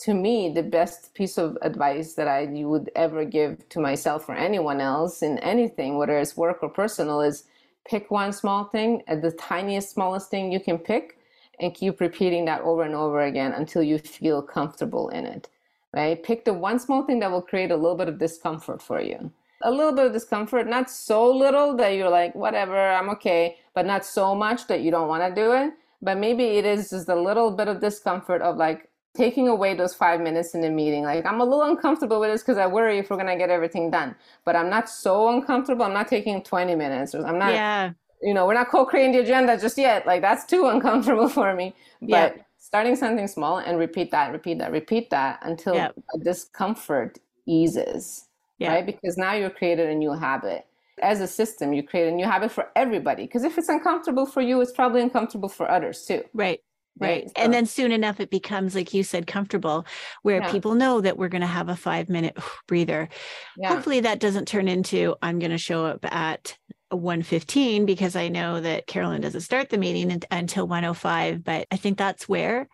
to 0.00 0.14
me, 0.14 0.50
the 0.50 0.62
best 0.62 1.14
piece 1.14 1.38
of 1.38 1.56
advice 1.62 2.14
that 2.14 2.28
I 2.28 2.46
would 2.46 2.90
ever 2.94 3.24
give 3.24 3.66
to 3.70 3.80
myself 3.80 4.28
or 4.28 4.34
anyone 4.34 4.80
else 4.80 5.22
in 5.22 5.38
anything, 5.38 5.96
whether 5.96 6.18
it's 6.18 6.36
work 6.36 6.58
or 6.62 6.68
personal, 6.68 7.22
is 7.22 7.44
pick 7.88 8.10
one 8.10 8.32
small 8.32 8.64
thing, 8.64 9.02
at 9.06 9.22
the 9.22 9.32
tiniest, 9.32 9.90
smallest 9.90 10.30
thing 10.30 10.52
you 10.52 10.60
can 10.60 10.78
pick, 10.78 11.18
and 11.60 11.74
keep 11.74 12.00
repeating 12.00 12.44
that 12.44 12.60
over 12.62 12.82
and 12.82 12.94
over 12.94 13.20
again 13.22 13.52
until 13.52 13.82
you 13.82 13.98
feel 13.98 14.42
comfortable 14.42 15.08
in 15.08 15.24
it. 15.24 15.48
Right? 15.94 16.22
Pick 16.22 16.44
the 16.44 16.52
one 16.52 16.78
small 16.78 17.04
thing 17.04 17.20
that 17.20 17.30
will 17.30 17.40
create 17.40 17.70
a 17.70 17.76
little 17.76 17.96
bit 17.96 18.08
of 18.08 18.18
discomfort 18.18 18.82
for 18.82 19.00
you. 19.00 19.30
A 19.62 19.70
little 19.70 19.94
bit 19.94 20.06
of 20.06 20.12
discomfort, 20.12 20.66
not 20.68 20.90
so 20.90 21.30
little 21.34 21.74
that 21.76 21.94
you're 21.94 22.10
like, 22.10 22.34
whatever, 22.34 22.76
I'm 22.76 23.08
okay, 23.10 23.56
but 23.74 23.86
not 23.86 24.04
so 24.04 24.34
much 24.34 24.66
that 24.66 24.82
you 24.82 24.90
don't 24.90 25.08
want 25.08 25.22
to 25.22 25.40
do 25.40 25.52
it. 25.52 25.72
But 26.02 26.18
maybe 26.18 26.44
it 26.44 26.66
is 26.66 26.90
just 26.90 27.08
a 27.08 27.14
little 27.14 27.50
bit 27.50 27.68
of 27.68 27.80
discomfort 27.80 28.42
of 28.42 28.58
like, 28.58 28.90
taking 29.16 29.48
away 29.48 29.74
those 29.74 29.94
five 29.94 30.20
minutes 30.20 30.54
in 30.54 30.60
the 30.60 30.70
meeting. 30.70 31.04
Like 31.04 31.24
I'm 31.26 31.40
a 31.40 31.44
little 31.44 31.62
uncomfortable 31.62 32.20
with 32.20 32.30
this 32.30 32.42
because 32.42 32.58
I 32.58 32.66
worry 32.66 32.98
if 32.98 33.10
we're 33.10 33.16
gonna 33.16 33.36
get 33.36 33.50
everything 33.50 33.90
done. 33.90 34.14
But 34.44 34.56
I'm 34.56 34.70
not 34.70 34.88
so 34.88 35.28
uncomfortable. 35.28 35.84
I'm 35.84 35.94
not 35.94 36.08
taking 36.08 36.42
20 36.42 36.74
minutes. 36.74 37.14
I'm 37.14 37.38
not. 37.38 37.52
Yeah. 37.52 37.92
You 38.22 38.32
know, 38.32 38.46
we're 38.46 38.54
not 38.54 38.68
co-creating 38.70 39.12
the 39.12 39.18
agenda 39.20 39.58
just 39.58 39.76
yet. 39.76 40.06
Like 40.06 40.22
that's 40.22 40.44
too 40.44 40.66
uncomfortable 40.74 41.28
for 41.28 41.54
me. 41.54 41.74
But 42.00 42.36
yeah. 42.36 42.42
starting 42.58 42.96
something 42.96 43.26
small 43.26 43.58
and 43.58 43.78
repeat 43.78 44.10
that, 44.10 44.32
repeat 44.32 44.58
that, 44.58 44.72
repeat 44.72 45.10
that 45.10 45.40
until 45.42 45.74
yeah. 45.74 45.90
discomfort 46.22 47.18
eases. 47.46 48.26
Yeah. 48.58 48.74
Right? 48.74 48.86
Because 48.86 49.16
now 49.16 49.34
you've 49.34 49.54
created 49.54 49.88
a 49.90 49.94
new 49.94 50.12
habit. 50.12 50.66
As 51.02 51.20
a 51.20 51.26
system, 51.26 51.74
you 51.74 51.82
create 51.82 52.08
a 52.08 52.10
new 52.10 52.24
habit 52.24 52.50
for 52.50 52.70
everybody. 52.74 53.24
Because 53.24 53.44
if 53.44 53.58
it's 53.58 53.68
uncomfortable 53.68 54.24
for 54.24 54.40
you, 54.40 54.62
it's 54.62 54.72
probably 54.72 55.02
uncomfortable 55.02 55.50
for 55.50 55.70
others 55.70 56.06
too. 56.06 56.24
Right. 56.32 56.62
Right. 56.98 57.24
right. 57.24 57.32
And 57.36 57.52
then 57.52 57.66
soon 57.66 57.92
enough, 57.92 58.20
it 58.20 58.30
becomes, 58.30 58.74
like 58.74 58.94
you 58.94 59.02
said, 59.02 59.26
comfortable 59.26 59.86
where 60.22 60.40
yeah. 60.40 60.50
people 60.50 60.74
know 60.74 61.00
that 61.00 61.18
we're 61.18 61.28
going 61.28 61.42
to 61.42 61.46
have 61.46 61.68
a 61.68 61.76
five 61.76 62.08
minute 62.08 62.38
breather. 62.66 63.08
Yeah. 63.56 63.68
Hopefully 63.68 64.00
that 64.00 64.20
doesn't 64.20 64.48
turn 64.48 64.68
into, 64.68 65.14
I'm 65.22 65.38
going 65.38 65.50
to 65.50 65.58
show 65.58 65.84
up 65.84 66.04
at 66.04 66.56
115 66.90 67.84
because 67.86 68.16
I 68.16 68.28
know 68.28 68.60
that 68.60 68.86
Carolyn 68.86 69.20
doesn't 69.20 69.40
start 69.40 69.68
the 69.68 69.78
meeting 69.78 70.22
until 70.30 70.66
105. 70.66 71.44
But 71.44 71.66
I 71.70 71.76
think 71.76 71.98
that's 71.98 72.28
where 72.28 72.68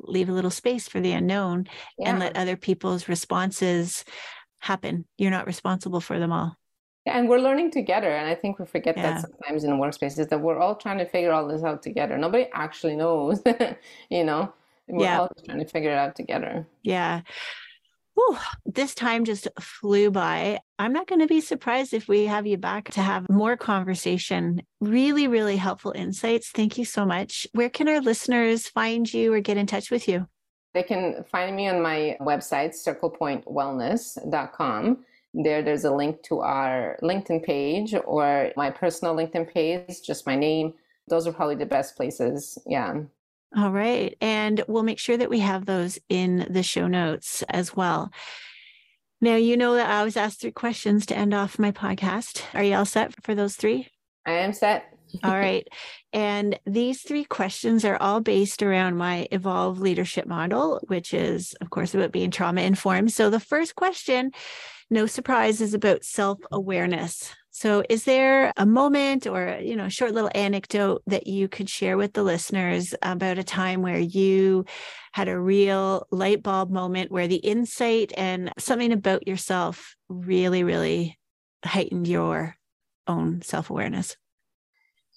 leave 0.00 0.28
a 0.28 0.32
little 0.32 0.50
space 0.50 0.88
for 0.88 1.00
the 1.00 1.12
unknown 1.12 1.66
and 2.02 2.20
let 2.20 2.36
other 2.36 2.56
people's 2.56 3.08
responses 3.08 4.04
happen. 4.60 5.04
You're 5.16 5.32
not 5.32 5.46
responsible 5.46 6.00
for 6.00 6.18
them 6.18 6.32
all 6.32 6.56
and 7.08 7.28
we're 7.28 7.38
learning 7.38 7.70
together 7.70 8.10
and 8.10 8.28
i 8.28 8.34
think 8.34 8.58
we 8.58 8.66
forget 8.66 8.96
yeah. 8.96 9.12
that 9.12 9.20
sometimes 9.20 9.62
in 9.64 9.70
workspaces 9.72 10.28
that 10.28 10.40
we're 10.40 10.58
all 10.58 10.74
trying 10.74 10.98
to 10.98 11.06
figure 11.06 11.32
all 11.32 11.46
this 11.46 11.62
out 11.62 11.82
together 11.82 12.18
nobody 12.18 12.48
actually 12.52 12.96
knows 12.96 13.40
you 14.10 14.24
know 14.24 14.52
we're 14.86 15.04
yeah. 15.04 15.20
all 15.20 15.28
trying 15.44 15.58
to 15.58 15.66
figure 15.66 15.90
it 15.90 15.98
out 15.98 16.16
together 16.16 16.66
yeah 16.82 17.20
Whew, 18.14 18.38
this 18.66 18.94
time 18.96 19.24
just 19.24 19.46
flew 19.60 20.10
by. 20.10 20.58
I'm 20.76 20.92
not 20.92 21.06
going 21.06 21.20
to 21.20 21.28
be 21.28 21.40
surprised 21.40 21.94
if 21.94 22.08
we 22.08 22.26
have 22.26 22.48
you 22.48 22.58
back 22.58 22.90
to 22.92 23.00
have 23.00 23.30
more 23.30 23.56
conversation. 23.56 24.62
Really, 24.80 25.28
really 25.28 25.56
helpful 25.56 25.92
insights. 25.94 26.50
Thank 26.50 26.78
you 26.78 26.84
so 26.84 27.06
much. 27.06 27.46
Where 27.52 27.70
can 27.70 27.86
our 27.86 28.00
listeners 28.00 28.66
find 28.66 29.14
you 29.14 29.32
or 29.32 29.40
get 29.40 29.56
in 29.56 29.68
touch 29.68 29.92
with 29.92 30.08
you? 30.08 30.26
They 30.74 30.82
can 30.82 31.24
find 31.30 31.54
me 31.54 31.68
on 31.68 31.80
my 31.80 32.16
website, 32.20 32.74
circlepointwellness.com 32.74 35.04
there 35.34 35.62
there's 35.62 35.84
a 35.84 35.94
link 35.94 36.22
to 36.24 36.40
our 36.40 36.98
linkedin 37.02 37.44
page 37.44 37.94
or 38.06 38.50
my 38.56 38.70
personal 38.70 39.14
linkedin 39.14 39.52
page 39.52 40.02
just 40.02 40.26
my 40.26 40.36
name. 40.36 40.74
Those 41.08 41.26
are 41.26 41.32
probably 41.32 41.56
the 41.56 41.66
best 41.66 41.96
places 41.96 42.58
yeah. 42.66 42.94
All 43.56 43.70
right 43.70 44.16
and 44.20 44.62
we'll 44.68 44.82
make 44.82 44.98
sure 44.98 45.16
that 45.16 45.30
we 45.30 45.40
have 45.40 45.66
those 45.66 45.98
in 46.08 46.46
the 46.50 46.62
show 46.62 46.86
notes 46.86 47.42
as 47.48 47.74
well. 47.76 48.10
Now 49.20 49.36
you 49.36 49.56
know 49.56 49.74
that 49.74 49.90
i 49.90 49.98
always 49.98 50.16
ask 50.16 50.38
three 50.38 50.52
questions 50.52 51.06
to 51.06 51.16
end 51.16 51.34
off 51.34 51.58
my 51.58 51.72
podcast. 51.72 52.42
Are 52.54 52.62
you 52.62 52.76
all 52.76 52.84
set 52.84 53.22
for 53.24 53.34
those 53.34 53.56
three? 53.56 53.88
I 54.26 54.32
am 54.32 54.52
set. 54.52 54.92
All 55.24 55.30
right. 55.34 55.66
And 56.12 56.58
these 56.66 57.02
three 57.02 57.24
questions 57.24 57.84
are 57.84 57.96
all 58.00 58.20
based 58.20 58.62
around 58.62 58.96
my 58.96 59.26
Evolve 59.30 59.80
leadership 59.80 60.26
model, 60.26 60.80
which 60.86 61.12
is, 61.14 61.54
of 61.60 61.70
course, 61.70 61.94
about 61.94 62.12
being 62.12 62.30
trauma 62.30 62.62
informed. 62.62 63.12
So 63.12 63.30
the 63.30 63.40
first 63.40 63.74
question 63.74 64.32
no 64.90 65.06
surprise 65.06 65.60
is 65.60 65.74
about 65.74 66.04
self-awareness. 66.04 67.32
So 67.50 67.82
is 67.88 68.04
there 68.04 68.52
a 68.56 68.64
moment 68.64 69.26
or 69.26 69.58
you 69.60 69.74
know 69.74 69.86
a 69.86 69.90
short 69.90 70.12
little 70.12 70.30
anecdote 70.34 71.02
that 71.06 71.26
you 71.26 71.48
could 71.48 71.68
share 71.68 71.96
with 71.96 72.12
the 72.12 72.22
listeners 72.22 72.94
about 73.02 73.38
a 73.38 73.44
time 73.44 73.82
where 73.82 73.98
you 73.98 74.64
had 75.12 75.28
a 75.28 75.38
real 75.38 76.06
light 76.10 76.42
bulb 76.42 76.70
moment 76.70 77.10
where 77.10 77.26
the 77.26 77.36
insight 77.36 78.12
and 78.16 78.52
something 78.58 78.92
about 78.92 79.26
yourself 79.26 79.96
really 80.08 80.62
really 80.62 81.18
heightened 81.64 82.06
your 82.06 82.56
own 83.08 83.42
self-awareness? 83.42 84.16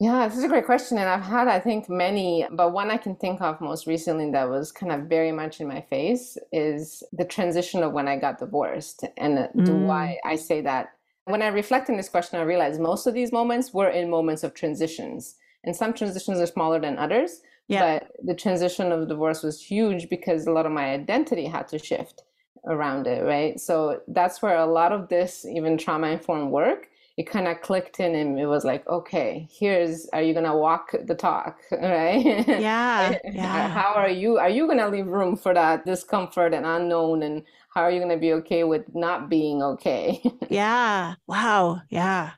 Yeah, 0.01 0.27
this 0.27 0.39
is 0.39 0.43
a 0.43 0.47
great 0.47 0.65
question. 0.65 0.97
And 0.97 1.07
I've 1.07 1.21
had, 1.21 1.47
I 1.47 1.59
think, 1.59 1.87
many, 1.87 2.47
but 2.49 2.73
one 2.73 2.89
I 2.89 2.97
can 2.97 3.15
think 3.15 3.39
of 3.39 3.61
most 3.61 3.85
recently 3.85 4.31
that 4.31 4.49
was 4.49 4.71
kind 4.71 4.91
of 4.91 5.01
very 5.01 5.31
much 5.31 5.61
in 5.61 5.67
my 5.67 5.81
face 5.81 6.39
is 6.51 7.03
the 7.13 7.23
transition 7.23 7.83
of 7.83 7.91
when 7.91 8.07
I 8.07 8.17
got 8.17 8.39
divorced. 8.39 9.05
And 9.15 9.37
mm. 9.55 9.85
why 9.85 10.17
I 10.25 10.37
say 10.37 10.59
that. 10.61 10.93
When 11.25 11.43
I 11.43 11.49
reflect 11.49 11.87
on 11.87 11.97
this 11.97 12.09
question, 12.09 12.39
I 12.39 12.43
realize 12.43 12.79
most 12.79 13.05
of 13.05 13.13
these 13.13 13.31
moments 13.31 13.75
were 13.75 13.89
in 13.89 14.09
moments 14.09 14.43
of 14.43 14.55
transitions. 14.55 15.35
And 15.63 15.75
some 15.75 15.93
transitions 15.93 16.39
are 16.39 16.47
smaller 16.47 16.79
than 16.79 16.97
others. 16.97 17.41
Yeah. 17.67 17.99
But 17.99 18.11
the 18.25 18.33
transition 18.33 18.91
of 18.91 19.07
divorce 19.07 19.43
was 19.43 19.61
huge 19.61 20.09
because 20.09 20.47
a 20.47 20.51
lot 20.51 20.65
of 20.65 20.71
my 20.71 20.95
identity 20.95 21.45
had 21.45 21.67
to 21.67 21.77
shift 21.77 22.23
around 22.65 23.05
it, 23.05 23.23
right? 23.23 23.59
So 23.59 24.01
that's 24.07 24.41
where 24.41 24.57
a 24.57 24.65
lot 24.65 24.93
of 24.93 25.09
this, 25.09 25.45
even 25.45 25.77
trauma 25.77 26.07
informed 26.07 26.49
work, 26.51 26.87
it 27.21 27.27
kind 27.27 27.47
of 27.47 27.61
clicked 27.61 27.99
in 27.99 28.15
and 28.15 28.39
it 28.39 28.47
was 28.47 28.65
like 28.65 28.85
okay 28.87 29.47
here's 29.51 30.07
are 30.07 30.23
you 30.23 30.33
gonna 30.33 30.57
walk 30.57 30.91
the 31.05 31.13
talk 31.13 31.59
right 31.71 32.47
yeah, 32.47 33.13
uh, 33.25 33.29
yeah. 33.31 33.67
how 33.69 33.93
are 33.93 34.09
you 34.09 34.39
are 34.39 34.49
you 34.49 34.67
gonna 34.67 34.89
leave 34.89 35.05
room 35.05 35.35
for 35.35 35.53
that 35.53 35.85
discomfort 35.85 36.51
and 36.51 36.65
unknown 36.65 37.21
and 37.21 37.43
how 37.69 37.81
are 37.81 37.91
you 37.91 37.99
gonna 37.99 38.17
be 38.17 38.33
okay 38.33 38.63
with 38.63 38.83
not 38.95 39.29
being 39.29 39.61
okay 39.61 40.19
yeah 40.49 41.13
wow 41.27 41.79
yeah 41.89 42.31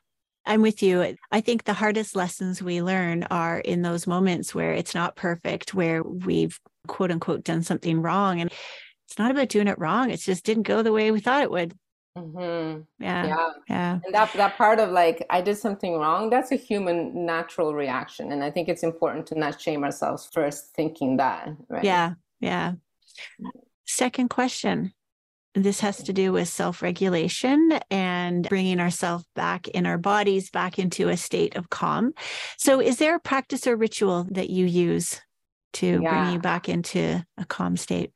I'm 0.46 0.60
with 0.60 0.82
you. 0.82 1.16
I 1.32 1.40
think 1.40 1.64
the 1.64 1.72
hardest 1.72 2.14
lessons 2.14 2.62
we 2.62 2.82
learn 2.82 3.22
are 3.30 3.60
in 3.60 3.80
those 3.80 4.06
moments 4.06 4.54
where 4.54 4.74
it's 4.74 4.94
not 4.94 5.16
perfect, 5.16 5.72
where 5.72 6.02
we've 6.02 6.60
quote 6.86 7.10
unquote 7.10 7.44
done 7.44 7.62
something 7.62 8.02
wrong. 8.02 8.42
And 8.42 8.52
it's 9.08 9.18
not 9.18 9.30
about 9.30 9.48
doing 9.48 9.68
it 9.68 9.78
wrong. 9.78 10.10
It 10.10 10.20
just 10.20 10.44
didn't 10.44 10.64
go 10.64 10.82
the 10.82 10.92
way 10.92 11.10
we 11.10 11.20
thought 11.20 11.40
it 11.40 11.50
would. 11.50 11.72
Mm-hmm. 12.16 12.82
Yeah. 13.02 13.26
Yeah. 13.26 13.48
Yeah. 13.68 13.98
And 14.04 14.14
that 14.14 14.32
that 14.34 14.56
part 14.56 14.78
of 14.78 14.90
like 14.90 15.26
I 15.30 15.40
did 15.40 15.58
something 15.58 15.94
wrong, 15.94 16.30
that's 16.30 16.52
a 16.52 16.56
human 16.56 17.26
natural 17.26 17.74
reaction. 17.74 18.30
And 18.30 18.44
I 18.44 18.50
think 18.50 18.68
it's 18.68 18.84
important 18.84 19.26
to 19.28 19.38
not 19.38 19.60
shame 19.60 19.82
ourselves 19.82 20.28
first 20.32 20.74
thinking 20.74 21.16
that. 21.16 21.48
Right. 21.68 21.84
Yeah. 21.84 22.14
Yeah. 22.40 22.74
Second 23.86 24.28
question. 24.28 24.92
This 25.56 25.80
has 25.80 26.02
to 26.04 26.12
do 26.12 26.32
with 26.32 26.48
self 26.48 26.82
regulation 26.82 27.78
and 27.90 28.48
bringing 28.48 28.80
ourselves 28.80 29.24
back 29.36 29.68
in 29.68 29.86
our 29.86 29.98
bodies, 29.98 30.50
back 30.50 30.80
into 30.80 31.08
a 31.08 31.16
state 31.16 31.56
of 31.56 31.70
calm. 31.70 32.12
So, 32.58 32.80
is 32.80 32.98
there 32.98 33.14
a 33.14 33.20
practice 33.20 33.66
or 33.66 33.76
ritual 33.76 34.26
that 34.32 34.50
you 34.50 34.66
use 34.66 35.20
to 35.74 36.00
yeah. 36.02 36.10
bring 36.10 36.34
you 36.34 36.40
back 36.40 36.68
into 36.68 37.24
a 37.38 37.44
calm 37.44 37.76
state? 37.76 38.12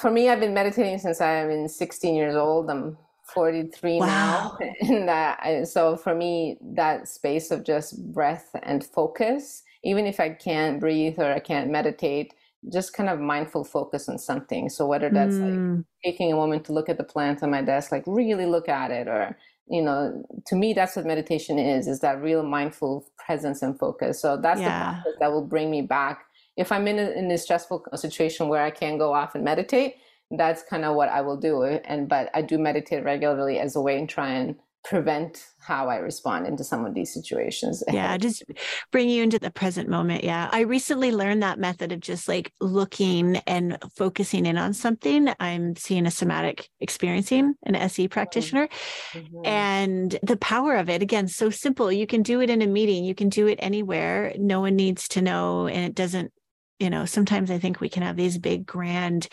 For 0.00 0.10
me, 0.10 0.28
I've 0.28 0.38
been 0.38 0.54
meditating 0.54 0.98
since 0.98 1.20
I'm 1.20 1.66
16 1.66 2.14
years 2.14 2.36
old. 2.36 2.70
I'm 2.70 2.96
43 3.34 3.98
wow. 3.98 4.06
now 4.06 4.58
and 4.80 5.08
that 5.08 5.68
so 5.68 5.96
for 5.96 6.14
me 6.14 6.56
that 6.60 7.08
space 7.08 7.50
of 7.50 7.64
just 7.64 8.02
breath 8.12 8.50
and 8.62 8.84
focus 8.84 9.62
even 9.84 10.06
if 10.06 10.20
i 10.20 10.28
can't 10.28 10.80
breathe 10.80 11.18
or 11.18 11.32
i 11.32 11.38
can't 11.38 11.70
meditate 11.70 12.34
just 12.72 12.92
kind 12.92 13.08
of 13.08 13.20
mindful 13.20 13.64
focus 13.64 14.08
on 14.08 14.18
something 14.18 14.68
so 14.68 14.86
whether 14.86 15.10
that's 15.10 15.36
mm. 15.36 15.76
like 15.76 15.84
taking 16.04 16.32
a 16.32 16.36
moment 16.36 16.64
to 16.64 16.72
look 16.72 16.88
at 16.88 16.98
the 16.98 17.04
plant 17.04 17.42
on 17.42 17.50
my 17.50 17.62
desk 17.62 17.92
like 17.92 18.02
really 18.06 18.46
look 18.46 18.68
at 18.68 18.90
it 18.90 19.06
or 19.06 19.36
you 19.68 19.82
know 19.82 20.24
to 20.46 20.56
me 20.56 20.72
that's 20.72 20.96
what 20.96 21.06
meditation 21.06 21.58
is 21.58 21.86
is 21.86 22.00
that 22.00 22.20
real 22.20 22.42
mindful 22.42 23.06
presence 23.24 23.62
and 23.62 23.78
focus 23.78 24.20
so 24.20 24.36
that's 24.36 24.60
yeah. 24.60 24.66
the 24.66 24.92
practice 24.92 25.14
that 25.20 25.32
will 25.32 25.44
bring 25.44 25.70
me 25.70 25.82
back 25.82 26.24
if 26.56 26.72
i'm 26.72 26.88
in 26.88 26.98
a, 26.98 27.10
in 27.10 27.30
a 27.30 27.38
stressful 27.38 27.84
situation 27.94 28.48
where 28.48 28.62
i 28.62 28.70
can't 28.70 28.98
go 28.98 29.12
off 29.12 29.34
and 29.34 29.44
meditate 29.44 29.96
that's 30.30 30.62
kind 30.62 30.84
of 30.84 30.94
what 30.94 31.08
I 31.08 31.20
will 31.22 31.36
do. 31.36 31.62
And 31.62 32.08
but 32.08 32.30
I 32.34 32.42
do 32.42 32.58
meditate 32.58 33.04
regularly 33.04 33.58
as 33.58 33.76
a 33.76 33.80
way 33.80 33.98
and 33.98 34.08
try 34.08 34.30
and 34.30 34.56
prevent 34.84 35.44
how 35.60 35.88
I 35.88 35.96
respond 35.96 36.46
into 36.46 36.64
some 36.64 36.86
of 36.86 36.94
these 36.94 37.12
situations. 37.12 37.82
Yeah, 37.92 38.16
just 38.16 38.44
bring 38.92 39.08
you 39.08 39.22
into 39.22 39.38
the 39.38 39.50
present 39.50 39.88
moment. 39.88 40.22
Yeah. 40.22 40.48
I 40.52 40.60
recently 40.60 41.10
learned 41.10 41.42
that 41.42 41.58
method 41.58 41.90
of 41.90 42.00
just 42.00 42.28
like 42.28 42.52
looking 42.60 43.36
and 43.46 43.76
focusing 43.96 44.46
in 44.46 44.56
on 44.56 44.72
something. 44.72 45.28
I'm 45.40 45.74
seeing 45.74 46.06
a 46.06 46.10
somatic 46.10 46.68
experiencing 46.80 47.54
an 47.64 47.74
SE 47.74 48.04
mm-hmm. 48.04 48.12
practitioner 48.12 48.68
mm-hmm. 49.12 49.46
and 49.46 50.18
the 50.22 50.36
power 50.36 50.76
of 50.76 50.88
it 50.88 51.02
again 51.02 51.28
so 51.28 51.50
simple. 51.50 51.90
You 51.90 52.06
can 52.06 52.22
do 52.22 52.40
it 52.40 52.50
in 52.50 52.62
a 52.62 52.66
meeting, 52.66 53.04
you 53.04 53.14
can 53.14 53.28
do 53.28 53.46
it 53.46 53.58
anywhere. 53.60 54.32
No 54.38 54.60
one 54.60 54.76
needs 54.76 55.08
to 55.08 55.22
know 55.22 55.66
and 55.66 55.84
it 55.84 55.94
doesn't, 55.94 56.32
you 56.78 56.88
know, 56.88 57.04
sometimes 57.04 57.50
I 57.50 57.58
think 57.58 57.80
we 57.80 57.88
can 57.88 58.04
have 58.04 58.16
these 58.16 58.38
big 58.38 58.64
grand 58.64 59.28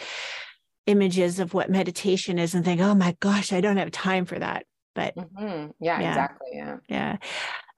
images 0.88 1.40
of 1.40 1.54
what 1.54 1.70
meditation 1.70 2.40
is 2.40 2.56
and 2.56 2.64
think, 2.64 2.82
"Oh 2.82 2.96
my 2.96 3.16
gosh, 3.20 3.54
I 3.54 3.62
don't 3.62 3.78
have 3.78 3.92
time 3.92 4.26
for 4.26 4.40
that." 4.40 4.66
But 4.94 5.16
mm-hmm. 5.16 5.72
yeah, 5.80 6.00
yeah, 6.00 6.10
exactly. 6.10 6.48
Yeah. 6.54 6.78
Yeah. 6.88 7.18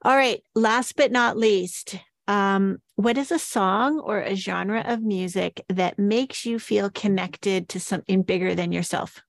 All 0.02 0.16
right. 0.16 0.42
Last 0.54 0.96
but 0.96 1.10
not 1.10 1.36
least, 1.36 1.96
um, 2.28 2.78
what 2.94 3.18
is 3.18 3.32
a 3.32 3.38
song 3.38 3.98
or 3.98 4.20
a 4.20 4.34
genre 4.34 4.82
of 4.86 5.02
music 5.02 5.64
that 5.68 5.98
makes 5.98 6.46
you 6.46 6.58
feel 6.58 6.90
connected 6.90 7.68
to 7.70 7.80
something 7.80 8.22
bigger 8.22 8.54
than 8.54 8.70
yourself? 8.70 9.22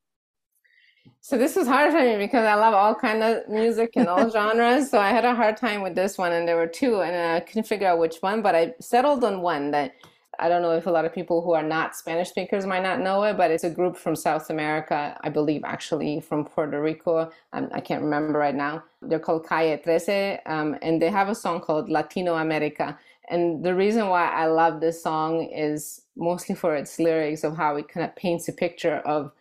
So 1.22 1.38
this 1.38 1.56
was 1.56 1.68
hard 1.68 1.92
for 1.92 2.00
me 2.00 2.18
because 2.18 2.46
I 2.46 2.56
love 2.56 2.74
all 2.74 2.96
kind 2.96 3.24
of 3.24 3.48
music 3.50 3.92
and 3.96 4.08
all 4.08 4.30
genres. 4.32 4.90
So 4.90 5.00
I 5.00 5.10
had 5.10 5.26
a 5.26 5.36
hard 5.36 5.58
time 5.58 5.82
with 5.82 5.96
this 5.96 6.18
one, 6.18 6.32
and 6.32 6.48
there 6.48 6.56
were 6.56 6.68
two, 6.68 7.02
and 7.02 7.16
I 7.16 7.40
couldn't 7.42 7.68
figure 7.68 7.88
out 7.88 8.00
which 8.00 8.18
one. 8.22 8.42
But 8.42 8.56
I 8.56 8.74
settled 8.80 9.24
on 9.24 9.42
one 9.42 9.72
that 9.72 9.94
I 10.40 10.50
don't 10.50 10.62
know 10.62 10.72
if 10.72 10.88
a 10.88 10.92
lot 10.92 11.06
of 11.06 11.14
people 11.14 11.42
who 11.42 11.54
are 11.54 11.64
not 11.64 11.96
Spanish 11.96 12.30
speakers 12.30 12.66
might 12.66 12.84
not 12.84 13.00
know 13.00 13.24
it, 13.24 13.38
but 13.38 13.52
it's 13.52 13.64
a 13.64 13.70
group 13.70 13.98
from 13.98 14.16
South 14.16 14.50
America, 14.50 15.18
I 15.22 15.30
believe 15.30 15.64
actually 15.66 16.22
from 16.22 16.46
Puerto 16.46 16.82
Rico. 16.82 17.32
I 17.54 17.82
can't 17.82 18.02
remember 18.02 18.40
right 18.40 18.56
now. 18.56 18.84
They're 19.02 19.20
called 19.20 19.48
Calle 19.48 19.78
Trece, 19.78 20.40
um, 20.46 20.78
and 20.82 21.02
they 21.02 21.10
have 21.10 21.30
a 21.30 21.36
song 21.36 21.62
called 21.62 21.90
Latino 21.90 22.36
America. 22.36 22.98
And 23.30 23.64
the 23.64 23.76
reason 23.76 24.08
why 24.08 24.28
I 24.28 24.48
love 24.48 24.82
this 24.82 25.04
song 25.04 25.44
is 25.44 26.02
mostly 26.16 26.56
for 26.56 26.76
its 26.76 26.98
lyrics 27.00 27.44
of 27.44 27.56
how 27.56 27.76
it 27.76 27.88
kind 27.88 28.06
of 28.06 28.16
paints 28.16 28.48
a 28.48 28.54
picture 28.54 28.98
of 29.06 29.32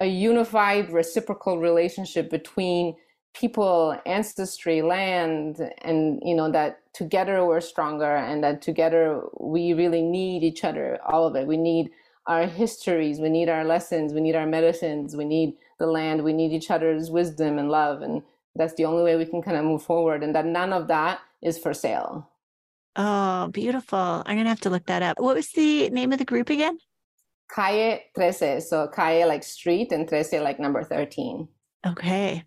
a 0.00 0.06
unified 0.06 0.90
reciprocal 0.90 1.58
relationship 1.58 2.28
between 2.30 2.96
people 3.34 3.96
ancestry 4.04 4.82
land 4.82 5.70
and 5.82 6.20
you 6.24 6.34
know 6.34 6.50
that 6.50 6.81
together 6.94 7.44
we're 7.44 7.60
stronger 7.60 8.16
and 8.16 8.44
that 8.44 8.62
together 8.62 9.22
we 9.40 9.72
really 9.72 10.02
need 10.02 10.42
each 10.42 10.64
other 10.64 10.98
all 11.06 11.26
of 11.26 11.36
it. 11.36 11.46
We 11.46 11.56
need 11.56 11.90
our 12.26 12.46
histories 12.46 13.18
we 13.18 13.28
need 13.28 13.48
our 13.48 13.64
lessons 13.64 14.12
we 14.12 14.20
need 14.20 14.36
our 14.36 14.46
medicines 14.46 15.16
we 15.16 15.24
need 15.24 15.54
the 15.80 15.86
land 15.86 16.22
we 16.22 16.32
need 16.32 16.52
each 16.52 16.70
other's 16.70 17.10
wisdom 17.10 17.58
and 17.58 17.68
love 17.68 18.02
and 18.02 18.22
that's 18.54 18.74
the 18.74 18.84
only 18.84 19.02
way 19.02 19.16
we 19.16 19.24
can 19.24 19.42
kind 19.42 19.56
of 19.56 19.64
move 19.64 19.82
forward 19.82 20.22
and 20.22 20.34
that 20.34 20.46
none 20.46 20.72
of 20.72 20.86
that 20.88 21.20
is 21.42 21.58
for 21.58 21.74
sale. 21.74 22.28
Oh 22.94 23.48
beautiful. 23.48 24.22
I'm 24.26 24.36
gonna 24.36 24.48
have 24.48 24.60
to 24.60 24.70
look 24.70 24.86
that 24.86 25.02
up. 25.02 25.18
What 25.18 25.34
was 25.34 25.50
the 25.50 25.88
name 25.90 26.12
of 26.12 26.18
the 26.18 26.24
group 26.24 26.50
again? 26.50 26.78
Calle 27.50 28.00
trece. 28.16 28.62
So 28.62 28.86
calle 28.88 29.26
like 29.26 29.42
street 29.42 29.90
and 29.90 30.06
trece 30.06 30.40
like 30.40 30.60
number 30.60 30.84
13 30.84 31.48
okay 31.86 32.44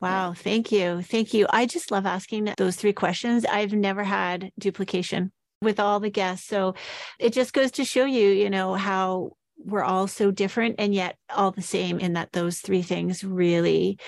Wow. 0.00 0.34
Thank 0.34 0.70
you. 0.72 1.02
Thank 1.02 1.32
you. 1.32 1.46
I 1.50 1.66
just 1.66 1.90
love 1.90 2.06
asking 2.06 2.52
those 2.58 2.76
three 2.76 2.92
questions. 2.92 3.46
I've 3.46 3.72
never 3.72 4.04
had 4.04 4.52
duplication 4.58 5.32
with 5.62 5.80
all 5.80 6.00
the 6.00 6.10
guests. 6.10 6.46
So 6.46 6.74
it 7.18 7.32
just 7.32 7.52
goes 7.52 7.70
to 7.72 7.84
show 7.84 8.04
you, 8.04 8.28
you 8.28 8.50
know, 8.50 8.74
how 8.74 9.32
we're 9.58 9.82
all 9.82 10.06
so 10.06 10.30
different 10.30 10.76
and 10.78 10.94
yet 10.94 11.16
all 11.34 11.50
the 11.50 11.62
same 11.62 11.98
in 11.98 12.12
that 12.12 12.32
those 12.32 12.58
three 12.58 12.82
things 12.82 13.24
really 13.24 13.98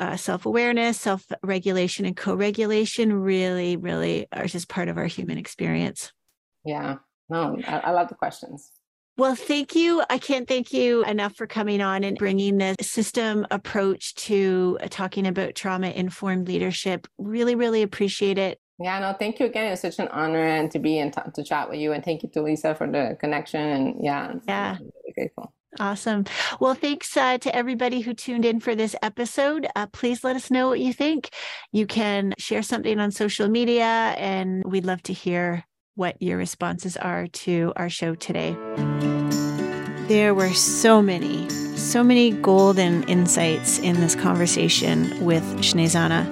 uh, 0.00 0.16
self-awareness 0.16 0.98
self-regulation 1.00 2.06
and 2.06 2.16
co-regulation 2.16 3.12
really 3.12 3.76
really 3.76 4.26
are 4.32 4.46
just 4.46 4.68
part 4.68 4.88
of 4.88 4.96
our 4.96 5.06
human 5.06 5.38
experience 5.38 6.12
yeah 6.64 6.96
no 7.28 7.58
I, 7.66 7.78
I 7.78 7.90
love 7.90 8.08
the 8.08 8.14
questions 8.14 8.70
well, 9.16 9.34
thank 9.34 9.74
you. 9.74 10.02
I 10.08 10.18
can't 10.18 10.48
thank 10.48 10.72
you 10.72 11.04
enough 11.04 11.36
for 11.36 11.46
coming 11.46 11.80
on 11.80 12.04
and 12.04 12.16
bringing 12.16 12.58
this 12.58 12.76
system 12.80 13.46
approach 13.50 14.14
to 14.14 14.78
uh, 14.80 14.88
talking 14.88 15.26
about 15.26 15.54
trauma 15.54 15.88
informed 15.88 16.48
leadership. 16.48 17.06
Really, 17.18 17.54
really 17.54 17.82
appreciate 17.82 18.38
it. 18.38 18.58
Yeah, 18.78 18.98
no, 18.98 19.12
thank 19.12 19.38
you 19.38 19.46
again. 19.46 19.72
It's 19.72 19.82
such 19.82 19.98
an 19.98 20.08
honor 20.08 20.42
and 20.42 20.70
to 20.72 20.78
be 20.78 20.98
and 20.98 21.12
t- 21.12 21.20
to 21.34 21.44
chat 21.44 21.68
with 21.68 21.78
you. 21.78 21.92
And 21.92 22.04
thank 22.04 22.22
you 22.22 22.30
to 22.30 22.42
Lisa 22.42 22.74
for 22.74 22.90
the 22.90 23.16
connection. 23.20 23.60
And 23.60 23.94
yeah, 24.00 24.32
yeah, 24.48 24.78
really 24.80 25.12
grateful. 25.14 25.52
Awesome. 25.78 26.24
Well, 26.60 26.74
thanks 26.74 27.16
uh, 27.16 27.38
to 27.38 27.54
everybody 27.54 28.00
who 28.00 28.12
tuned 28.12 28.44
in 28.44 28.60
for 28.60 28.74
this 28.74 28.94
episode. 29.02 29.66
Uh, 29.74 29.86
please 29.86 30.22
let 30.22 30.36
us 30.36 30.50
know 30.50 30.68
what 30.68 30.80
you 30.80 30.92
think. 30.92 31.30
You 31.70 31.86
can 31.86 32.34
share 32.38 32.62
something 32.62 32.98
on 32.98 33.10
social 33.10 33.48
media, 33.48 33.84
and 34.18 34.62
we'd 34.66 34.84
love 34.84 35.02
to 35.04 35.12
hear 35.12 35.64
what 35.94 36.20
your 36.20 36.38
responses 36.38 36.96
are 36.96 37.26
to 37.26 37.72
our 37.76 37.88
show 37.88 38.14
today. 38.14 38.56
There 40.12 40.34
were 40.34 40.52
so 40.52 41.00
many, 41.00 41.48
so 41.74 42.04
many 42.04 42.32
golden 42.32 43.02
insights 43.04 43.78
in 43.78 43.98
this 43.98 44.14
conversation 44.14 45.24
with 45.24 45.42
Snjezana. 45.60 46.26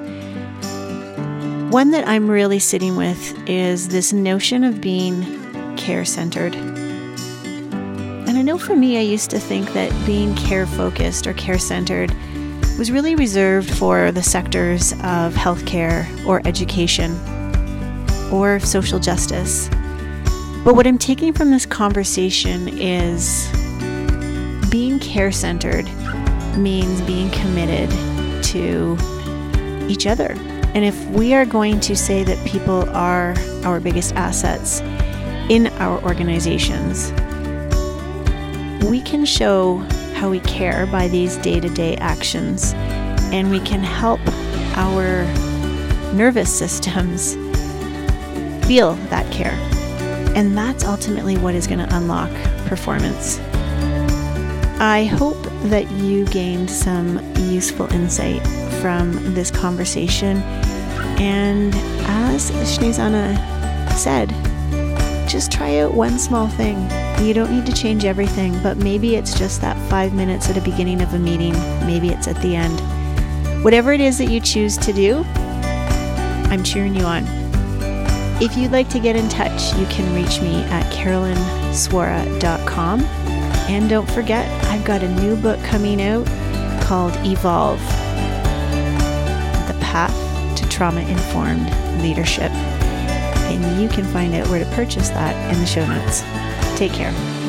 One 1.72 1.90
that 1.92 2.06
I'm 2.06 2.30
really 2.30 2.58
sitting 2.58 2.94
with 2.96 3.48
is 3.48 3.88
this 3.88 4.12
notion 4.12 4.64
of 4.64 4.82
being 4.82 5.24
care 5.78 6.04
centered. 6.04 6.54
And 6.54 8.36
I 8.36 8.42
know 8.42 8.58
for 8.58 8.76
me, 8.76 8.98
I 8.98 9.00
used 9.00 9.30
to 9.30 9.38
think 9.38 9.72
that 9.72 9.90
being 10.04 10.34
care 10.34 10.66
focused 10.66 11.26
or 11.26 11.32
care 11.32 11.58
centered 11.58 12.14
was 12.78 12.90
really 12.90 13.14
reserved 13.14 13.70
for 13.70 14.12
the 14.12 14.22
sectors 14.22 14.92
of 14.92 15.32
healthcare 15.32 16.06
or 16.26 16.46
education 16.46 17.18
or 18.30 18.60
social 18.60 18.98
justice. 18.98 19.70
But 20.66 20.74
what 20.74 20.86
I'm 20.86 20.98
taking 20.98 21.32
from 21.32 21.50
this 21.50 21.64
conversation 21.64 22.68
is 22.78 23.50
being 24.70 24.98
care 24.98 25.32
centered 25.32 25.86
means 26.56 27.00
being 27.02 27.30
committed 27.30 27.90
to 28.44 28.96
each 29.88 30.06
other. 30.06 30.36
And 30.72 30.84
if 30.84 31.04
we 31.08 31.34
are 31.34 31.44
going 31.44 31.80
to 31.80 31.96
say 31.96 32.22
that 32.22 32.46
people 32.46 32.88
are 32.90 33.34
our 33.64 33.80
biggest 33.80 34.14
assets 34.14 34.80
in 35.50 35.66
our 35.78 36.00
organizations, 36.04 37.10
we 38.88 39.00
can 39.00 39.24
show 39.24 39.78
how 40.14 40.30
we 40.30 40.38
care 40.40 40.86
by 40.86 41.08
these 41.08 41.36
day 41.38 41.58
to 41.58 41.68
day 41.68 41.96
actions, 41.96 42.72
and 43.32 43.50
we 43.50 43.58
can 43.60 43.80
help 43.80 44.20
our 44.76 45.24
nervous 46.14 46.56
systems 46.56 47.34
feel 48.66 48.94
that 49.10 49.30
care. 49.32 49.54
And 50.36 50.56
that's 50.56 50.84
ultimately 50.84 51.36
what 51.36 51.56
is 51.56 51.66
going 51.66 51.80
to 51.80 51.96
unlock 51.96 52.30
performance. 52.66 53.40
I 54.82 55.04
hope 55.04 55.36
that 55.64 55.90
you 55.90 56.24
gained 56.24 56.70
some 56.70 57.20
useful 57.36 57.92
insight 57.92 58.40
from 58.80 59.34
this 59.34 59.50
conversation. 59.50 60.38
And 61.18 61.74
as 62.08 62.50
Snjezana 62.50 63.36
said, 63.92 64.30
just 65.28 65.52
try 65.52 65.80
out 65.80 65.92
one 65.92 66.18
small 66.18 66.48
thing. 66.48 66.78
You 67.22 67.34
don't 67.34 67.52
need 67.52 67.66
to 67.66 67.74
change 67.74 68.06
everything, 68.06 68.58
but 68.62 68.78
maybe 68.78 69.16
it's 69.16 69.38
just 69.38 69.60
that 69.60 69.76
five 69.90 70.14
minutes 70.14 70.48
at 70.48 70.54
the 70.54 70.62
beginning 70.62 71.02
of 71.02 71.12
a 71.12 71.18
meeting, 71.18 71.52
maybe 71.86 72.08
it's 72.08 72.26
at 72.26 72.40
the 72.40 72.56
end. 72.56 72.80
Whatever 73.62 73.92
it 73.92 74.00
is 74.00 74.16
that 74.16 74.30
you 74.30 74.40
choose 74.40 74.78
to 74.78 74.94
do, 74.94 75.24
I'm 76.48 76.64
cheering 76.64 76.94
you 76.94 77.04
on. 77.04 77.24
If 78.40 78.56
you'd 78.56 78.72
like 78.72 78.88
to 78.88 78.98
get 78.98 79.14
in 79.14 79.28
touch, 79.28 79.74
you 79.74 79.84
can 79.88 80.14
reach 80.14 80.40
me 80.40 80.62
at 80.70 80.90
carolynswora.com. 80.90 83.04
And 83.68 83.90
don't 83.90 84.10
forget, 84.10 84.48
I've 84.70 84.84
got 84.84 85.02
a 85.02 85.08
new 85.20 85.34
book 85.34 85.60
coming 85.64 86.00
out 86.00 86.24
called 86.80 87.12
Evolve 87.26 87.80
The 89.66 89.76
Path 89.80 90.56
to 90.58 90.68
Trauma 90.68 91.00
Informed 91.00 91.68
Leadership. 92.02 92.52
And 92.52 93.82
you 93.82 93.88
can 93.88 94.04
find 94.04 94.32
out 94.32 94.46
where 94.46 94.64
to 94.64 94.70
purchase 94.76 95.08
that 95.08 95.34
in 95.52 95.58
the 95.58 95.66
show 95.66 95.84
notes. 95.84 96.22
Take 96.78 96.92
care. 96.92 97.39